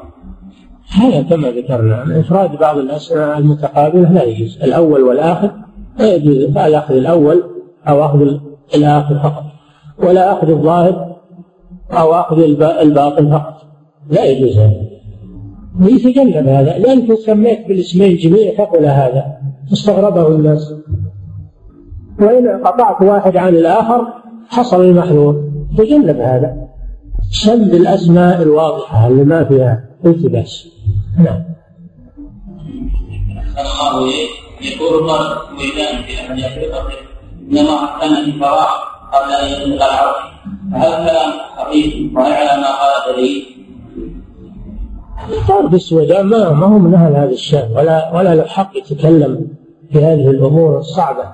هذا 0.90 1.22
كما 1.22 1.50
ذكرنا 1.50 2.20
إفراد 2.20 2.58
بعض 2.58 2.78
الأسماء 2.78 3.38
المتقابلة 3.38 4.12
لا 4.12 4.22
يجوز. 4.22 4.62
الأول 4.62 5.02
والآخر 5.02 5.50
لا 5.98 6.14
يجوز. 6.14 6.36
لا 6.36 6.78
أخذ 6.78 6.94
الأول 6.94 7.42
أو 7.88 8.04
أخذ 8.04 8.20
الآخر 8.74 9.18
فقط. 9.18 9.44
ولا 9.98 10.32
أخذ 10.32 10.50
الظاهر 10.50 11.16
أو 11.92 12.14
أخذ 12.14 12.38
الباطن 12.62 13.30
فقط. 13.30 13.57
لا 14.10 14.24
يجوز 14.24 14.58
هذا. 14.58 14.88
ويتجنب 15.80 16.48
هذا. 16.48 16.78
لأنك 16.78 17.14
سميت 17.14 17.68
بالاسمين 17.68 18.16
جميع 18.16 18.54
فقل 18.54 18.84
هذا. 18.84 19.24
استغربه 19.72 20.28
الناس. 20.28 20.74
وإن 22.20 22.48
قطعت 22.64 23.02
واحد 23.02 23.36
عن 23.36 23.54
الآخر 23.54 24.06
حصل 24.48 24.84
المحذور. 24.84 25.50
تجنب 25.78 26.20
هذا. 26.20 26.68
سم 27.30 27.64
بالأسماء 27.64 28.42
الواضحة 28.42 29.06
اللي 29.06 29.24
ما 29.24 29.44
فيها 29.44 29.84
التباس. 30.06 30.68
نعم. 31.18 31.48
وإذا 35.58 36.02
في 36.06 36.18
إنما 37.50 37.98
كان 38.00 38.42
قبل 39.12 39.32
أن 39.32 39.62
يبلغ 39.62 39.76
العرش. 39.76 40.28
كلام 40.70 41.32
خفيف 41.58 42.12
ما 42.12 42.24
قال 42.24 43.14
دليل؟ 43.14 43.57
طرد 45.48 45.74
السوداء 45.74 46.22
ما 46.22 46.52
ما 46.52 46.66
هو 46.66 46.78
من 46.78 46.94
أهل 46.94 47.16
هذا 47.16 47.30
الشأن. 47.30 47.72
ولا 47.76 48.16
ولا 48.16 48.34
له 48.34 48.44
حق 48.44 48.76
يتكلم 48.76 49.48
في 49.92 49.98
هذه 49.98 50.30
الأمور 50.30 50.78
الصعبة. 50.78 51.24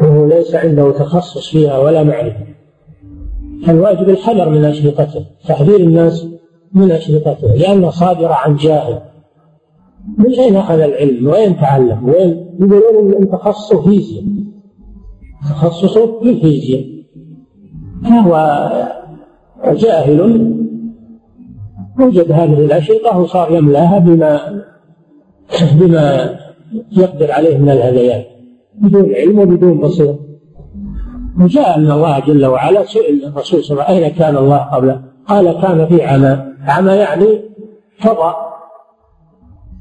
وهو 0.00 0.26
ليس 0.26 0.54
عنده 0.54 0.92
تخصص 0.92 1.50
فيها 1.50 1.78
ولا 1.78 2.02
معرفة. 2.02 2.46
الواجب 3.68 4.08
الحذر 4.08 4.48
من 4.48 4.64
أشرطته. 4.64 5.24
تحذير 5.48 5.80
الناس 5.80 6.26
من 6.72 6.92
أشرطته. 6.92 7.54
لأنه 7.54 7.90
صادرة 7.90 8.34
عن 8.34 8.56
جاهل. 8.56 9.00
من 10.18 10.34
أين 10.34 10.56
أخذ 10.56 10.80
العلم؟ 10.80 11.26
وين 11.26 11.56
تعلم؟ 11.56 12.08
وين؟ 12.08 12.56
يقولون 12.60 13.14
أن 13.14 13.30
تخصصه 13.30 13.82
فيزياء. 13.82 14.24
تخصصه 15.50 16.20
في 16.20 16.30
الفيزياء. 16.30 16.84
فهو 18.04 18.60
جاهل 19.66 20.54
وجد 22.00 22.32
هذه 22.32 22.64
الأشرطة 22.64 23.18
وصار 23.18 23.52
يملاها 23.52 23.98
بما 23.98 24.62
بما 25.80 26.36
يقدر 26.92 27.32
عليه 27.32 27.58
من 27.58 27.70
الهذيان 27.70 28.22
بدون 28.74 29.14
علم 29.14 29.38
وبدون 29.38 29.80
بصيرة 29.80 30.18
وجاء 31.40 31.76
أن 31.76 31.90
الله 31.90 32.20
جل 32.20 32.46
وعلا 32.46 32.84
سئل 32.84 33.24
الرسول 33.24 33.64
صلى 33.64 33.74
الله 33.74 33.84
عليه 33.84 33.96
وسلم 33.96 34.04
أين 34.04 34.14
كان 34.14 34.36
الله 34.36 34.56
قبل 34.56 35.00
قال 35.26 35.60
كان 35.60 35.86
في 35.86 36.02
عمى. 36.02 36.38
عمى 36.66 36.92
يعني 36.92 37.40
فضاء 37.98 38.54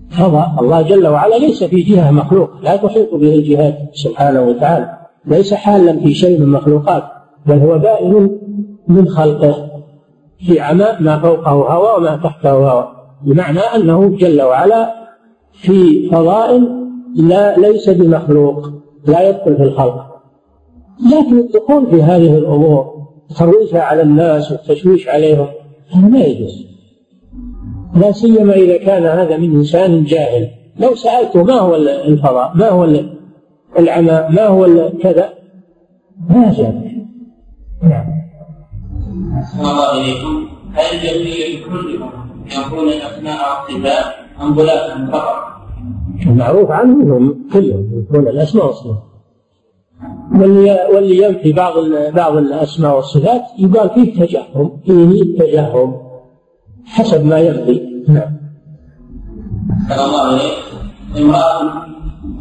فضاء 0.10 0.56
الله 0.60 0.82
جل 0.82 1.08
وعلا 1.08 1.36
ليس 1.36 1.64
في 1.64 1.82
جهة 1.82 2.12
مخلوق 2.12 2.50
لا 2.62 2.76
تحيط 2.76 3.16
به 3.16 3.36
الجهات 3.36 3.78
سبحانه 3.94 4.42
وتعالى 4.42 4.98
ليس 5.26 5.54
حالا 5.54 6.00
في 6.00 6.14
شيء 6.14 6.40
من 6.40 6.48
مخلوقات 6.48 7.04
بل 7.46 7.60
هو 7.60 7.80
بائن 7.80 8.40
من 8.88 9.08
خلقه. 9.08 9.73
في 10.46 10.60
عمى 10.60 10.86
ما 11.00 11.20
فوقه 11.20 11.52
هواء 11.52 12.00
وما 12.00 12.16
تحته 12.24 12.52
هواء 12.52 12.92
بمعنى 13.26 13.60
أنه 13.60 14.10
جل 14.10 14.42
وعلا 14.42 14.94
في 15.54 16.10
فضاء 16.10 16.62
لا 17.16 17.58
ليس 17.58 17.90
بمخلوق 17.90 18.70
لا 19.08 19.30
يدخل 19.30 19.58
في 19.58 19.64
الخلق. 19.64 20.06
لكن 21.12 21.40
الدخول 21.40 21.88
في 21.92 22.04
هذه 22.04 22.38
الأمور 22.38 22.94
ترويجها 23.38 23.82
على 23.82 24.02
الناس 24.02 24.52
والتشويش 24.52 25.08
عليهم 25.08 25.48
هذا 25.92 26.08
ما 26.08 26.20
يجوز. 26.20 26.68
لا 27.96 28.12
سيما 28.12 28.54
إذا 28.54 28.78
كان 28.78 29.04
هذا 29.04 29.38
من 29.38 29.56
إنسان 29.56 30.04
جاهل. 30.04 30.50
لو 30.80 30.96
سألته 30.96 31.44
ما 31.44 31.54
هو 31.54 31.76
الفضاء 31.76 32.52
ما 32.56 32.70
هو 32.70 32.88
العمى 33.80 34.28
ما 34.30 34.48
هو 34.48 34.90
كذا؟ 35.02 35.30
ما 36.30 36.54
جاب 36.54 36.84
نعم. 37.84 38.06
أحسن 39.40 39.60
الله 39.60 40.02
إليكم 40.02 40.48
هل 40.74 40.86
الجمعية 40.96 41.66
كلهم 41.66 42.12
يكون 42.58 42.88
الأسماء 42.90 43.38
والصفات 43.50 44.16
أم 44.42 44.60
غلاة 44.60 45.12
فقط؟ 45.12 45.36
المعروف 46.26 46.72
عنهم 46.72 47.50
كلهم 47.54 48.04
يكون 48.10 48.28
الأسماء 48.28 48.66
والصفات. 48.66 49.04
واللي 50.32 50.88
واللي 50.94 51.24
ينفي 51.24 51.52
بعض 51.52 51.74
بعض 52.16 52.38
الأسماء 52.38 52.96
والصفات 52.96 53.42
يقال 53.60 53.90
فيه 53.90 54.26
تجهم 54.26 54.82
فيه 54.86 55.38
تجهم 55.40 56.02
حسب 56.86 57.26
ما 57.26 57.40
ينفي 57.40 58.04
نعم. 58.08 58.38
الله 59.92 60.22
عليه 60.22 60.52
امرأة 61.18 61.60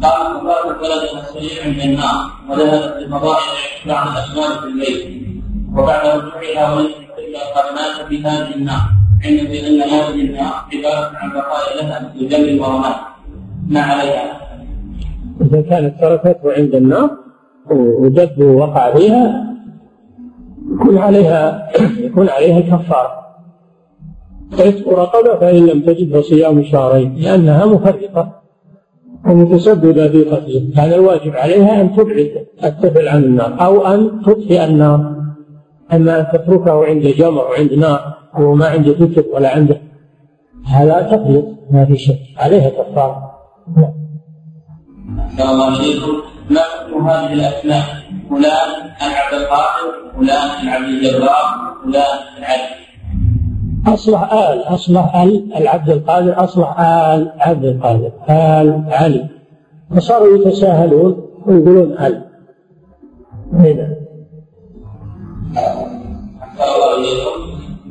قامت 0.03 0.43
وفاتت 0.43 0.81
ولدها 0.81 1.19
الصغير 1.19 1.63
عند 1.65 1.79
النار 1.79 2.29
وذهبت 2.49 3.03
لفضائح 3.03 3.83
بعض 3.87 4.07
الأسماء 4.07 4.59
في 4.61 4.67
الليل 4.67 5.22
وبعد 5.77 6.05
رجوعها 6.07 6.75
ولم 6.75 6.87
الا 7.17 7.39
قد 7.55 7.67
مات 7.75 8.07
في 8.09 8.23
هذه 8.23 8.55
النار. 8.55 8.81
علما 9.25 9.43
بان 9.49 9.81
هذه 9.81 10.21
النار 10.21 10.53
عبارة 10.73 11.17
عن 11.17 11.29
بقايا 11.29 11.81
لها 11.81 12.11
مثل 12.15 12.29
دم 12.29 12.61
ورماد 12.61 12.95
ما 13.67 13.81
عليها؟ 13.81 14.41
إذا 15.41 15.61
كانت 15.61 16.01
تركته 16.01 16.53
عند 16.53 16.75
النار 16.75 17.09
ودب 17.71 18.41
وقع 18.43 18.93
فيها 18.95 19.53
يكون 20.73 20.97
عليها 20.97 21.71
يكون 21.97 22.29
عليها 22.29 22.57
الكفاره 22.57 23.23
عتق 24.53 24.89
رقبة 24.89 25.39
فإن 25.39 25.65
لم 25.65 25.81
تجد 25.81 26.17
فصيام 26.17 26.63
شهرين 26.63 27.15
لأنها 27.15 27.65
مفرقة 27.65 28.41
ومتسببة 29.25 30.07
في 30.07 30.23
قتله. 30.23 30.71
كان 30.75 30.93
الواجب 30.93 31.35
عليها 31.35 31.81
أن 31.81 31.95
تبعد 31.95 32.45
الطفل 32.63 33.07
عن 33.07 33.23
النار 33.23 33.65
أو 33.65 33.87
أن 33.87 34.21
تطفئ 34.25 34.65
النار. 34.65 35.12
أما 35.95 36.19
أن 36.19 36.27
تتركه 36.33 36.85
عند 36.85 37.07
جمر 37.07 37.43
وعند 37.51 37.73
نار 37.73 38.13
وهو 38.33 38.55
ما 38.55 38.67
عنده 38.67 38.93
كتب 38.93 39.25
ولا 39.33 39.49
عنده. 39.49 39.81
هذا 40.67 41.01
تفريط 41.01 41.45
ما 41.71 41.85
في 41.85 41.97
شك. 41.97 42.19
عليها 42.37 42.69
كفاره 42.69 43.31
الله 45.39 45.65
عليكم 45.65 46.11
ما 46.49 46.59
حكم 46.59 47.07
هذه 47.07 47.33
الأسماء. 47.33 47.83
فلان 48.29 48.69
العبد 49.01 49.33
القادر 49.33 49.93
فلان 50.17 50.49
العبد 50.63 50.85
الجبار 50.85 51.45
فلان 51.83 52.19
العبد 52.37 52.83
أصلح 53.87 54.33
آل 54.33 54.63
أصلح 54.63 55.15
آل 55.15 55.53
العبد 55.57 55.89
القادر 55.89 56.43
أصلح 56.43 56.79
آل 56.79 57.31
عبد 57.39 57.65
القادر. 57.65 58.11
آل 58.29 58.83
علي. 58.87 59.29
فصاروا 59.95 60.37
يتساهلون 60.37 61.27
ويقولون 61.45 61.97
آل. 61.97 62.25
هنا. 63.53 63.95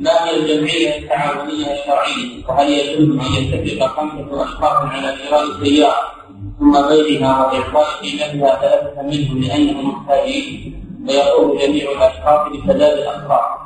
ما 0.03 0.11
هي 0.11 0.37
الجمعية 0.37 0.99
التعاونية 0.99 1.67
الشرعية 1.73 2.47
وهل 2.49 2.71
يجوز 2.71 3.17
أن 3.17 3.45
يتفق 3.45 3.87
خمسة 3.87 4.43
أشخاص 4.43 4.77
على 4.77 5.07
إيراد 5.07 5.65
سيارة 5.65 6.13
ثم 6.59 6.77
غيرها 6.77 7.47
وإعطاء 7.47 7.87
قيمتها 8.03 8.61
ثلاثة 8.61 9.03
منهم 9.03 9.41
لأنهم 9.41 9.89
محتاجين 9.89 10.75
ويقوم 11.09 11.59
جميع 11.59 11.91
الأشخاص 11.91 12.49
بسداد 12.53 12.99
الأسرار. 12.99 13.63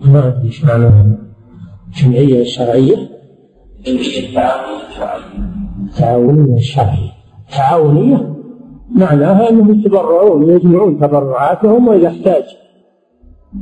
ما 0.00 0.28
أدري 0.28 0.46
إيش 0.46 0.64
معنى 0.64 1.18
الجمعية 1.88 2.40
الشرعية؟ 2.42 2.96
جمعية 3.86 4.28
التعاونية 4.28 4.88
الشرعية. 4.88 5.24
التعاونية 5.86 6.56
الشرعية. 6.56 7.12
تعاونية 7.56 8.34
معناها 8.90 9.50
أنهم 9.50 9.80
يتبرعون 9.80 10.50
يجمعون 10.50 10.98
تبرعاتهم 11.00 11.88
وإذا 11.88 12.08
احتاج 12.08 12.44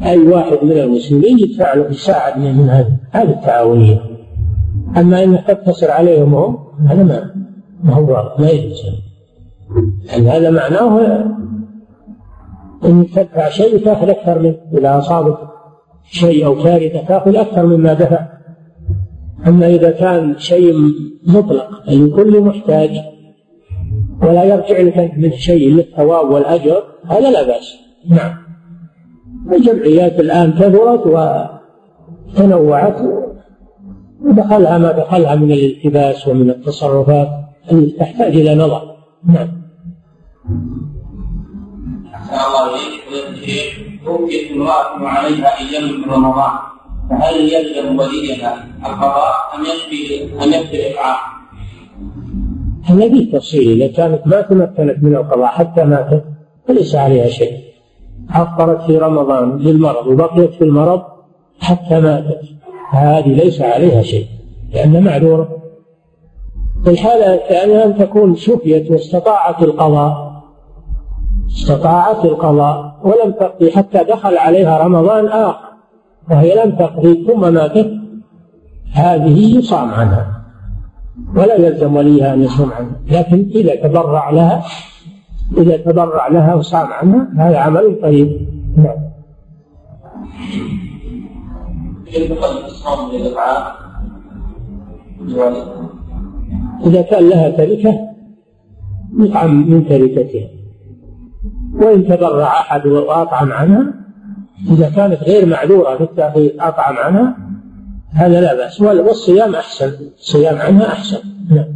أي 0.02 0.18
واحد 0.18 0.58
من 0.62 0.72
المسلمين 0.72 1.38
يدفع 1.38 1.74
له 1.74 1.90
يساعد 1.90 2.38
من 2.38 2.68
هذه 2.68 2.96
هذه 3.10 3.30
التعاونية. 3.30 4.00
أما 4.96 5.24
أنك 5.24 5.46
تقتصر 5.46 5.90
عليهم 5.90 6.34
هم 6.34 6.58
هذا 6.86 7.02
ما 7.02 7.34
ما 7.84 7.94
هو 7.94 8.34
ما 8.38 8.50
يجوز 8.50 8.82
يعني 10.06 10.28
هذا 10.28 10.50
معناه 10.50 11.24
انك 12.84 13.10
تدفع 13.14 13.48
شيء 13.48 13.74
وتاخذ 13.74 14.08
أكثر 14.08 14.38
منه 14.38 14.56
إذا 14.78 14.98
أصابك 14.98 15.38
شيء 16.04 16.46
أو 16.46 16.62
كارثه 16.62 17.06
تأخذ 17.06 17.36
أكثر 17.36 17.66
مما 17.66 17.92
دفع. 17.92 18.26
أما 19.46 19.66
إذا 19.66 19.90
كان 19.90 20.38
شيء 20.38 20.74
مطلق 21.26 21.88
أي 21.88 22.10
كل 22.10 22.40
محتاج 22.40 22.90
ولا 24.22 24.44
يرجع 24.44 24.80
لك 24.80 25.12
من 25.16 25.32
شيء 25.32 25.70
للثواب 25.70 26.30
والأجر 26.30 26.82
هذا 27.06 27.30
لا 27.30 27.42
بأس. 27.42 27.76
نعم. 28.08 28.43
الجمعيات 29.52 30.20
الآن 30.20 30.52
كثرت 30.52 31.06
وتنوعت 32.34 32.96
ودخلها 34.24 34.78
ما 34.78 34.92
دخلها 34.92 35.34
من 35.34 35.52
الالتباس 35.52 36.28
ومن 36.28 36.50
التصرفات 36.50 37.28
التي 37.72 37.96
تحتاج 37.98 38.36
إلى 38.36 38.54
نظر. 38.54 38.96
نعم. 39.26 39.48
أحسن 42.14 42.34
الله 42.34 42.74
إليك 42.74 43.04
توفيت 44.04 44.52
امرأة 44.52 45.02
وعليها 45.02 45.58
أيام 45.60 46.00
من 46.00 46.10
رمضان 46.10 46.52
فهل 47.10 47.52
يلزم 47.52 47.98
وليها 47.98 48.64
القضاء 48.86 49.34
أم 49.54 49.60
يكفي 49.60 50.24
أم 50.44 50.52
يكفي 50.52 50.86
الإطعام؟ 50.86 51.16
هذا 52.82 53.08
فيه 53.08 53.32
تفصيل 53.32 53.82
إذا 53.82 53.92
كانت 53.92 54.26
ما 54.26 54.40
تمكنت 54.40 55.02
من 55.02 55.16
القضاء 55.16 55.46
حتى 55.46 55.84
ماتت 55.84 56.24
فليس 56.68 56.94
عليها 56.94 57.28
شيء. 57.28 57.63
أفطرت 58.30 58.82
في 58.82 58.98
رمضان 58.98 59.58
بالمرض 59.58 60.06
وبقيت 60.06 60.54
في 60.54 60.64
المرض 60.64 61.02
حتى 61.60 62.00
ماتت. 62.00 62.40
هذه 62.90 63.28
ليس 63.28 63.60
عليها 63.60 64.02
شيء 64.02 64.26
لأنها 64.72 65.00
معذورة. 65.00 65.48
في 66.84 66.90
الحالة 66.90 67.34
الثانية 67.34 67.84
أن 67.84 67.98
تكون 67.98 68.36
شفيت 68.36 68.90
واستطاعت 68.90 69.62
القضاء 69.62 70.34
استطاعت 71.50 72.24
القضاء 72.24 72.96
ولم 73.02 73.32
تقضي 73.32 73.72
حتى 73.72 74.04
دخل 74.04 74.36
عليها 74.36 74.78
رمضان 74.78 75.26
آخر 75.26 75.68
وهي 76.30 76.64
لم 76.64 76.70
تقضي 76.70 77.24
ثم 77.26 77.54
ماتت. 77.54 77.92
هذه 78.92 79.58
يصام 79.58 79.90
عنها 79.90 80.26
ولا 81.36 81.54
يلزم 81.54 81.96
وليها 81.96 82.34
أن 82.34 82.42
يصوم 82.42 82.72
عنها. 82.72 82.96
لكن 83.10 83.50
إذا 83.54 83.74
تبرع 83.74 84.30
لها 84.30 84.64
إذا 85.52 85.76
تبرع 85.76 86.28
لها 86.28 86.54
وصام 86.54 86.92
عنها 86.92 87.28
هذا 87.38 87.58
عمل 87.58 87.98
طيب. 88.02 88.48
نعم. 88.76 89.04
إذا 96.86 97.02
كان 97.02 97.28
لها 97.28 97.50
تركة 97.50 97.98
يطعم 99.18 99.70
من 99.70 99.88
تركتها. 99.88 100.48
وإن 101.74 102.04
تبرع 102.04 102.60
أحد 102.60 102.86
وأطعم 102.86 103.52
عنها 103.52 103.94
إذا 104.70 104.90
كانت 104.90 105.22
غير 105.22 105.46
معذورة 105.46 106.10
في 106.34 106.52
أطعم 106.60 106.96
عنها 106.96 107.36
هذا 108.12 108.40
لا 108.40 108.54
بأس. 108.54 108.80
والصيام 108.80 109.54
أحسن. 109.54 109.92
الصيام 110.18 110.58
عنها 110.58 110.86
أحسن. 110.86 111.18
نعم. 111.50 111.74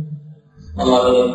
الله 0.80 1.34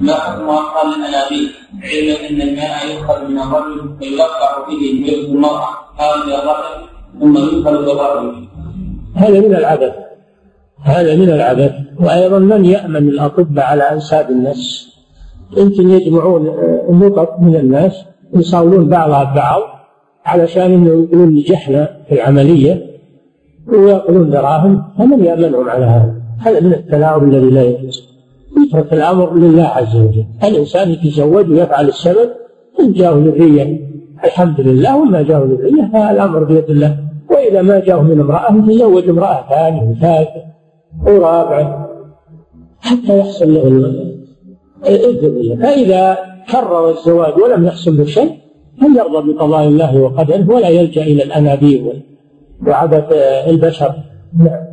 ما 0.00 0.14
حكم 0.14 0.48
أطفال 0.48 0.88
الأنابيب؟ 1.00 1.48
علما 1.82 2.28
أن 2.30 2.48
الماء 2.48 2.86
يؤخذ 2.86 3.28
من 3.28 3.38
الرجل 3.38 3.96
فيلقح 4.00 4.68
به 4.68 5.04
في 5.04 5.20
المرأة 5.20 5.68
هذا 5.98 6.42
الرجل 6.42 6.88
ثم 7.20 7.36
يدخل 7.36 7.84
بالرجل. 7.84 8.48
هذا 9.14 9.40
من 9.40 9.54
العبث. 9.54 9.94
هذا 10.82 11.16
من 11.16 11.30
العبث. 11.30 11.72
وأيضا 12.00 12.38
من 12.38 12.64
يأمن 12.64 13.08
الأطباء 13.08 13.64
على 13.64 13.82
أنساب 13.82 14.30
الناس. 14.30 14.88
يمكن 15.56 15.90
يجمعون 15.90 16.48
النقط 16.88 17.40
من 17.40 17.56
الناس 17.56 18.04
يصاولون 18.34 18.88
بعضها 18.88 19.24
ببعض 19.24 19.62
علشان 20.24 20.72
إنه 20.72 20.88
يقولون 20.88 21.34
نجحنا 21.34 21.96
في 22.08 22.14
العملية 22.14 22.86
ويأكلون 23.66 24.30
دراهم 24.30 24.82
فمن 24.98 25.24
يأمنهم 25.24 25.68
على 25.68 25.84
هذا؟ 25.84 26.14
هذا 26.38 26.60
من 26.60 26.72
التلاعب 26.72 27.24
الذي 27.24 27.50
لا 27.50 27.64
يجوز. 27.64 28.07
يترك 28.66 28.92
الأمر 28.92 29.34
لله 29.34 29.66
عز 29.66 29.96
وجل. 29.96 30.26
الإنسان 30.44 30.90
يتزوج 30.90 31.50
ويفعل 31.50 31.88
السبب 31.88 32.30
إن 32.80 32.92
جاءه 32.92 33.14
ذرية 33.14 33.88
الحمد 34.24 34.60
لله 34.60 34.96
وما 34.96 35.22
جاءه 35.22 35.44
ذرية 35.44 35.90
فالأمر 35.92 36.44
بيد 36.44 36.70
الله. 36.70 36.96
وإذا 37.30 37.62
ما 37.62 37.80
جاءه 37.80 38.02
من 38.02 38.20
امرأة 38.20 38.54
يتزوج 38.54 39.08
امرأة 39.08 39.48
ثانية 39.48 39.82
وثالثة 39.82 40.42
ورابعة 41.06 41.88
حتى 42.80 43.18
يحصل 43.18 43.54
له 43.54 43.62
الذرية 44.86 45.56
فإذا 45.56 46.18
كرر 46.50 46.90
الزواج 46.90 47.38
ولم 47.42 47.66
يحصل 47.66 47.96
له 47.96 48.04
شيء 48.04 48.38
فليرضى 48.80 49.32
بقضاء 49.32 49.68
الله 49.68 50.00
وقدره 50.00 50.50
ولا 50.50 50.68
يلجأ 50.68 51.02
إلى 51.02 51.22
الأنابيب 51.22 52.02
وعبث 52.66 53.12
البشر. 53.46 53.94
نعم. 54.38 54.68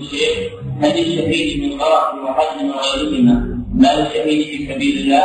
الشيخ 0.00 0.63
هل 0.80 0.98
الشهيد 0.98 1.62
من 1.62 1.80
غرق 1.80 2.14
وحزن 2.24 2.70
وغيرهما 2.70 3.64
ما 3.74 4.06
الشهيد 4.06 4.46
في 4.46 4.74
سبيل 4.74 4.98
الله 4.98 5.24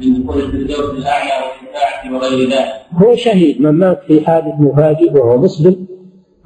من 0.00 0.22
دخول 0.22 0.42
الفردوس 0.42 0.98
الأعلى 0.98 1.30
والشفاعة 1.44 2.14
وغير 2.14 2.48
ذلك؟ 2.50 2.64
هو 2.92 3.16
شهيد 3.16 3.60
من 3.60 3.70
مات 3.70 4.00
في 4.06 4.26
حادث 4.26 4.54
مفاجئ 4.58 5.12
وهو 5.12 5.38
مسلم 5.38 5.86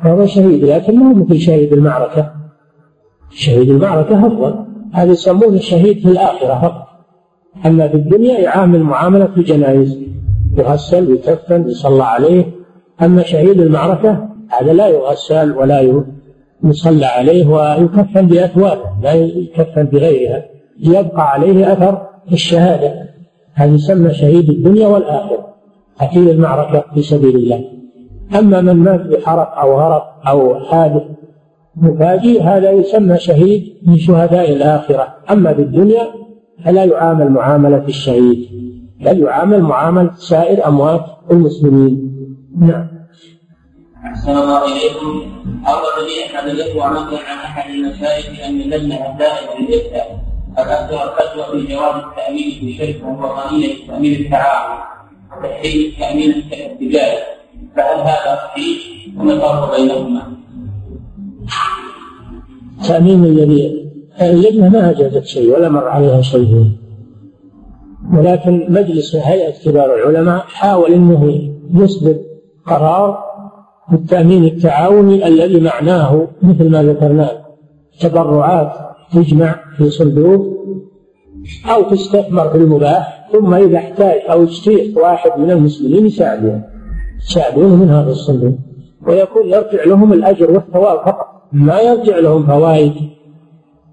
فهو 0.04 0.26
شهيد 0.26 0.64
لكن 0.64 0.98
ما 0.98 1.10
هو 1.10 1.14
مثل 1.14 1.40
شهيد 1.40 1.72
المعركة؟ 1.72 2.32
شهيد 3.30 3.70
المعركة 3.70 4.26
أفضل. 4.26 4.64
هذا 4.92 5.12
يسمونه 5.12 5.56
الشهيد 5.56 5.98
في 5.98 6.08
الآخرة 6.08 6.60
فقط. 6.62 6.88
أما 7.66 7.88
في 7.88 7.94
الدنيا 7.94 8.38
يعامل 8.38 8.82
معاملة 8.82 9.28
الجنائز 9.36 9.98
يغسل 10.58 11.10
ويكفن 11.10 11.68
يصلى 11.68 12.04
عليه. 12.04 12.44
أما 13.02 13.22
شهيد 13.22 13.60
المعركة 13.60 14.28
هذا 14.48 14.72
لا 14.72 14.88
يغسل 14.88 15.52
ولا 15.52 15.80
يصلى 16.64 17.06
عليه 17.06 17.46
ويكفن 17.46 18.26
بأثوابه 18.26 18.82
لا 19.02 19.12
يكفن 19.12 19.82
بغيرها 19.82 20.44
ليبقى 20.78 21.30
عليه 21.30 21.72
أثر 21.72 22.06
الشهادة. 22.32 23.08
هذا 23.54 23.74
يسمى 23.74 24.14
شهيد 24.14 24.50
الدنيا 24.50 24.88
والآخرة 24.88 25.54
قتيل 26.00 26.30
المعركة 26.30 26.84
في 26.94 27.02
سبيل 27.02 27.36
الله. 27.36 27.64
أما 28.38 28.60
من 28.60 28.72
مات 28.72 29.00
بحرق 29.00 29.58
أو 29.58 29.80
غرق 29.80 30.28
أو 30.28 30.60
حادث 30.60 31.02
مفاجئ 31.76 32.42
هذا 32.42 32.70
يسمى 32.70 33.18
شهيد 33.18 33.62
من 33.86 33.96
شهداء 33.98 34.52
الآخرة. 34.52 35.14
أما 35.30 35.54
في 35.54 35.62
الدنيا 35.62 36.02
فلا 36.64 36.84
يعامل 36.84 37.28
معاملة 37.28 37.84
الشهيد 37.88 38.48
بل 39.00 39.18
يعامل 39.22 39.62
معاملة 39.62 40.10
سائر 40.14 40.66
أموات 40.68 41.04
المسلمين. 41.30 42.12
نعم. 42.58 43.01
أحسن 44.22 44.36
الله 44.36 44.64
إليكم 44.64 45.32
لي 46.06 46.26
أحد 46.26 46.48
الإخوة 46.48 46.92
نقلا 46.92 47.18
عن 47.18 47.38
أحد 47.38 47.70
المشايخ 47.70 48.40
أن 48.48 48.60
الدائمة 48.60 49.60
للإفتاء 49.60 50.24
قد 50.58 50.66
أفتى 50.66 50.94
الفتوى 50.94 51.60
في 51.60 51.74
جواز 51.74 51.94
التأمين 51.94 52.50
في 52.60 52.78
شركة 52.78 53.08
وطنية 53.08 53.86
تأمين 53.88 54.20
التعاون. 54.20 54.78
وتحريم 55.38 55.92
التأمين 55.92 56.30
التجاري 56.30 57.18
فهل 57.76 58.00
هذا 58.00 58.38
صحيح؟ 58.44 58.78
وما 59.18 59.32
الفرق 59.32 59.76
بينهما؟ 59.76 60.22
التأمين 62.80 63.24
الذي 63.24 63.90
اللجنة 64.20 64.68
ما 64.68 64.90
أجازت 64.90 65.24
شيء 65.24 65.54
ولا 65.54 65.68
مر 65.68 65.88
عليها 65.88 66.22
شيء. 66.22 66.70
ولكن 68.14 68.66
مجلس 68.68 69.16
هيئة 69.16 69.64
كبار 69.64 69.94
العلماء 69.94 70.44
حاول 70.48 70.92
أنه 70.92 71.50
يصدر 71.74 72.16
قرار 72.66 73.31
بالتأمين 73.90 74.44
التعاوني 74.44 75.28
الذي 75.28 75.60
معناه 75.60 76.28
مثل 76.42 76.70
ما 76.70 76.82
ذكرناه 76.82 77.30
تبرعات 78.00 78.72
تجمع 79.12 79.60
في 79.76 79.90
صندوق 79.90 80.52
أو 81.74 81.82
تستثمر 81.82 82.48
في 82.48 82.56
المباح 82.56 83.28
ثم 83.32 83.54
إذا 83.54 83.76
احتاج 83.76 84.20
أو 84.30 84.44
اشتيق 84.44 84.98
واحد 84.98 85.40
من 85.40 85.50
المسلمين 85.50 86.06
يساعدونه 86.06 86.64
يساعدونه 87.28 87.76
من 87.76 87.88
هذا 87.90 88.10
الصندوق. 88.10 88.54
ويكون 89.06 89.46
يرجع 89.46 89.84
لهم 89.84 90.12
الأجر 90.12 90.50
والثواب 90.50 90.98
فقط. 90.98 91.42
ما 91.52 91.80
يرجع 91.80 92.18
لهم 92.18 92.46
فوائد 92.46 92.92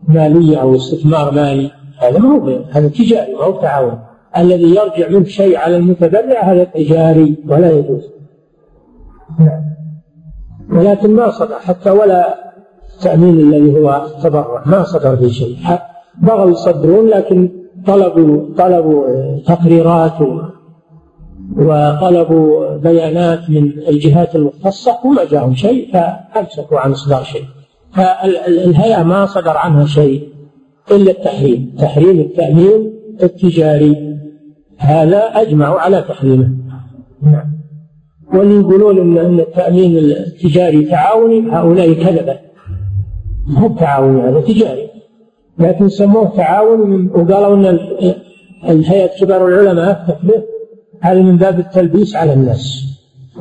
مالية 0.07 0.57
أو 0.57 0.75
استثمار 0.75 1.31
مالي. 1.31 1.71
هذا 1.97 2.19
ما 2.19 2.29
هو 2.29 2.63
هذا 2.71 2.87
تجاري 2.87 3.33
ما 3.33 3.43
هو 3.43 3.61
تعاون. 3.61 3.99
الذي 4.37 4.75
يرجع 4.75 5.09
منه 5.09 5.23
شيء 5.23 5.57
على 5.57 5.77
المتبرع 5.77 6.43
هذا 6.43 6.63
تجاري 6.63 7.35
ولا 7.47 7.71
يجوز. 7.71 8.03
نعم. 9.39 9.68
ولكن 10.71 11.15
ما 11.15 11.31
صدر 11.31 11.55
حتى 11.59 11.89
ولا 11.89 12.51
التأمين 12.95 13.39
الذي 13.39 13.79
هو 13.79 14.05
التبرع 14.05 14.63
ما 14.65 14.83
صدر 14.83 15.17
في 15.17 15.29
شيء. 15.29 15.57
بغوا 16.21 16.51
يصدرون 16.51 17.07
لكن 17.07 17.49
طلبوا 17.87 18.55
طلبوا 18.57 19.05
تقريرات 19.47 20.21
وطلبوا 21.57 22.77
بيانات 22.77 23.49
من 23.49 23.63
الجهات 23.87 24.35
المختصة 24.35 24.97
وما 25.05 25.25
جاءهم 25.25 25.55
شيء 25.55 25.93
فأمسكوا 25.93 26.79
عن 26.79 26.91
إصدار 26.91 27.23
شيء. 27.23 27.43
فالهيئة 27.93 29.03
ما 29.03 29.25
صدر 29.25 29.57
عنها 29.57 29.85
شيء 29.85 30.29
إلا 30.91 31.11
التحريم. 31.11 31.75
تحريم 31.79 32.19
التأمين 32.19 32.93
التجاري. 33.23 34.17
هذا 34.77 35.17
أجمعوا 35.17 35.79
على 35.79 36.01
تحريمه. 36.01 36.49
نعم. 37.21 37.58
واللي 38.33 38.55
يقولون 38.59 39.17
ان 39.17 39.39
التأمين 39.39 39.97
التجاري 39.97 40.85
تعاوني 40.85 41.51
هؤلاء 41.51 41.93
كذبة. 41.93 42.39
هو 43.57 43.67
تعاوني 43.67 44.21
هذا 44.21 44.41
تجاري. 44.41 44.87
لكن 45.59 45.89
سموه 45.89 46.37
تعاون 46.37 47.07
وقالوا 47.07 47.55
إن 47.55 47.79
الهيئة 48.69 49.19
كبار 49.19 49.47
العلماء 49.47 49.91
افتت 49.91 50.25
به 50.25 50.43
هذا 51.01 51.21
من 51.21 51.37
باب 51.37 51.59
التلبيس 51.59 52.15
على 52.15 52.33
الناس. 52.33 52.85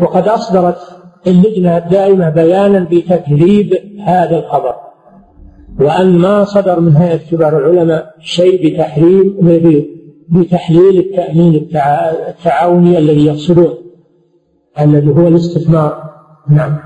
وقد 0.01 0.29
أصدرت 0.29 0.79
اللجنة 1.27 1.77
الدائمة 1.79 2.31
بيانا 2.31 2.87
بتكذيب 2.91 3.75
هذا 4.05 4.39
الخبر. 4.39 4.75
وأن 5.81 6.19
ما 6.19 6.45
صدر 6.45 6.81
من 6.81 6.97
هيئة 6.97 7.21
كبار 7.31 7.59
العلماء 7.59 8.15
شيء 8.21 8.67
بتحريم 8.67 9.37
بتحليل 10.29 10.99
التأمين 10.99 11.69
التعاوني 12.29 12.99
الذي 12.99 13.27
يقصدون. 13.27 13.75
الذي 14.81 15.11
هو 15.11 15.29
الاستثمار. 15.29 16.11
نعم. 16.49 16.79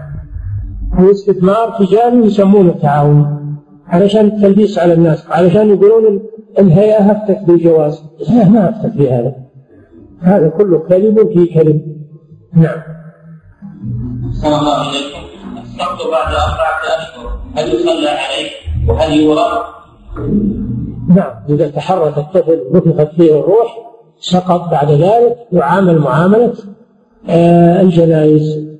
الاستثمار 0.98 1.70
تجاري 1.78 2.16
يسمونه 2.16 2.72
تعاون 2.72 3.38
علشان 3.86 4.26
التلبيس 4.26 4.78
على 4.78 4.92
الناس 4.92 5.26
علشان 5.30 5.70
يقولون 5.70 6.22
الهيئة 6.58 7.12
أفتت 7.12 7.44
بالجواز. 7.46 8.04
الهيئة 8.20 8.48
ما 8.48 8.68
أفتت 8.68 8.96
بهذا. 8.96 9.34
هذا 10.20 10.48
كله 10.48 10.78
كذب 10.78 11.32
في 11.32 11.46
كذب. 11.46 11.96
نعم. 12.54 12.82
صلى 14.32 14.58
الله 14.58 14.74
عليكم. 14.74 15.22
السقط 15.62 16.10
بعد 16.10 16.34
أربعة 16.34 16.98
أشهر 16.98 17.38
هل 17.56 17.74
يصلى 17.74 18.08
عليه 18.08 18.50
وهل 18.88 19.20
يورى؟ 19.20 19.64
نعم. 21.08 21.30
إذا 21.48 21.68
تحرك 21.68 22.18
الطفل 22.18 22.60
نفخت 22.72 23.14
فيه 23.14 23.40
الروح 23.40 23.76
سقط 24.20 24.70
بعد 24.70 24.90
ذلك 24.90 25.36
يعامل 25.52 25.98
معاملة 25.98 26.52
الجنائز. 27.28 28.72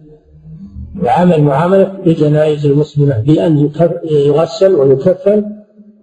يعامل 1.03 1.43
معاملة 1.43 1.93
الجنائز 2.07 2.67
المسلمة 2.67 3.21
بأن 3.21 3.71
يغسل 4.05 4.75
ويكفن 4.75 5.45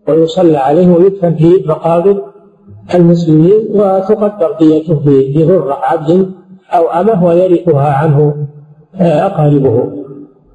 ويصلى 0.08 0.58
عليه 0.58 0.88
ويدفن 0.88 1.36
في 1.36 1.64
مقابر 1.66 2.24
المسلمين 2.96 3.68
وتقدر 3.74 4.56
ديته 4.60 5.46
غرة 5.46 5.74
عبد 5.74 6.32
أو 6.74 6.88
أمه 6.88 7.26
ويرثها 7.26 7.90
عنه 7.94 8.48
آه، 8.96 9.26
أقاربه. 9.26 9.92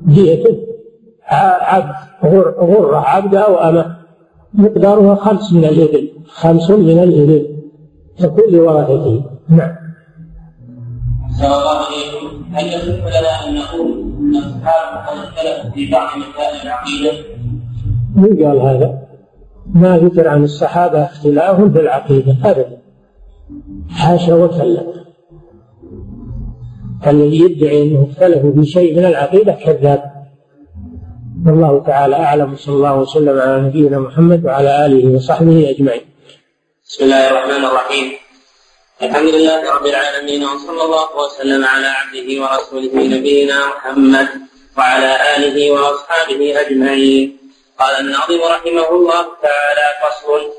ديته 0.01 0.57
عبد 1.31 1.95
غرة 2.61 2.97
عبد 2.97 3.35
أو 3.35 3.55
أمه. 3.55 3.97
مقدارها 4.55 5.15
خمس 5.15 5.53
من 5.53 5.65
الإبل 5.65 6.09
خمس 6.27 6.71
من 6.71 6.99
الإبل. 7.03 7.47
تكون 8.19 8.45
لورثته 8.53 9.23
نعم. 9.49 9.84
صلى 11.39 11.47
الله 11.47 11.79
عليكم 11.79 12.45
هل 12.53 12.67
يصح 12.67 13.07
لنا 13.07 13.49
ان 13.49 13.55
نقول 13.55 14.15
ان 14.21 14.37
الصحابه 14.37 15.07
قد 15.07 15.19
اختلفوا 15.19 15.71
في 15.71 15.91
بعض 15.91 16.09
مسائل 16.19 16.63
العقيده؟ 16.63 17.13
من 18.17 18.45
قال 18.45 18.59
هذا؟ 18.59 18.99
ما 19.75 19.99
ذكر 19.99 20.29
عن 20.29 20.45
الصحابة 20.45 21.05
اختلاف 21.05 21.61
في 21.61 21.81
العقيدة 21.81 22.37
ابدا 22.45 22.79
حاشا 23.91 24.35
وكلا 24.35 24.83
الذي 27.07 27.41
يدعي 27.41 27.83
إنه 27.83 28.09
اختلفوا 28.11 28.53
في 28.53 28.65
شيء 28.67 28.97
من 28.97 29.05
العقيدة 29.05 29.53
كذاب 29.53 30.15
والله 31.47 31.83
تعالى 31.83 32.17
أعلم 32.17 32.57
صلى 32.57 32.75
الله 32.75 32.99
وسلم 32.99 33.39
على 33.39 33.61
نبينا 33.61 33.99
محمد 33.99 34.45
وعلى 34.45 34.87
آله 34.87 35.15
وصحبه 35.15 35.71
أجمعين. 35.71 36.01
بسم 36.87 37.05
الله 37.05 37.31
الرحمن 37.31 37.65
الرحيم. 37.65 38.24
الحمد 39.03 39.35
لله 39.35 39.75
رب 39.75 39.87
العالمين 39.87 40.45
وصلى 40.45 40.83
الله 40.83 41.17
وسلم 41.17 41.65
على 41.65 41.87
عبده 41.87 42.43
ورسوله 42.43 42.95
نبينا 42.95 43.67
محمد 43.67 44.29
وعلى 44.79 45.37
آله 45.37 45.71
وأصحابه 45.71 46.61
أجمعين. 46.61 47.39
قال 47.79 47.95
الناظم 48.01 48.43
رحمه 48.43 48.89
الله 48.91 49.27
تعالى 49.43 49.87
فصل 50.03 50.53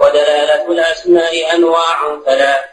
ودلالة 0.00 0.72
الأسماء 0.72 1.54
أنواع 1.54 1.98
ثلاث 2.26 2.64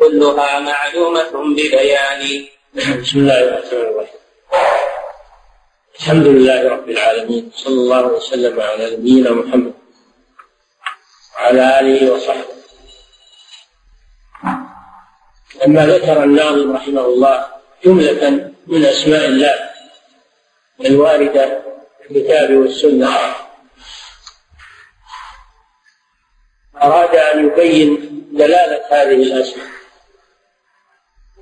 كلها 0.00 0.60
معلومة 0.60 1.32
ببيان. 1.56 2.22
بسم 3.02 3.18
الله 3.18 3.38
الرحمن 3.44 3.80
الرحيم. 3.92 4.20
الحمد 6.00 6.26
لله 6.26 6.68
رب 6.68 6.88
العالمين 6.90 7.50
صلى 7.54 7.78
الله 7.84 8.06
وسلم 8.06 8.60
على 8.60 8.96
نبينا 8.96 9.30
محمد 9.30 9.74
وعلى 11.34 11.80
آله 11.80 12.12
وصحبه 12.12 12.61
لما 15.60 15.86
ذكر 15.86 16.24
الناظم 16.24 16.76
رحمه 16.76 17.04
الله 17.06 17.46
جملة 17.84 18.50
من 18.66 18.84
أسماء 18.84 19.24
الله 19.24 19.70
الواردة 20.80 21.62
في 22.02 22.10
الكتاب 22.10 22.50
والسنة. 22.50 23.08
أراد 26.82 27.16
أن 27.16 27.46
يبين 27.46 28.08
دلالة 28.32 28.82
هذه 28.90 29.22
الأسماء 29.22 29.66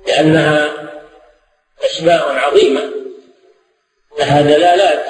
لأنها 0.07 0.73
أسماء 1.83 2.31
عظيمة 2.31 2.91
لها 4.19 4.41
دلالات 4.41 5.05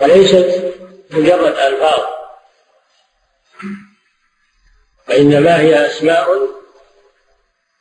وليست 0.00 0.74
مجرد 1.10 1.56
ألفاظ 1.56 2.00
وإنما 5.08 5.60
هي 5.60 5.86
أسماء 5.86 6.26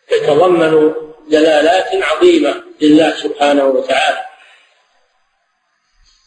تتضمن 0.09 0.93
دلالات 1.29 2.03
عظيمة 2.03 2.63
لله 2.81 3.15
سبحانه 3.15 3.65
وتعالى. 3.65 4.25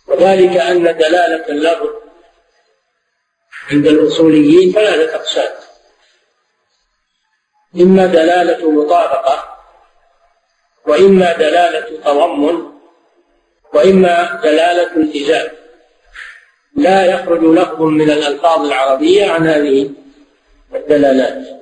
وذلك 0.09 0.57
أن 0.57 0.83
دلالة 0.85 1.49
اللفظ 1.49 1.89
عند 3.71 3.87
الأصوليين 3.87 4.73
ثلاثة 4.73 5.15
أقسام 5.15 5.53
إما 7.77 8.07
دلالة 8.07 8.71
مطابقة 8.71 9.59
وإما 10.87 11.33
دلالة 11.33 12.01
تضمن 12.05 12.73
وإما 13.75 14.41
دلالة 14.43 14.97
التزام 14.97 15.49
لا 16.77 17.07
يخرج 17.07 17.45
لفظ 17.45 17.83
من 17.83 18.11
الألفاظ 18.11 18.61
العربية 18.67 19.31
عن 19.31 19.47
هذه 19.47 19.91
الدلالات. 20.75 21.62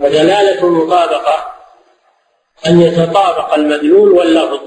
ودلالة 0.00 0.64
المطابقة 0.64 1.54
أن 2.66 2.80
يتطابق 2.80 3.54
المدلول 3.54 4.12
واللفظ. 4.12 4.60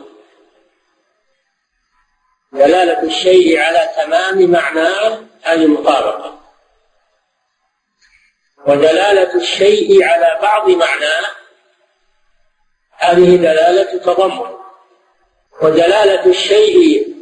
دلالة 2.51 3.03
الشيء 3.03 3.59
على 3.59 3.89
تمام 3.95 4.51
معناه 4.51 5.19
هذه 5.41 5.67
مطابقة 5.67 6.39
ودلالة 8.67 9.35
الشيء 9.35 10.03
على 10.03 10.39
بعض 10.41 10.69
معناه 10.69 11.25
هذه 12.97 13.35
دلالة 13.35 13.97
تضمن. 13.97 14.55
ودلالة 15.61 16.25
الشيء 16.25 17.13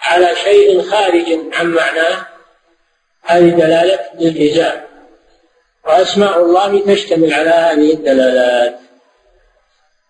على 0.00 0.36
شيء 0.36 0.82
خارج 0.82 1.54
عن 1.54 1.66
معناه 1.66 2.26
هذه 3.22 3.50
دلالة 3.50 4.12
الالتزام 4.14 4.87
وأسماء 5.88 6.38
الله 6.38 6.94
تشتمل 6.94 7.32
على 7.32 7.50
هذه 7.50 7.92
الدلالات 7.94 8.78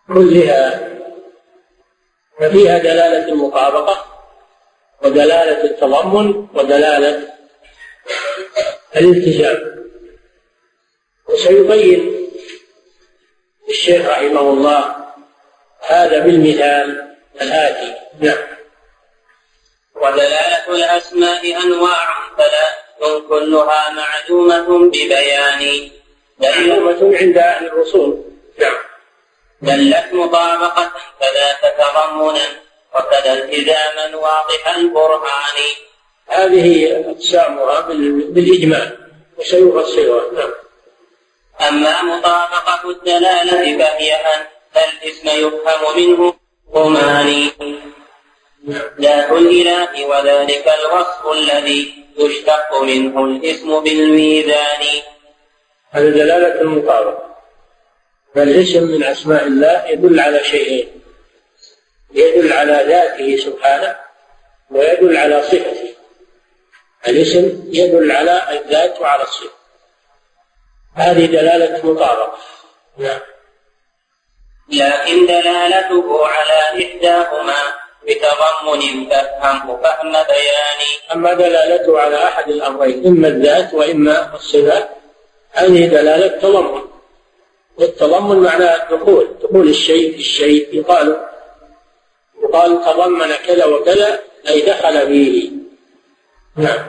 كلها. 0.09 0.89
ففيها 2.41 2.79
دلالة 2.79 3.29
المطابقة 3.29 4.05
ودلالة 5.03 5.65
التضمن 5.65 6.49
ودلالة 6.55 7.35
الالتزام 8.97 9.85
وسيبين 11.29 12.31
الشيخ 13.69 14.09
رحمه 14.09 14.41
الله 14.41 14.97
هذا 15.81 16.19
بالمثال 16.19 17.17
الآتي. 17.43 17.95
نعم. 18.21 18.49
ودلالة 19.97 20.69
الأسماء 20.69 21.63
أنواع 21.65 22.37
ثلاث 22.37 22.88
كلها 23.29 23.91
معدومة 23.91 24.79
ببيان. 24.89 25.91
معدومة 26.41 27.17
عند 27.19 27.39
أهل 27.39 27.67
الرسول 27.67 28.25
نعم. 28.59 28.77
دلت 29.63 30.13
مطابقة 30.13 30.93
كذا 31.21 31.57
تضمنا 31.63 32.49
وكذا 32.95 33.33
التزاما 33.33 34.17
واضح 34.17 34.77
البرهان. 34.77 35.59
هذه 36.27 37.05
أقسامها 37.11 37.81
بالإجمال 37.81 38.99
وسيفصلها 39.39 40.33
نعم. 40.33 40.53
أما 41.69 42.03
مطابقة 42.03 42.91
الدلالة 42.91 43.79
فهي 43.79 44.15
أن 44.15 44.47
الاسم 44.77 45.29
يفهم 45.29 45.97
منه 45.97 46.35
ضمان 46.73 47.51
ذات 49.01 49.31
الإله 49.31 50.07
وذلك 50.07 50.69
الوصف 50.81 51.33
الذي 51.33 51.98
يشتق 52.19 52.83
منه 52.83 53.25
الاسم 53.25 53.81
بالميزان. 53.85 55.03
هذا 55.91 56.11
دلالة 56.11 56.61
المطابقة. 56.61 57.37
فالاسم 58.35 58.83
من 58.83 59.05
أسماء 59.05 59.47
الله 59.47 59.87
يدل 59.87 60.21
على 60.21 60.45
شيئين. 60.45 61.03
يدل 62.15 62.53
على 62.53 62.85
ذاته 62.89 63.37
سبحانه 63.37 63.97
ويدل 64.71 65.17
على 65.17 65.43
صفته. 65.43 65.95
الاسم 67.09 67.63
يدل 67.73 68.13
على 68.13 68.61
الذات 68.61 69.01
وعلى 69.01 69.23
الصفة. 69.23 69.59
هذه 70.95 71.27
دلالة 71.27 71.87
مطابقة 71.87 72.39
نعم. 72.99 73.21
لكن 74.73 75.27
دلالته 75.27 76.27
على 76.27 76.85
إحداهما 76.85 77.88
بتضمن 78.09 79.09
تفهمه 79.09 79.83
فهم 79.83 80.13
بيان. 80.13 80.81
أما 81.13 81.35
دلالته 81.35 82.01
على 82.01 82.25
أحد 82.25 82.49
الأمرين 82.49 83.07
إما 83.07 83.29
الذات 83.29 83.75
وإما 83.75 84.35
الصفات 84.35 84.89
هذه 85.53 85.87
دلالة 85.87 86.27
تضمن 86.27 86.83
والتضمن 87.79 88.37
معناه 88.37 88.83
الدخول 88.83 89.29
دخول 89.43 89.69
الشيء 89.69 90.13
في 90.13 90.19
الشيء. 90.19 90.69
يقال 90.73 91.27
يقال 92.45 92.85
تضمن 92.85 93.35
كذا 93.47 93.65
وكذا 93.65 94.21
أي 94.49 94.61
دخل 94.61 95.07
فيه. 95.07 95.51
نعم. 96.57 96.87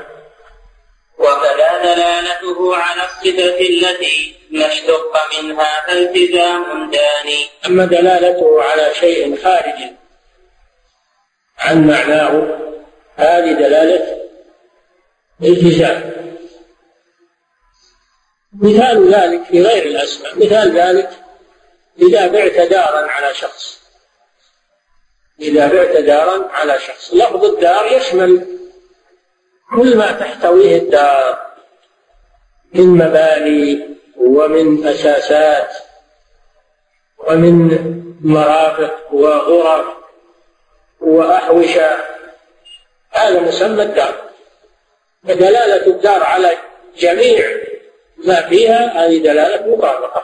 وكذا 1.17 1.83
دلالته 1.83 2.75
على 2.75 3.01
الصفة 3.03 3.59
التي 3.59 4.35
ما 4.51 4.65
اشتق 4.65 5.13
منها 5.41 5.85
فالتزام 5.87 6.91
داني. 6.91 7.45
أما 7.65 7.85
دلالته 7.85 8.63
على 8.63 8.91
شيء 8.99 9.37
خارج 9.43 9.98
عن 11.59 11.87
معناه 11.87 12.59
هذه 13.15 13.53
دلالة 13.53 14.19
التزام 15.43 16.19
مثال 18.53 19.13
ذلك 19.13 19.43
في 19.43 19.63
غير 19.63 19.85
الأسماء. 19.85 20.35
مثال 20.35 20.77
ذلك 20.77 21.09
إذا 21.99 22.27
بعت 22.27 22.69
دارا 22.69 23.11
على 23.11 23.33
شخص. 23.33 23.81
إذا 25.39 25.67
بعت 25.67 25.97
دارا 25.97 26.49
على 26.51 26.79
شخص. 26.79 27.13
لفظ 27.13 27.45
الدار 27.45 27.85
يشمل 27.85 28.47
كل 29.75 29.97
ما 29.97 30.11
تحتويه 30.11 30.77
الدار. 30.77 31.49
من 32.73 32.87
مباني 32.87 33.97
ومن 34.17 34.87
أساسات 34.87 35.73
ومن 37.17 37.77
مرافق 38.21 39.13
وغرف. 39.13 39.98
وأحوشة 41.01 41.97
هذا 43.11 43.39
مسمى 43.39 43.83
الدار. 43.83 44.29
فدلالة 45.27 45.87
الدار 45.87 46.23
على 46.23 46.57
جميع 46.97 47.57
ما 48.17 48.49
فيها 48.49 49.05
هذه 49.05 49.17
دلالة 49.17 49.75
مطابقة. 49.75 50.23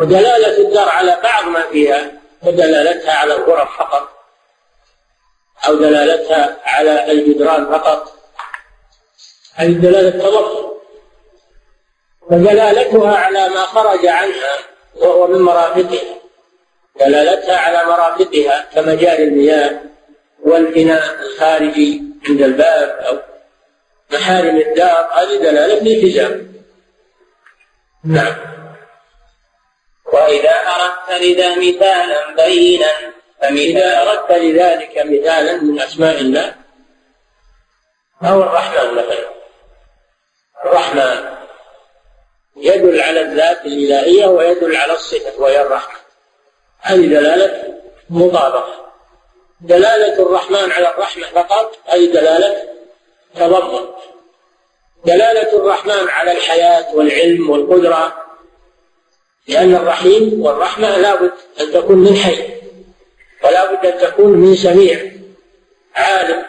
ودلالة 0.00 0.58
الدار 0.58 0.88
على 0.88 1.18
بعض 1.22 1.44
ما 1.44 1.62
فيها 1.62 2.12
ودلالتها 2.42 3.14
على 3.14 3.34
الغرف 3.34 3.78
فقط 3.78 4.08
أو 5.66 5.74
دلالتها 5.74 6.56
على 6.64 7.12
الجدران 7.12 7.66
فقط. 7.66 8.12
هذه 9.54 9.72
دلالة 9.72 10.10
تضمن 10.10 10.68
ودلالتها 12.30 13.16
على 13.16 13.48
ما 13.48 13.62
خرج 13.62 14.06
عنها 14.06 14.56
وهو 14.96 15.26
من 15.26 15.42
مرافقها. 15.42 16.17
دلالتها 17.00 17.56
على 17.56 17.84
مرافقها 17.84 18.66
كمجاري 18.74 19.24
المياه 19.24 19.80
والبناء 20.44 21.20
الخارجي 21.20 22.02
عند 22.28 22.42
الباب 22.42 22.88
أو 22.88 23.18
محارم 24.12 24.56
الدار. 24.56 25.08
هذه 25.12 25.36
دلالة 25.36 25.78
الالتزام. 25.78 26.52
نعم. 28.04 28.34
وإذا 30.12 30.50
أردت 30.50 31.22
لذا 31.22 31.56
مثالا 31.58 32.34
بينا 32.44 32.92
فإذا 33.40 34.02
أردت 34.02 34.32
لذلك 34.32 34.98
مثالا 34.98 35.56
من 35.56 35.80
أسماء 35.80 36.20
الله. 36.20 36.54
فهو 38.20 38.42
الرحمن 38.42 38.94
مثلا؟ 38.94 39.28
الرحمن 40.64 41.38
يدل 42.56 43.00
على 43.00 43.20
الذات 43.20 43.64
الإلهية 43.66 44.26
ويدل 44.26 44.76
على 44.76 44.92
الصفة 44.92 45.40
وهي 45.40 45.62
الرحمة. 45.62 46.07
هذه 46.80 47.06
دلالة 47.06 47.78
مطابقة 48.10 48.88
دلالة 49.60 50.22
الرحمن 50.22 50.72
على 50.72 50.90
الرحمة 50.90 51.26
فقط 51.26 51.78
هذه 51.86 52.06
دلالة 52.06 52.68
تضمن. 53.34 53.88
دلالة 55.04 55.56
الرحمن 55.56 56.08
على 56.08 56.32
الحياة 56.32 56.94
والعلم 56.94 57.50
والقدرة 57.50 58.24
لأن 59.48 59.74
الرحيم 59.74 60.42
والرحمة 60.42 60.98
لابد 60.98 61.32
أن 61.60 61.72
تكون 61.72 61.98
من 61.98 62.16
حي 62.16 62.44
ولا 63.44 63.72
بد 63.72 63.86
أن 63.86 63.98
تكون 63.98 64.32
من 64.32 64.56
سميع 64.56 65.00
عالم. 65.94 66.44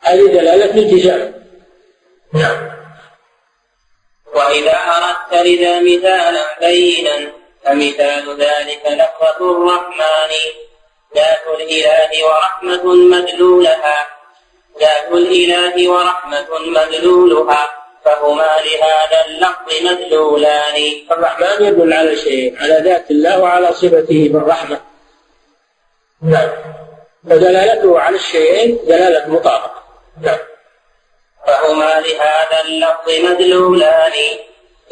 هذه 0.00 0.26
دلالة 0.26 0.74
التزام 0.82 1.44
نعم. 2.32 2.70
وإذا 4.34 4.72
أردت 4.72 5.46
لذا 5.46 5.80
مثالا 5.80 6.60
بينا 6.60 7.32
فمثال 7.64 8.36
ذلك 8.40 8.82
لفظة 8.86 9.50
الرحمن. 9.50 10.32
ذات 11.14 11.46
الإله 11.60 12.10
ورحمة 12.24 12.84
مدلولها. 12.94 14.06
ذات 14.80 15.12
الإله 15.12 15.90
ورحمة 15.90 16.58
مدلولها. 16.58 17.70
فهما 18.04 18.56
لهذا 18.64 19.24
اللفظ 19.26 19.82
مدلولان. 19.82 20.92
الرحمن 21.10 21.66
يدل 21.66 21.92
على 21.92 22.16
شيء 22.16 22.56
على 22.62 22.80
ذات 22.84 23.10
الله 23.10 23.40
وعلى 23.40 23.72
صفته 23.72 24.28
بالرحمة. 24.32 24.80
نعم. 26.22 26.48
فدلالته 27.30 28.00
على 28.00 28.16
الشيئين 28.16 28.78
دلالة 28.86 29.28
مطابقة. 29.28 29.82
نعم. 30.22 30.38
فهما 31.46 32.00
لهذا 32.00 32.60
اللفظ 32.64 33.08
مدلولان. 33.08 34.12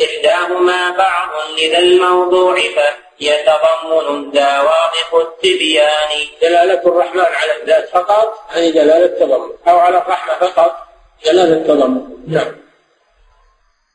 إحداهما 0.01 0.90
بعض 0.90 1.30
لذا 1.59 1.78
الموضوع 1.78 2.57
فيتضمن 2.57 4.38
واضح 4.38 5.14
التبيان. 5.14 6.26
دلالة 6.43 6.82
الرحمن 6.86 7.20
على 7.20 7.62
الذات 7.62 7.88
فقط؟ 7.88 8.38
هذه 8.49 8.70
دلالة 8.70 9.07
تضمن 9.07 9.51
أو 9.68 9.78
على 9.78 9.99
الرحمة 9.99 10.49
فقط؟ 10.49 10.76
دلالة 11.24 11.66
تضمن 11.66 12.03
نعم. 12.28 12.62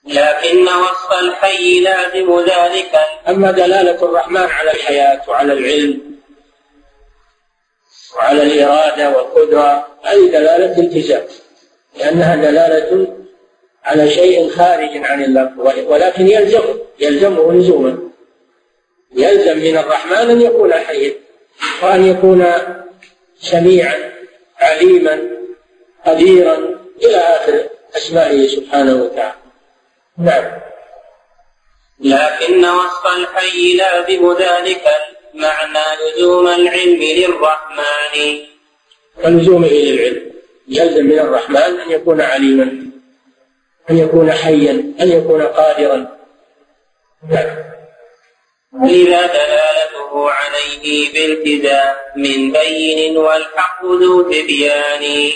لكن 0.06 0.68
وصف 0.68 1.20
الحي 1.22 1.80
لازم 1.80 2.40
ذلك. 2.40 3.00
أما 3.28 3.52
دلالة 3.52 4.06
الرحمن 4.06 4.44
على 4.44 4.72
الحياة 4.72 5.22
وعلى 5.28 5.54
العلم 5.54 6.18
وعلى 8.16 8.44
الإرادة 8.44 9.10
والقدرة 9.10 9.88
هذه 10.04 10.28
دلالة 10.28 10.80
التزام 10.80 11.28
لأنها 11.96 12.36
دلالة 12.36 13.17
على 13.88 14.10
شيء 14.10 14.50
خارج 14.50 14.98
عن 14.98 15.24
الله 15.24 15.54
ولكن 15.88 16.28
يلزم 16.28 16.64
يلزمه 17.00 17.54
لزوما. 17.54 17.98
يلزم 19.16 19.58
من 19.58 19.78
الرحمن 19.78 20.30
أن 20.30 20.42
يكون 20.42 20.74
حيا 20.74 21.14
وأن 21.84 22.06
يكون 22.06 22.46
سميعا 23.42 24.14
عليما 24.60 25.20
قديرا 26.06 26.80
إلى 27.04 27.18
آخر 27.18 27.70
أسمائه 27.98 28.48
سبحانه 28.48 29.04
وتعالى. 29.04 29.36
نعم. 30.18 30.46
لكن 32.00 32.66
وصف 32.66 33.06
الحي 33.18 33.74
لازم 33.74 34.34
ذلك 34.34 34.86
المعنى 35.36 35.86
لزوم 36.02 36.48
العلم 36.48 37.04
للرحمن. 37.04 38.38
ولزومه 39.24 39.68
للعلم. 39.68 40.32
يلزم 40.68 41.06
من 41.06 41.20
الرحمن 41.20 41.80
أن 41.80 41.92
يكون 41.92 42.22
عليما. 42.22 42.87
أن 43.90 43.98
يكون 43.98 44.32
حيا 44.32 44.72
أن 44.72 45.12
يكون 45.12 45.42
قادرا. 45.42 46.18
نعم. 47.30 47.68
لذا 48.74 49.28
دلالته 49.28 50.32
عليه 50.32 51.14
بالتزام 51.14 51.96
من 52.16 52.52
بين 52.52 53.18
والحق 53.18 53.86
ذو 53.86 54.22
تبيان. 54.22 55.32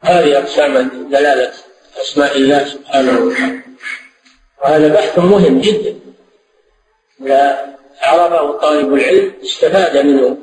هذه 0.00 0.38
أقسام 0.38 0.74
دلالة 1.10 1.52
أسماء 2.00 2.36
الله 2.36 2.64
سبحانه 2.64 3.20
وتعالى. 3.20 3.60
وهذا 4.62 4.94
بحث 4.94 5.18
مهم 5.18 5.60
جدا. 5.60 6.00
إذا 7.20 7.76
عرفه 8.02 8.58
طالب 8.58 8.94
العلم 8.94 9.32
استفاد 9.42 9.96
منه 9.96 10.38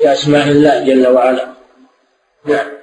بأسماء 0.00 0.48
الله 0.48 0.84
جل 0.84 1.08
وعلا. 1.08 1.54
نعم. 2.44 2.79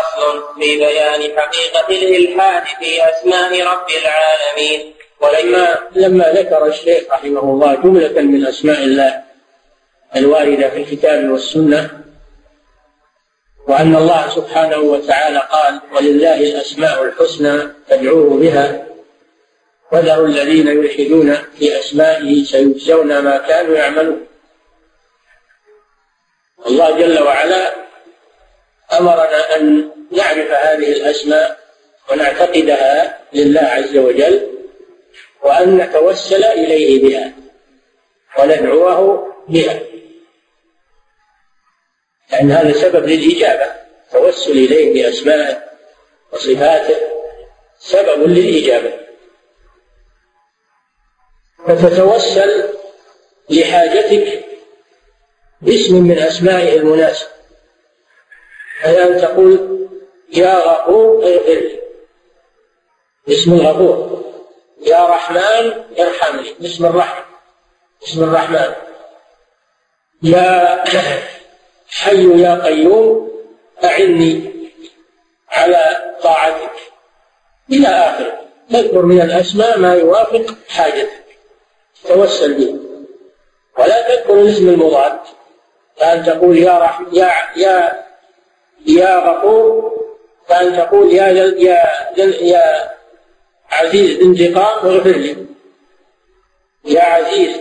فصل 0.00 0.60
في 0.60 0.78
بيان 0.78 1.38
حقيقة 1.38 1.88
الإلحاد 1.88 2.62
في 2.62 3.10
أسماء 3.10 3.66
رب 3.66 3.86
العالمين. 4.02 4.94
ولما 5.20 5.78
لما 5.94 6.32
ذكر 6.32 6.66
الشيخ 6.66 7.02
رحمه 7.10 7.40
الله 7.40 7.74
جملة 7.74 8.22
من 8.22 8.46
أسماء 8.46 8.78
الله 8.78 9.22
الواردة 10.16 10.70
في 10.70 10.76
الكتاب 10.76 11.30
والسنة 11.30 11.90
وأن 13.68 13.96
الله 13.96 14.28
سبحانه 14.28 14.78
وتعالى 14.78 15.48
قال 15.52 15.80
ولله 15.92 16.36
الأسماء 16.36 17.02
الحسنى 17.02 17.72
فادعوه 17.88 18.40
بها 18.40 18.86
وذروا 19.92 20.26
الذين 20.26 20.68
يلحدون 20.68 21.34
في 21.58 21.80
أسمائه 21.80 22.44
سيجزون 22.44 23.18
ما 23.18 23.38
كانوا 23.38 23.76
يعملون. 23.76 24.26
الله 26.66 26.98
جل 26.98 27.22
وعلا 27.22 27.74
أمرنا 28.92 29.56
أن 29.56 29.90
نعرف 30.12 30.50
هذه 30.50 30.92
الأسماء 30.92 31.60
ونعتقدها 32.10 33.18
لله 33.32 33.60
عز 33.60 33.96
وجل 33.96 34.46
وأن 35.42 35.76
نتوسل 35.76 36.44
إليه 36.44 37.02
بها 37.08 37.32
وندعوه 38.38 39.26
بها. 39.48 39.80
لأن 42.32 42.50
هذا 42.50 42.72
سبب 42.72 43.06
للإجابة. 43.06 43.72
توسل 44.12 44.50
إليه 44.50 44.94
بأسمائه 44.94 45.62
وصفاته 46.32 46.96
سبب 47.78 48.28
للإجابة. 48.28 48.92
فتتوسل 51.66 52.68
لحاجتك 53.50 54.44
باسم 55.60 55.94
من 55.94 56.18
أسمائه 56.18 56.76
المناسب. 56.76 57.26
أن 58.84 59.20
تقول 59.20 59.88
يا 60.32 60.54
غفور 60.54 61.24
اغفر 61.24 61.52
لي 61.52 61.80
باسم 63.26 63.52
الغفور. 63.52 64.24
يا 64.80 65.06
رحمن 65.06 65.84
ارحمني. 65.98 66.54
باسم 66.60 66.86
الرحمن. 66.86 67.24
باسم 68.00 68.24
الرحمن. 68.24 68.72
يا 70.22 70.84
حي 72.00 72.42
يا 72.42 72.64
قيوم 72.64 73.30
أعني 73.84 74.50
على 75.50 76.14
طاعتك. 76.22 76.76
إلى 77.72 77.88
آخره. 77.88 78.40
تذكر 78.70 79.02
من 79.02 79.20
الأسماء 79.20 79.78
ما 79.78 79.94
يوافق 79.94 80.54
حاجتك. 80.68 81.24
توسل 82.08 82.54
به. 82.54 82.76
ولا 83.78 84.08
تذكر 84.08 84.34
الاسم 84.34 84.68
المضاد. 84.68 85.18
كأن 85.98 86.24
تقول 86.24 86.58
يا 86.58 86.78
رحم 86.78 87.04
يا 87.12 87.30
يا 87.56 88.09
يا 88.86 89.16
غفور 89.18 90.00
كأن 90.48 90.76
تقول 90.76 91.12
يا 91.12 91.26
يا 91.26 91.94
يا 92.42 92.90
عزيز 93.70 94.20
انتقام 94.20 94.86
اغفر 94.86 95.10
لي. 95.10 95.36
يا 96.84 97.02
عزيز 97.02 97.56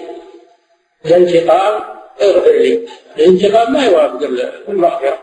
الانتقام 1.06 1.84
اغفر 2.22 2.52
لي. 2.52 2.88
الانتقام 3.18 3.74
ما 3.74 3.86
يوافق 3.86 4.24
المغفرة. 4.70 5.20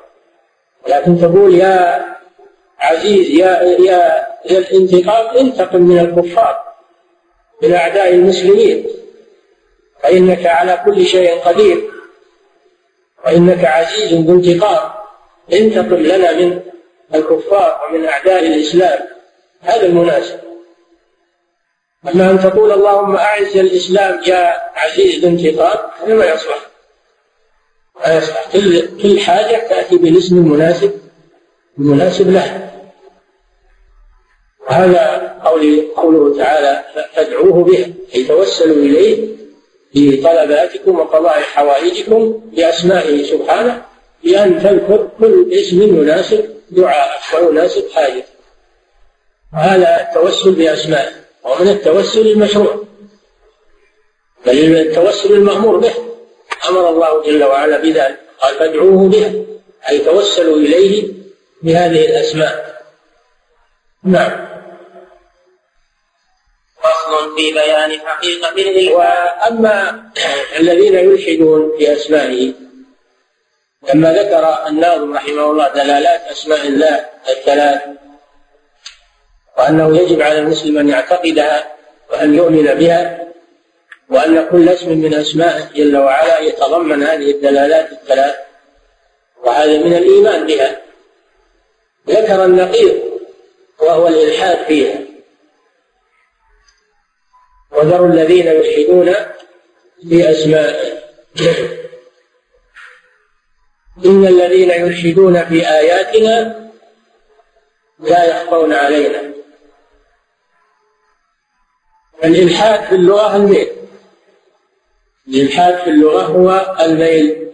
لكن 0.89 1.19
تقول 1.21 1.55
يا 1.55 2.05
عزيز 2.79 3.31
يا 3.31 3.63
يا 3.63 4.27
ذا 4.49 4.59
الانتقام 4.59 5.37
انتقم 5.37 5.83
من 5.83 5.99
الكفار 5.99 6.65
من 7.63 7.75
أعداء 7.75 8.09
المسلمين. 8.15 8.87
فإنك 10.03 10.47
على 10.47 10.83
كل 10.85 11.07
شيء 11.07 11.39
قدير. 11.41 11.91
وإنك 13.25 13.65
عزيز 13.65 14.13
ذو 14.13 14.35
انتقام. 14.35 15.06
انتقم 15.53 15.97
لنا 15.97 16.33
من 16.33 16.61
الكفار 17.15 17.81
ومن 17.85 18.05
أعداء 18.05 18.47
الإسلام 18.47 18.99
هذا 19.61 19.87
المناسب. 19.87 20.41
أما 22.15 22.31
أن 22.31 22.41
تقول 22.41 22.73
اللهم 22.73 23.17
أعز 23.17 23.57
الإسلام 23.57 24.21
يا 24.27 24.55
عزيز 24.75 25.25
انتقام 25.25 25.91
هذا 26.03 26.15
ما 26.15 26.25
يصلح. 26.25 26.59
ما 28.07 28.17
يصلح. 28.17 28.53
كل 28.53 28.89
كل 29.03 29.21
حاجة 29.21 29.69
تأتي 29.69 29.97
بالاسم 29.97 30.39
المناسب 30.39 31.01
المناسب 31.79 32.31
له 32.31 32.71
وهذا 34.67 35.37
قول 35.45 35.89
قوله 35.97 36.39
تعالى 36.39 36.85
فادعوه 37.15 37.65
به 37.65 37.95
أي 38.15 38.25
توسلوا 38.25 38.77
إليه 38.77 39.37
في 39.93 40.17
طلباتكم 40.17 40.99
وقضاء 40.99 41.41
حوائجكم 41.41 42.41
بأسمائه 42.53 43.25
سبحانه. 43.25 43.83
بأن 44.27 44.63
تذكر 44.63 45.09
كل 45.21 45.53
اسم 45.53 45.83
يناسب 45.83 46.55
دعاءك 46.71 47.43
ويناسب 47.43 47.91
حاجتك 47.95 48.25
وهذا 49.53 50.01
التوسل 50.01 50.53
بأسمائه 50.53 51.13
ومن 51.45 51.69
التوسل 51.69 52.27
المشروع. 52.27 52.85
بل 54.47 54.77
التوسل 54.77 55.33
المأمور 55.33 55.77
به. 55.77 55.95
أمر 56.69 56.89
الله 56.89 57.23
جل 57.23 57.45
وعلا 57.45 57.77
بذلك. 57.77 58.19
قال 58.41 58.55
فادعوه 58.55 59.09
به. 59.09 59.47
أي 59.89 59.99
توسلوا 59.99 60.57
إليه 60.57 61.13
بهذه 61.63 62.05
الأسماء. 62.05 62.83
نعم. 64.05 64.47
فصل 66.83 67.37
في 67.37 67.53
بيان 67.53 68.01
حقيقة 68.01 68.95
وأما 68.95 70.05
الذين 70.59 70.95
يلحدون 70.95 71.73
في 71.79 71.93
أسمائه 71.93 72.66
لما 73.83 74.13
ذكر 74.13 74.67
الناظم 74.69 75.15
رحمه 75.15 75.51
الله 75.51 75.69
دلالات 75.69 76.21
أسماء 76.21 76.67
الله 76.67 77.07
الثلاث 77.29 77.83
وأنه 79.59 79.99
يجب 79.99 80.23
على 80.23 80.39
المسلم 80.39 80.79
أن 80.79 80.89
يعتقدها 80.89 81.77
وأن 82.11 82.35
يؤمن 82.35 82.75
بها 82.75 83.27
وأن 84.11 84.49
كل 84.51 84.69
اسم 84.69 84.99
من 84.99 85.15
أسمائه 85.15 85.69
جل 85.75 85.97
وعلا 85.97 86.39
يتضمن 86.39 87.03
هذه 87.03 87.31
الدلالات 87.31 87.93
الثلاث 87.93 88.37
وهذا 89.45 89.79
من 89.79 89.97
الإيمان 89.97 90.47
بها. 90.47 90.81
ذكر 92.09 92.45
النقيض 92.45 93.03
وهو 93.79 94.09
الإلحاد 94.09 94.67
فيها. 94.67 94.99
وذروا 97.73 98.09
الذين 98.09 98.47
يلحدون 98.47 99.15
في 100.09 100.31
أسمائه. 100.31 100.97
إن 104.05 104.27
الذين 104.27 104.71
يلحدون 104.71 105.45
في 105.45 105.69
آياتنا 105.69 106.69
لا 107.99 108.25
يخفون 108.25 108.73
علينا. 108.73 109.33
الإلحاد 112.25 112.89
في 112.89 112.95
اللغة 112.95 113.37
الميل 113.37 113.71
الإلحاد 115.29 115.79
في 115.79 115.91
اللغة 115.91 116.23
هو 116.23 116.77
الميل. 116.81 117.51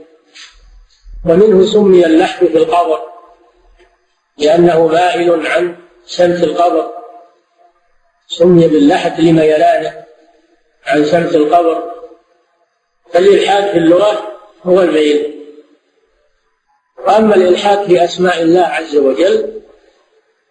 ومنه 1.29 1.67
سمي 1.67 2.07
اللحد 2.07 2.47
في 2.47 2.57
القبر 2.57 3.03
لأنه 4.39 4.87
مائل 4.87 5.47
عن 5.47 5.77
سمت 6.07 6.43
القبر. 6.43 6.93
سمي 8.27 8.69
باللحد 8.69 9.21
لميلانه 9.21 10.05
عن 10.87 11.05
سمت 11.05 11.35
القبر. 11.35 11.93
فالإلحاد 13.13 13.71
في 13.71 13.79
اللغة 13.79 14.33
هو 14.63 14.81
الميل. 14.81 15.42
وأما 17.07 17.35
الإلحاد 17.35 17.87
في 17.87 18.05
أسماء 18.05 18.43
الله 18.43 18.63
عز 18.63 18.97
وجل 18.97 19.63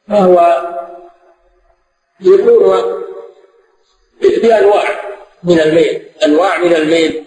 فهو 0.07 0.61
يكون 2.21 3.03
بأنواع 4.21 4.83
من 5.43 5.59
الميل. 5.59 6.01
أنواع 6.25 6.57
من 6.57 6.75
الميل. 6.75 7.23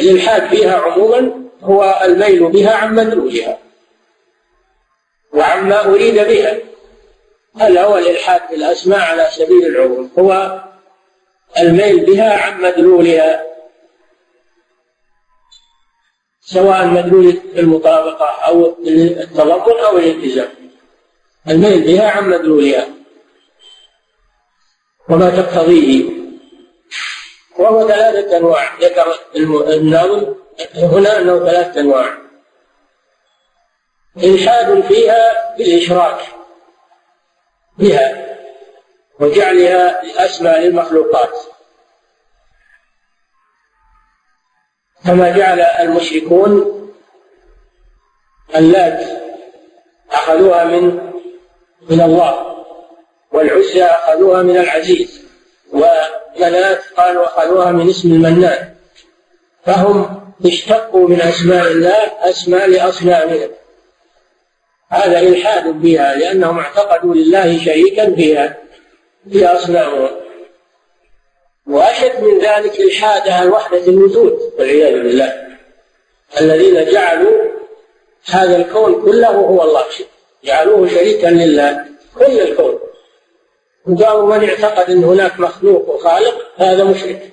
الإلحاد 0.00 0.48
فيها 0.48 0.76
عموما 0.76 1.44
هو 1.62 2.00
الميل 2.04 2.48
بها 2.48 2.74
عن 2.74 2.94
مدلولها 2.94 3.58
وعما 5.32 5.84
أريد 5.84 6.14
بها. 6.14 6.58
هذا 7.56 7.84
هو 7.84 7.98
الإلحاد 7.98 8.40
في 8.48 8.54
الأسماء 8.54 9.00
على 9.00 9.28
سبيل 9.30 9.66
العموم؟ 9.66 10.10
هو 10.18 10.60
الميل 11.58 12.04
بها 12.06 12.32
عن 12.32 12.60
مدلولها. 12.62 13.53
سواء 16.46 16.86
مدلول 16.86 17.40
المطابقة 17.56 18.26
أو 18.26 18.76
التضمن 18.86 19.84
أو 19.84 19.98
الالتزام 19.98 20.48
الميل 21.48 21.80
بها 21.84 22.10
عن 22.10 22.30
مدلولها. 22.30 22.88
وما 25.08 25.30
تقتضيه. 25.30 26.04
وهو 27.58 27.88
ثلاثة 27.88 28.36
أنواع. 28.36 28.78
ذكر 28.80 29.14
الناظم 29.66 30.34
هنا 30.74 31.18
أنه 31.18 31.38
ثلاثة 31.38 31.80
أنواع. 31.80 32.18
إلحاد 34.16 34.80
فيها 34.80 35.54
بالإشراك 35.58 36.20
بها 37.78 38.36
وجعلها 39.20 40.02
أسمى 40.24 40.50
للمخلوقات 40.50 41.53
كما 45.04 45.30
جعل 45.30 45.60
المشركون 45.60 46.74
اللات 48.56 49.06
أخذوها 50.12 50.64
من 50.64 51.00
من 51.90 52.00
الله 52.00 52.64
والعزى 53.32 53.84
أخذوها 53.84 54.42
من 54.42 54.56
العزيز 54.56 55.20
ومنات 55.72 56.82
قالوا 56.96 57.26
أخذوها 57.26 57.72
من 57.72 57.88
اسم 57.88 58.12
المنان. 58.12 58.74
فهم 59.66 60.20
اشتقوا 60.44 61.08
من 61.08 61.20
أسماء 61.20 61.72
الله 61.72 62.02
أسماء 62.20 62.68
لأصنامهم. 62.68 63.50
هذا 64.88 65.20
إلحاد 65.20 65.68
بها 65.68 66.14
لأنهم 66.14 66.58
اعتقدوا 66.58 67.14
لله 67.14 67.58
شريكا 67.58 68.14
فيها 68.14 68.56
في 69.32 69.46
أصنامهم. 69.46 70.23
وأشد 71.66 72.22
من 72.22 72.38
ذلك 72.38 72.80
إلحاد 72.80 73.28
أهل 73.28 73.48
وحدة 73.48 73.84
الوجود 73.86 74.52
والعياذ 74.58 74.92
بالله. 74.92 75.44
الذين 76.40 76.92
جعلوا 76.92 77.44
هذا 78.30 78.56
الكون 78.56 79.02
كله 79.02 79.28
هو 79.28 79.62
الله. 79.62 79.84
جعلوه 80.44 80.88
شريكا 80.88 81.26
لله. 81.26 81.84
كل 82.18 82.40
الكون. 82.40 82.78
وقالوا 83.86 84.36
من 84.36 84.48
اعتقد 84.48 84.90
إن 84.90 85.04
هناك 85.04 85.40
مخلوق 85.40 85.88
وخالق 85.88 86.46
هذا 86.56 86.84
مشرك. 86.84 87.32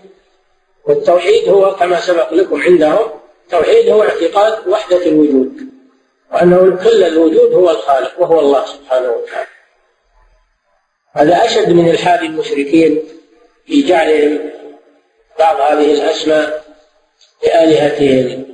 والتوحيد 0.85 1.49
هو 1.49 1.75
كما 1.75 1.99
سبق 1.99 2.33
لكم 2.33 2.61
عندهم. 2.61 3.09
التوحيد 3.45 3.89
هو 3.89 4.03
اعتقاد 4.03 4.67
وحدة 4.67 5.05
الوجود. 5.05 5.53
وأنه 6.33 6.83
كل 6.83 7.03
الوجود 7.03 7.53
هو 7.53 7.69
الخالق 7.69 8.21
وهو 8.21 8.39
الله 8.39 8.65
سبحانه 8.65 9.09
وتعالى. 9.09 9.47
هذا 11.13 11.45
أشد 11.45 11.69
من 11.69 11.89
إلحاد 11.89 12.23
المشركين. 12.23 13.20
في 13.71 13.81
جعلهم 13.81 14.51
بعض 15.39 15.55
هذه 15.55 15.93
الأسماء 15.93 16.65
لآلهتهم 17.43 18.45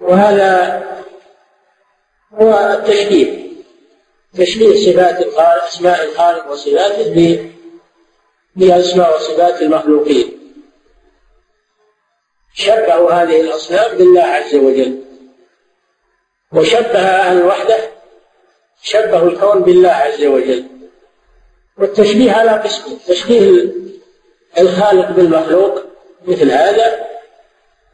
وهذا 0.00 0.82
هو 2.32 2.58
التشبيه. 2.58 3.48
تشبيه 4.34 4.92
صفات 4.92 5.22
الخالق 5.22 5.64
أسماء 5.64 6.04
الخالق 6.04 6.50
وصفاته 6.50 7.50
بأسماء 8.56 9.16
وصفات 9.16 9.62
المخلوقين. 9.62 10.54
شبهوا 12.54 13.12
هذه 13.12 13.40
الأصنام 13.40 13.98
بالله 13.98 14.22
عز 14.22 14.54
وجل. 14.54 15.04
وشبه 16.52 17.00
أهل 17.00 17.38
الوحدة 17.38 17.90
شبهوا 18.82 19.30
الكون 19.30 19.62
بالله 19.62 19.90
عز 19.90 20.24
وجل. 20.24 20.77
والتشبيه 21.78 22.32
على 22.32 22.50
قسمين 22.50 22.98
تشبيه 23.06 23.72
الخالق 24.58 25.10
بالمخلوق 25.10 25.82
مثل 26.26 26.50
هذا. 26.50 27.06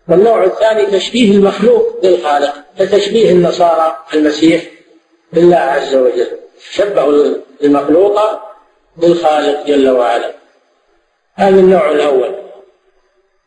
والنوع 0.08 0.44
الثاني 0.44 0.86
تشبيه 0.86 1.32
المخلوق 1.32 2.00
بالخالق 2.02 2.54
كتشبيه 2.78 3.30
النصارى 3.30 4.04
المسيح 4.14 4.64
بالله 5.32 5.56
عز 5.56 5.94
وجل. 5.94 6.38
شبهوا 6.70 7.34
المخلوق 7.62 8.20
بالخالق 8.96 9.66
جل 9.66 9.90
وعلا. 9.90 10.34
هذا 11.34 11.60
النوع 11.60 11.90
الأول. 11.90 12.34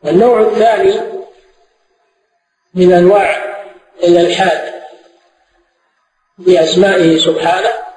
النوع 0.06 0.40
الثاني 0.40 1.00
من 2.74 2.92
أنواع 2.92 3.44
الإلحاد 4.04 4.72
بأسمائه 6.38 7.18
سبحانه. 7.18 7.87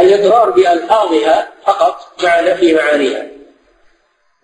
الإقرار 0.00 0.50
بألفاظها 0.50 1.48
فقط 1.66 2.22
مع 2.22 2.40
نفي 2.40 2.74
معانيها. 2.74 3.26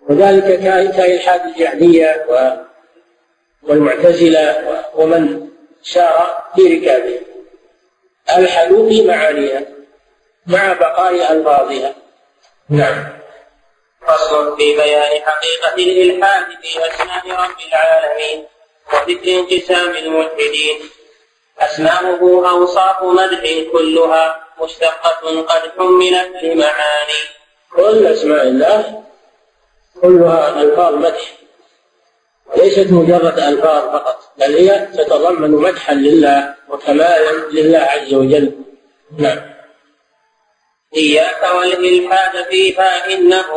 وذلك 0.09 0.59
كإلحاد 0.95 1.41
الجهمية 1.45 2.25
والمعتزلة 3.63 4.83
ومن 4.95 5.49
سار 5.83 6.43
في 6.55 6.61
ركابه. 6.61 7.19
ألحدوا 8.37 8.89
في 8.89 9.07
معانيها 9.07 9.61
مع 10.47 10.73
بقاء 10.73 11.13
ألفاظها. 11.33 11.95
نعم. 12.69 13.05
فصل 14.07 14.57
في 14.57 14.75
بيان 14.75 15.21
حقيقة 15.21 15.75
الإلحاد 15.77 16.45
في 16.61 16.87
أسماء 16.87 17.27
رب 17.27 17.55
العالمين 17.67 18.45
وذكر 18.93 19.39
انقسام 19.39 19.95
الملحدين. 19.95 20.79
أسماؤه 21.59 22.49
أوصاف 22.49 23.03
مدح 23.03 23.71
كلها 23.71 24.42
مشتقة 24.61 25.41
قد 25.41 25.71
حملت 25.77 26.31
بمعاني. 26.43 27.21
كل 27.75 28.07
أسماء 28.07 28.43
الله 28.43 29.03
كلها 30.01 30.61
ألفاظ 30.61 30.93
مدح. 30.93 31.33
ليست 32.57 32.87
مجرد 32.91 33.39
ألفاظ 33.39 33.83
فقط 33.83 34.19
بل 34.37 34.55
هي 34.55 34.87
تتضمن 34.97 35.51
مدحا 35.51 35.93
لله 35.93 36.55
وكمالا 36.69 37.31
لله 37.51 37.79
عز 37.79 38.13
وجل. 38.13 38.51
نعم. 39.17 39.39
إياك 40.95 41.43
والإلحاد 41.57 42.45
فيها 42.49 43.13
إنه 43.13 43.49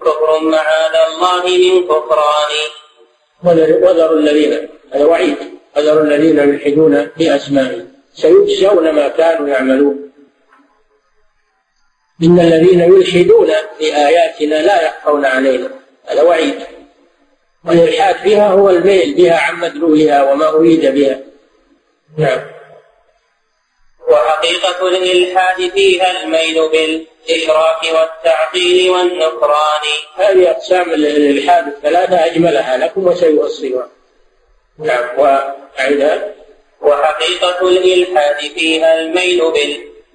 كفر 0.00 0.40
معاذ 0.40 0.94
الله 1.08 1.44
من 1.44 1.84
كفران. 1.84 2.52
وذروا 3.82 4.18
الذين 4.18 4.68
هذا 4.92 5.04
وعيد. 5.04 5.36
وذروا 5.76 6.02
الذين 6.02 6.38
يلحدون 6.38 7.10
بأسمائه. 7.16 7.86
سيجزون 8.14 8.90
ما 8.90 9.08
كانوا 9.08 9.48
يعملون. 9.48 10.07
إن 12.22 12.40
الذين 12.40 12.80
يلحدون 12.80 13.52
بآياتنا 13.80 14.54
لا 14.54 14.86
يخفون 14.86 15.24
علينا. 15.24 15.70
هذا 16.06 16.22
وعيد. 16.22 16.54
والإلحاد 17.64 18.16
فيها 18.16 18.48
هو 18.48 18.70
الميل 18.70 19.14
بها 19.14 19.38
عن 19.38 19.60
مدلولها 19.60 20.32
وما 20.32 20.48
أريد 20.48 20.86
بها. 20.86 21.20
نعم. 22.18 22.40
وحقيقة 24.08 24.88
الإلحاد 24.88 25.70
فيها 25.70 26.22
الميل 26.22 26.68
بالإشراك 26.68 27.82
والتعطيل 27.84 28.90
والنكران. 28.90 29.84
هذه 30.16 30.50
أقسام 30.50 30.90
الإلحاد 30.90 31.66
الثلاثة 31.66 32.26
أجملها 32.26 32.76
لكم 32.76 33.06
وسيؤصلها. 33.06 33.88
نعم 34.78 35.18
وأعيدها. 35.18 36.34
وحقيقة 36.80 37.68
الإلحاد 37.68 38.36
فيها 38.36 39.00
الميل 39.00 39.52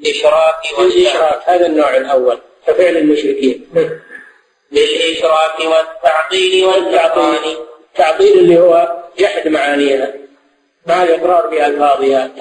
بالإشراك 0.04 0.80
والإشراك 0.80 1.42
هذا 1.46 1.66
النوع 1.66 1.98
الأول 1.98 2.40
كفعل 2.68 2.98
المشركين. 2.98 3.70
بالإشراك 4.72 5.60
والتعطيل 5.60 6.66
والتعطيل 6.66 7.58
التعطيل 7.92 8.40
اللي 8.40 8.60
هو 8.60 9.04
جحد 9.18 9.48
معانيها 9.48 10.14
مع 10.88 11.04
الإقرار 11.04 11.48
بألفاظها 11.48 12.32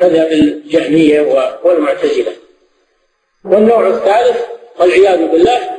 كمذهب 0.00 0.32
الجهمية 0.32 1.20
والمعتزلة. 1.62 2.32
والنوع 3.44 3.86
الثالث 3.86 4.44
والعياذ 4.78 5.26
بالله 5.26 5.70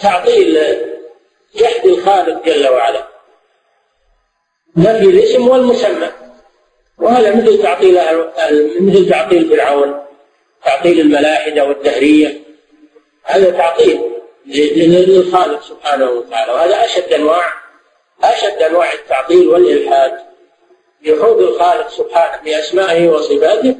تعطيل 0.00 0.76
جحد 1.54 1.86
الخالق 1.86 2.44
جل 2.44 2.68
وعلا. 2.68 3.08
نفي 4.76 5.04
الاسم 5.04 5.48
والمسمى. 5.48 6.08
وهذا 7.02 7.36
مثل 7.36 7.62
تعطيل 7.62 7.98
مثل 8.80 9.10
تعطيل 9.10 9.48
فرعون 9.48 10.04
تعطيل 10.64 11.00
الملاحدة 11.00 11.64
والدهرية 11.64 12.40
هذا 13.24 13.50
تعطيل 13.50 14.00
للخالق 14.46 15.62
سبحانه 15.62 16.10
وتعالى 16.10 16.52
وهذا 16.52 16.84
أشد 16.84 17.12
أنواع 17.12 17.44
أشد 18.22 18.62
أنواع 18.62 18.92
التعطيل 18.92 19.48
والإلحاد. 19.48 20.12
جحود 21.04 21.38
الخالق 21.38 21.88
سبحانه 21.88 22.42
بأسمائه 22.44 23.08
وصفاته 23.08 23.76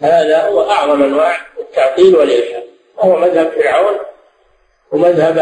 هذا 0.00 0.42
هو 0.42 0.70
أعظم 0.70 1.02
أنواع 1.02 1.36
التعطيل 1.60 2.16
والإلحاد. 2.16 2.64
وهو 2.96 3.16
مذهب 3.16 3.50
فرعون 3.50 3.98
ومذهب 4.92 5.36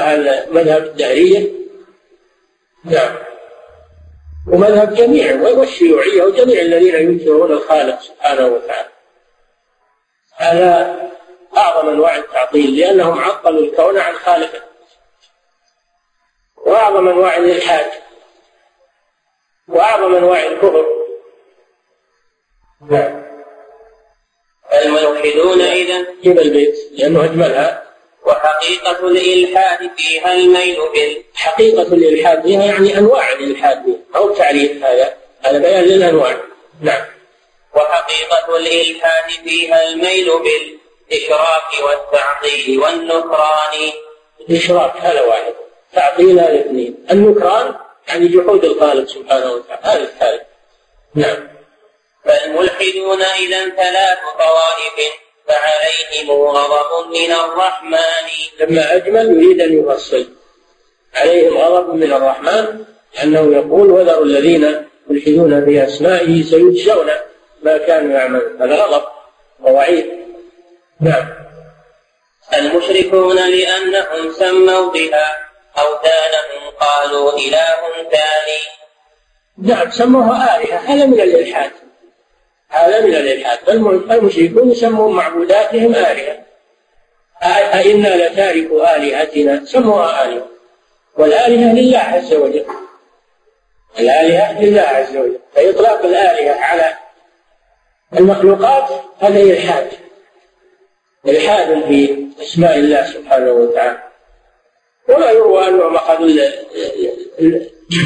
مذهب 0.51 0.83
الدهرية 0.83 1.53
نعم. 2.85 3.17
ومذهب 4.53 4.95
جميع 4.95 5.35
والشيوعية 5.35 6.23
وجميع 6.23 6.61
الذين 6.61 6.95
ينكرون 6.95 7.53
الخالق 7.53 8.01
سبحانه 8.01 8.47
وتعالى. 8.47 8.89
هذا 10.37 11.03
أعظم 11.57 11.89
أنواع 11.89 12.17
التعطيل 12.17 12.77
لأنهم 12.77 13.19
عطلوا 13.19 13.61
الكون 13.61 13.99
عن 13.99 14.15
خالقه. 14.15 14.63
وأعظم 16.57 17.09
أنواع 17.09 17.37
الإلحاد. 17.37 17.87
وأعظم 19.69 20.15
أنواع 20.15 20.43
الكفر. 20.43 20.87
نعم. 22.91 23.29
الملحدون 24.83 25.61
إذا 25.61 26.07
جيب 26.23 26.39
البيت؟ 26.39 26.77
لأنه 26.93 27.25
أجملها. 27.25 27.88
وحقيقة 28.29 29.09
الإلحاد 29.09 29.91
فيها 29.97 30.33
الميل 30.33 30.77
بال 30.95 31.23
حقيقة 31.35 31.83
الإلحاد 31.83 32.43
فيها 32.43 32.65
يعني 32.65 32.99
أنواع 32.99 33.33
الإلحاد. 33.33 34.01
أو 34.17 34.35
تعريف 34.35 34.85
هذا؟ 34.85 35.17
هذا 35.43 35.59
بيان 35.59 35.85
للأنواع. 35.85 36.37
نعم. 36.81 37.05
وحقيقة 37.75 38.57
الإلحاد 38.57 39.31
فيها 39.45 39.89
الميل 39.89 40.27
بال 40.27 40.79
الإشراك 41.13 41.83
والتعطيل 41.83 42.81
والنكران. 42.81 43.93
الإشراك 44.51 44.97
هذا 44.97 45.23
واحد. 45.23 45.55
تعطيل 45.95 46.41
هذا 46.41 46.61
اثنين. 46.61 47.07
النكران 47.11 47.75
يعني 48.09 48.29
جحود 48.29 48.65
الخالق 48.65 49.09
سبحانه 49.09 49.53
وتعالى. 49.53 49.81
هذا 49.83 50.03
الثالث. 50.03 50.43
نعم. 51.15 51.49
فالملحدون 52.25 53.23
إذا 53.23 53.69
ثلاث 53.69 54.19
طوائف 54.39 55.13
فعليهم 55.49 56.31
غضب 56.31 57.09
من 57.11 57.33
الرحمن. 57.33 58.29
لما 58.61 58.95
أجمل 58.95 59.43
يريد 59.43 59.61
أن 59.61 59.81
يفصل 59.81 60.29
عليهم 61.15 61.59
غضب 61.59 61.95
من 61.95 62.13
الرحمن 62.13 62.85
لأنه 63.15 63.57
يقول 63.57 63.91
وذروا 63.91 64.25
الذين 64.25 64.85
يلحدون 65.11 65.65
في 65.65 65.85
أسمائه 65.85 66.43
سيجزون 66.43 67.11
ما 67.63 67.79
كانوا 67.79 68.19
يعملون. 68.19 68.63
هذا 68.63 68.85
غضب 68.85 69.05
ووعيد. 69.61 70.07
نعم. 71.01 71.29
المشركون 72.55 73.37
لأنهم 73.37 74.33
سموا 74.33 74.93
بها 74.93 75.37
أوثانهم 75.79 76.71
قالوا 76.81 77.33
إله 77.33 77.81
ثاني. 78.11 78.63
نعم 79.63 79.91
سموها 79.91 80.57
آلهة 80.57 80.79
هذا 80.79 81.07
من 81.07 81.21
الإلحاد. 81.21 81.71
هذا 82.71 83.01
من 83.01 83.15
الإلحاد 83.15 83.59
المشركون 84.11 84.71
يسمون 84.71 85.17
معبوداتهم 85.17 85.95
آلهة. 85.95 86.45
أئنا 87.75 88.17
لتارك 88.17 88.71
آلهتنا. 88.97 89.65
سموها 89.65 90.25
آلهة. 90.25 90.47
والآلهة 91.17 91.73
لله 91.75 91.99
عز 91.99 92.35
وجل. 92.35 92.65
الآلهة 93.99 94.63
لله 94.63 94.83
عز 94.83 95.17
وجل. 95.17 95.39
فإطلاق 95.55 96.05
الآلهة 96.05 96.61
على 96.61 96.95
المخلوقات 98.19 98.91
هذا 99.19 99.41
إلحاد. 99.41 99.89
إلحاد 101.29 101.85
في 101.89 102.27
أسماء 102.41 102.75
الله 102.75 103.07
سبحانه 103.07 103.53
وتعالى. 103.53 104.03
ولا 105.09 105.31
يروى 105.31 105.69
أنهم 105.69 105.97
أخذوا 105.97 106.29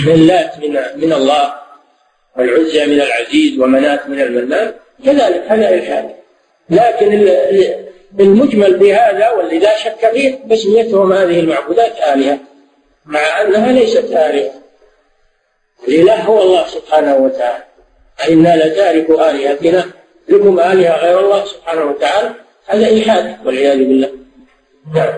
اللات 0.06 0.58
من 0.58 0.72
من 0.96 1.12
الله. 1.12 1.62
والعزى 2.36 2.86
من 2.86 3.00
العزيز 3.00 3.60
ومنات 3.60 4.08
من 4.08 4.20
المنان 4.20 4.74
كذلك 5.04 5.44
هذا. 5.48 5.74
إلحاد 5.74 6.14
لكن 6.70 7.28
المجمل 8.20 8.78
في 8.78 8.94
هذا 8.94 9.30
واللي 9.30 9.58
لا 9.58 9.76
شك 9.78 10.10
فيه 10.12 10.38
تسميتهم 10.50 11.12
هذه 11.12 11.40
المعبودات 11.40 11.96
آلهة 11.96 12.38
مع 13.06 13.40
أنها 13.42 13.72
ليست 13.72 14.04
آلهة. 14.04 14.50
الإله 15.88 16.22
هو 16.22 16.42
الله 16.42 16.66
سبحانه 16.66 17.16
وتعالى. 17.16 17.64
إنا 18.28 18.66
لتارك 18.66 19.10
آلهتنا 19.10 19.84
لكم 20.28 20.60
آلهة 20.60 20.96
غير 20.96 21.20
الله 21.20 21.44
سبحانه 21.44 21.84
وتعالى. 21.84 22.34
هذا 22.66 22.88
إلحاد 22.88 23.46
والعياذ 23.46 23.78
بالله. 23.78 24.10
نعم. 24.94 25.14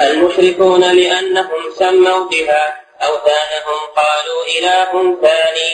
المشركون 0.00 0.80
لأنهم 0.80 1.60
سموا 1.78 2.30
بها. 2.30 2.85
أوثانهم 3.06 3.80
قالوا 3.96 4.40
إله 4.58 5.20
ثاني. 5.22 5.70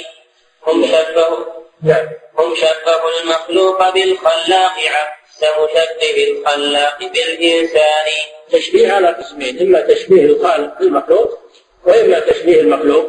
هم 0.67 0.87
شبهوا 0.87 1.45
نعم. 1.83 2.09
هم 2.39 2.55
شبهوا 2.55 3.11
المخلوق 3.23 3.91
بالخلاق 3.95 4.75
عكس 4.79 5.41
مشبه 5.43 6.17
الخلاق 6.29 6.99
بالإنسان. 6.99 8.07
تشبيه 8.51 8.93
على 8.93 9.09
قسمين 9.09 9.61
إما 9.61 9.81
تشبيه 9.81 10.25
الخالق 10.25 10.79
بالمخلوق 10.79 11.39
وإما 11.87 12.19
تشبيه 12.21 12.61
المخلوق 12.61 13.07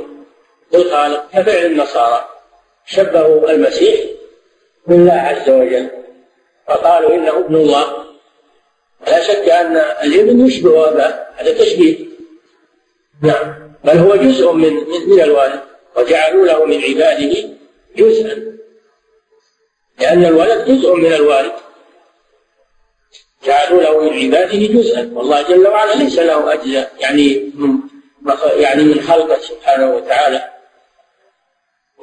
بالخالق 0.71 1.29
كفعل 1.33 1.65
النصارى. 1.65 2.29
شبهوا 2.85 3.49
المسيح 3.49 3.99
بالله 4.87 5.13
عز 5.13 5.49
وجل 5.49 5.89
فقالوا 6.67 7.15
إنه 7.15 7.37
ابن 7.37 7.55
الله. 7.55 8.03
لا 9.07 9.23
شك 9.23 9.49
أن 9.49 9.77
الابن 9.77 10.45
يشبه 10.47 10.89
أباه 10.89 11.27
هذا 11.35 11.57
تشبيه. 11.57 12.05
نعم. 13.23 13.72
بل 13.83 13.97
هو 13.97 14.15
جزء 14.15 14.51
من 14.51 14.73
من 15.07 15.21
الوالد 15.21 15.61
وجعلوا 15.95 16.45
له 16.45 16.65
من 16.65 16.83
عباده 16.83 17.49
جزءا. 17.95 18.57
لأن 19.99 20.25
الولد 20.25 20.65
جزء 20.65 20.93
من 20.95 21.13
الوالد. 21.13 21.53
جعلوا 23.45 23.81
له 23.81 24.01
من 24.01 24.13
عباده 24.13 24.67
جزءا. 24.67 25.11
والله 25.13 25.41
جل 25.41 25.67
وعلا 25.67 25.93
ليس 25.93 26.19
له 26.19 26.53
أجزاء 26.53 26.91
يعني 26.99 27.51
من 27.55 27.79
يعني 28.55 28.83
من 28.83 29.01
خلقه 29.01 29.39
سبحانه 29.39 29.95
وتعالى. 29.95 30.49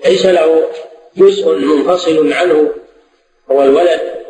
ليس 0.04 0.26
له 0.26 0.70
جزء 1.16 1.54
منفصل 1.58 2.32
عنه. 2.32 2.74
هو 3.50 3.62
الولد. 3.62 4.24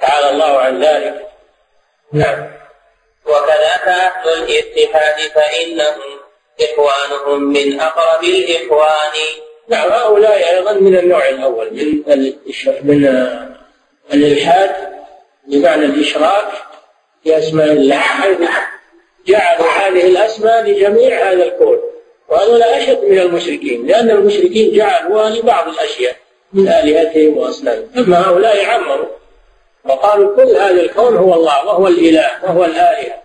تعالى 0.00 0.30
الله 0.30 0.58
عن 0.58 0.84
ذلك. 0.84 1.28
نعم. 2.12 2.52
وكذاك 3.26 3.88
أهل 3.88 4.28
الاتحاد 4.28 5.30
فإنهم 5.30 6.21
إخوانهم 6.60 7.42
من 7.42 7.80
أقرب 7.80 8.24
الإخوان. 8.24 9.12
نعم 9.68 9.92
هؤلاء 9.92 10.56
أيضا 10.56 10.72
من 10.72 10.98
النوع 10.98 11.28
الأول 11.28 11.70
من 11.72 12.02
من 14.12 14.22
الإلحاد 14.24 14.70
بمعنى 15.48 15.84
الإشراك 15.84 16.48
في 17.24 17.38
أسماء 17.38 17.72
الله. 17.72 18.02
جعلوا 19.26 19.66
هذه 19.66 20.06
الأسماء 20.06 20.62
لجميع 20.62 21.30
هذا 21.30 21.44
الكون. 21.44 21.78
وهذا 22.28 22.76
أشد 22.76 23.04
من 23.04 23.18
المشركين 23.18 23.86
لأن 23.86 24.10
المشركين 24.10 24.76
جعلوها 24.76 25.30
لبعض 25.30 25.68
الأشياء 25.68 26.16
من 26.52 26.68
آلهتهم 26.68 27.36
وأصنامهم. 27.36 27.88
أما 27.96 28.28
هؤلاء 28.28 28.64
عمروا 28.64 29.08
وقالوا 29.84 30.36
كل 30.36 30.50
هذا 30.56 30.80
الكون 30.80 31.16
هو 31.16 31.34
الله 31.34 31.66
وهو 31.66 31.86
الإله 31.86 32.30
وهو 32.42 32.64
الآلهة. 32.64 33.22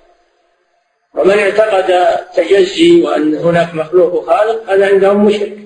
ومن 1.16 1.40
اعتقد 1.40 2.18
تجزي 2.36 3.02
وأن 3.02 3.36
هناك 3.36 3.76
مخلوق 3.76 4.26
خالق 4.26 4.72
هذا 4.72 4.88
عندهم 4.88 5.26
مشرك. 5.26 5.58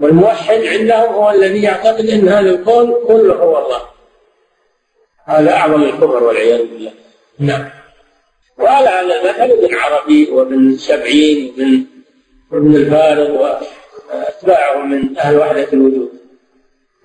والموحد 0.00 0.64
عندهم 0.64 1.14
هو 1.14 1.30
الذي 1.30 1.62
يعتقد 1.62 2.06
أن 2.10 2.28
هذا 2.28 2.50
الكون 2.50 3.06
كله 3.08 3.34
هو 3.34 3.58
الله. 3.58 3.82
هذا 5.24 5.52
أعظم 5.52 5.82
الكفر 5.82 6.24
والعياذ 6.24 6.58
بالله. 6.58 6.92
نعم. 7.38 7.70
وعلى 8.58 8.88
هذا 8.88 9.20
المثل 9.20 9.64
ابن 9.64 9.74
عربي 9.74 10.30
وابن 10.30 10.76
سبعين 10.76 11.48
وابن 11.48 11.86
وابن 12.52 12.76
الفارغ 12.76 13.30
وأتباعهم 14.10 14.90
من 14.90 15.18
أهل 15.18 15.36
وحدة 15.36 15.68
الوجود. 15.72 16.12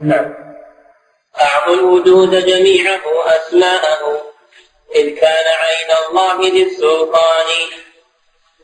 نعم. 0.01 0.33
أعطوا 1.41 1.75
الوجود 1.75 2.35
جميعه 2.35 3.01
أسماءه 3.25 4.32
إذ 4.95 5.15
كان 5.15 5.45
عين 5.63 5.97
الله 6.09 6.49
ذي 6.51 6.63
السلطان. 6.63 7.45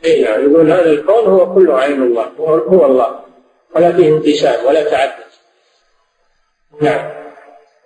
إيه 0.05 0.23
يعني 0.23 0.43
يقول 0.43 0.71
هذا 0.71 0.91
الكون 0.91 1.25
هو 1.25 1.55
كله 1.55 1.79
عين 1.79 2.03
الله 2.03 2.31
هو 2.39 2.85
الله. 2.85 3.19
ولا 3.75 3.91
فيه 3.91 4.07
انقسام 4.07 4.65
ولا 4.65 4.83
تعدد. 4.89 5.23
نعم. 6.81 7.11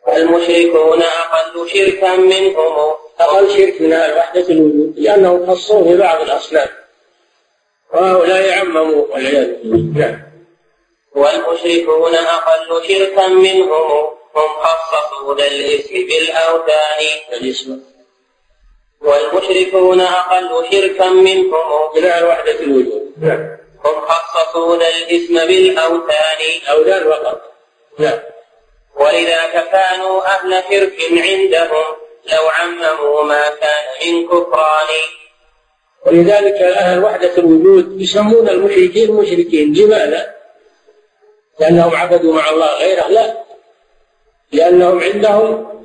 المشركون 0.08 1.02
أقل 1.02 1.70
شركا 1.70 2.16
منهم. 2.16 2.94
أقل 3.20 3.50
شرك 3.50 3.82
من 3.82 3.94
وحدة 3.94 4.50
الوجود 4.50 4.94
لأنهم 4.98 5.52
خصوه 5.52 5.94
ببعض 5.94 6.22
الأصنام. 6.22 6.68
وهؤلاء 7.94 8.60
عمموا 8.60 9.06
والعياذ 9.10 9.48
بالله. 9.64 10.06
نعم. 10.06 10.22
والمشركون 11.16 12.16
أقل 12.16 12.88
شركا 12.88 13.28
منهم. 13.28 14.14
هم 14.36 14.50
خصصوا 14.64 15.36
ذا 15.36 15.48
الاسم 15.48 15.94
بالأوثان. 15.94 17.02
الاسم. 17.34 17.93
والمشركون 19.04 20.02
أقل 20.02 20.66
شركا 20.72 21.10
منهم. 21.10 21.52
من 21.96 22.24
وحدة 22.24 22.60
الوجود 22.60 23.14
نعم. 23.22 23.58
هم 23.86 23.96
خصصون 24.08 24.82
الاسم 24.82 25.48
بالأوثان. 25.48 26.42
أوثان 26.72 27.04
فقط. 27.04 27.42
نعم. 28.00 28.20
ولذاك 28.96 29.70
كانوا 29.72 30.26
أهل 30.26 30.64
شرك 30.70 30.96
عندهم. 31.12 31.96
لو 32.32 32.48
عمموا 32.60 33.24
ما 33.24 33.50
كان 33.50 34.14
من 34.14 34.28
كفران. 34.28 34.88
ولذلك 36.06 36.62
أهل 36.62 37.04
وحدة 37.04 37.38
الوجود 37.38 38.02
يسمون 38.02 38.50
المشركين 38.50 39.12
مشركين. 39.12 39.74
لماذا؟ 39.74 40.36
لأنهم 41.60 41.96
عبدوا 41.96 42.34
مع 42.34 42.50
الله 42.50 42.78
غيره. 42.78 43.08
لا. 43.08 43.44
لأنهم 44.52 45.00
عندهم 45.00 45.83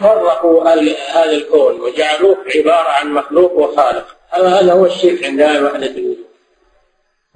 فرقوا 0.00 0.68
هذا 1.12 1.30
الكون 1.30 1.80
وجعلوه 1.80 2.36
عبارة 2.56 2.88
عن 2.88 3.12
مخلوق 3.12 3.52
وخالق. 3.52 4.16
هذا 4.30 4.72
هو 4.72 4.86
الشرك 4.86 5.24
عند 5.24 5.40
أهل 5.40 5.56
الوجود 5.56 6.18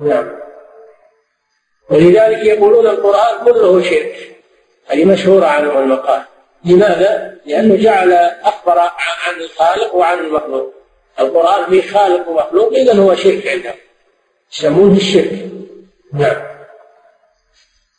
نعم. 0.01 0.39
ولذلك 1.90 2.44
يقولون 2.47 2.86
القرآن 2.86 3.44
كله 3.44 3.82
شرك. 3.82 4.36
هذه 4.86 5.05
مشهورة 5.05 5.47
عنه 5.47 5.78
المقال. 5.78 6.22
لماذا؟ 6.64 7.36
لأنه 7.47 7.76
جعل 7.76 8.12
أخبر 8.43 8.78
عن 8.78 9.40
الخالق 9.40 9.94
وعن 9.94 10.18
المخلوق. 10.18 10.74
القرآن 11.20 11.70
فيه 11.70 11.90
خالق 11.90 12.28
ومخلوق 12.28 12.72
إذا 12.72 12.94
هو 12.94 13.14
شرك 13.14 13.47
عندهم. 13.47 13.74
يسمونه 14.52 14.97
الشرك 14.97 15.32
نعم. 16.14 16.43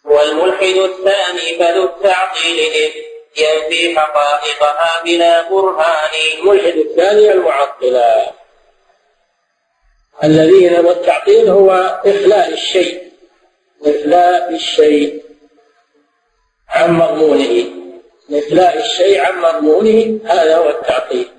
والملحد 0.05 0.75
الثاني 0.75 1.57
فذو 1.59 1.83
التعطيل. 1.83 3.12
ينفي 3.37 3.99
حقائقها 3.99 5.03
بلا 5.03 5.49
برهان. 5.49 6.09
الملحد 6.39 6.77
الثاني 6.77 7.31
المعطلة. 7.31 8.31
الذين 10.23 10.85
والتعطيل 10.85 11.49
هو 11.49 11.71
إخلاء 12.05 12.53
الشيء. 12.53 13.11
إخلاء 13.85 14.53
الشيء 14.53 15.23
عن 16.69 16.93
مضمونه. 16.93 17.65
إخلاء 18.31 18.77
الشيء 18.77 19.21
عن 19.21 19.41
مضمونه 19.41 20.19
هذا 20.25 20.57
هو 20.57 20.69
التعطيل. 20.69 21.31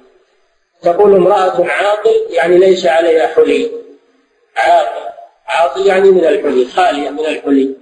تقول 0.82 1.14
امرأة 1.14 1.66
عاقل 1.66 2.26
يعني 2.30 2.58
ليس 2.58 2.86
عليها 2.86 3.26
حلي. 3.26 3.70
عاقل 4.56 5.10
عاقل 5.46 5.86
يعني 5.86 6.10
من 6.10 6.24
الحلي 6.24 6.64
خالية 6.64 7.10
من 7.10 7.26
الحلي. 7.26 7.74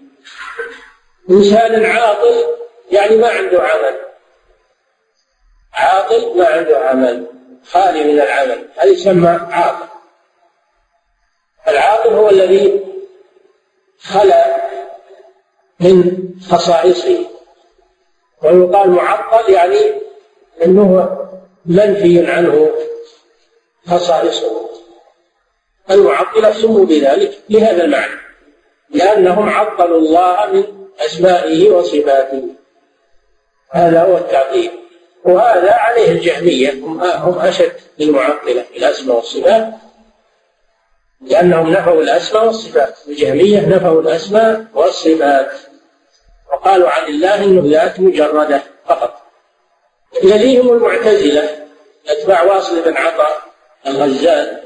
إنسان 1.30 1.84
عاقل 1.84 2.61
يعني 2.92 3.16
ما 3.16 3.28
عنده 3.28 3.62
عمل. 3.62 4.00
عاقل 5.72 6.38
ما 6.38 6.46
عنده 6.46 6.78
عمل. 6.78 7.26
خالي 7.64 8.04
من 8.04 8.20
العمل. 8.20 8.68
هذا 8.76 8.90
يسمى 8.90 9.28
عاقل. 9.28 9.88
العاقل 11.68 12.14
هو 12.14 12.30
الذي 12.30 12.80
خلا 13.98 14.56
من 15.80 16.18
خصائصه. 16.50 17.18
ويقال 18.42 18.90
معطل 18.90 19.52
يعني 19.52 19.92
إنه 20.64 21.18
منفي 21.66 22.26
عنه 22.26 22.70
خصائصه. 23.86 24.70
المعطلة 25.90 26.52
سموا 26.52 26.84
بذلك 26.84 27.38
لهذا 27.50 27.84
المعنى. 27.84 28.20
لأنهم 28.90 29.48
عطلوا 29.48 29.98
الله 29.98 30.46
من 30.46 30.88
أسمائه 31.00 31.70
وصفاته. 31.70 32.61
هذا 33.72 34.02
هو 34.02 34.16
التعطيل 34.16 34.70
وهذا 35.24 35.72
عليه 35.72 36.12
الجهمية. 36.12 36.72
هم 37.16 37.38
أشد 37.38 37.72
للمعطلة 37.98 38.62
في 38.62 38.78
الأسماء 38.78 39.16
والصفات. 39.16 39.68
لأنهم 41.20 41.70
نفوا 41.70 42.02
الأسماء 42.02 42.46
والصفات. 42.46 42.94
الجهمية 43.08 43.68
نفوا 43.68 44.02
الأسماء 44.02 44.64
والصفات. 44.74 45.50
وقالوا 46.52 46.88
عن 46.88 47.08
الله 47.08 47.44
إنه 47.44 47.62
ذات 47.64 48.00
مجردة 48.00 48.62
فقط. 48.86 49.22
يليهم 50.22 50.72
المعتزلة 50.72 51.48
أتباع 52.08 52.42
واصل 52.42 52.82
بن 52.82 52.96
عطاء 52.96 53.42
الغزال 53.86 54.62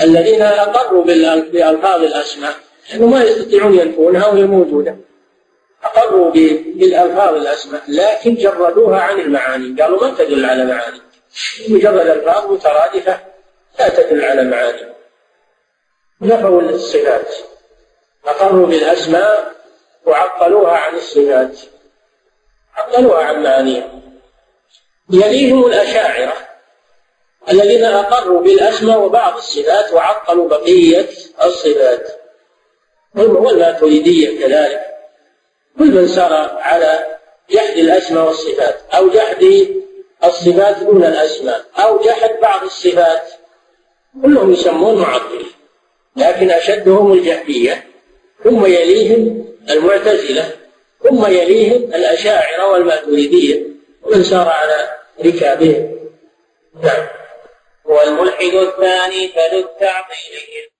الذين 0.00 0.42
أقروا 0.42 1.04
بالالفاظ 1.04 2.02
الأسماء. 2.02 2.54
لأنه 2.90 3.06
ما 3.06 3.22
يستطيعون 3.22 3.78
ينفونها 3.78 4.26
وهي 4.26 4.42
موجودة. 4.42 4.96
أقروا 5.84 6.30
بالألفاظ 6.30 7.34
الأسماء 7.34 7.82
لكن 7.88 8.34
جردوها 8.34 9.00
عن 9.00 9.20
المعاني. 9.20 9.82
قالوا 9.82 10.08
ما 10.08 10.14
تدل 10.18 10.44
على 10.44 10.64
معاني. 10.64 11.00
مجرد 11.68 12.06
ألفاظ 12.06 12.52
مترادفة 12.52 13.20
لا 13.78 13.88
تدل 13.88 14.24
على 14.24 14.44
معاني. 14.44 14.94
نفوا 16.20 16.60
الصفات. 16.60 17.34
أقروا 18.26 18.66
بالأسماء 18.66 19.54
وعطلوها 20.06 20.76
عن 20.76 20.94
الصفات. 20.94 21.58
عطلوها 22.76 23.24
عن 23.24 23.42
معانيها. 23.42 23.90
يليهم 25.10 25.66
الأشاعرة 25.66 26.34
الذين 27.48 27.84
أقروا 27.84 28.40
بالأسماء 28.40 28.98
وبعض 28.98 29.36
الصفات 29.36 29.92
وعطلوا 29.92 30.48
بقية 30.48 31.08
الصفات. 31.44 32.20
والماتريدية 33.16 34.40
كذلك. 34.40 34.93
كل 35.78 35.90
من 35.90 36.08
سار 36.08 36.32
على 36.60 37.04
جحد 37.50 37.76
الأسماء 37.76 38.26
والصفات 38.26 38.80
أو 38.94 39.08
جحد 39.08 39.68
الصفات 40.24 40.78
دون 40.82 41.04
الأسماء 41.04 41.64
أو 41.78 41.98
جحد 41.98 42.30
بعض 42.42 42.62
الصفات. 42.62 43.22
كلهم 44.22 44.52
يسمون 44.52 44.98
معطلين 44.98 45.52
لكن 46.16 46.50
أشدهم 46.50 47.12
الجهمية 47.12 47.84
ثم 48.44 48.66
يليهم 48.66 49.46
المعتزلة 49.70 50.50
ثم 51.02 51.26
يليهم 51.26 51.94
الأشاعرة 51.94 52.72
والماتريدية. 52.72 53.62
ومن 54.02 54.22
سار 54.22 54.48
على 54.48 54.88
ركابهم. 55.24 56.10
نعم. 56.82 57.06
والملحد 57.84 58.54
الثاني 58.54 59.28
فذو 59.28 59.58
التعطيل 59.58 60.73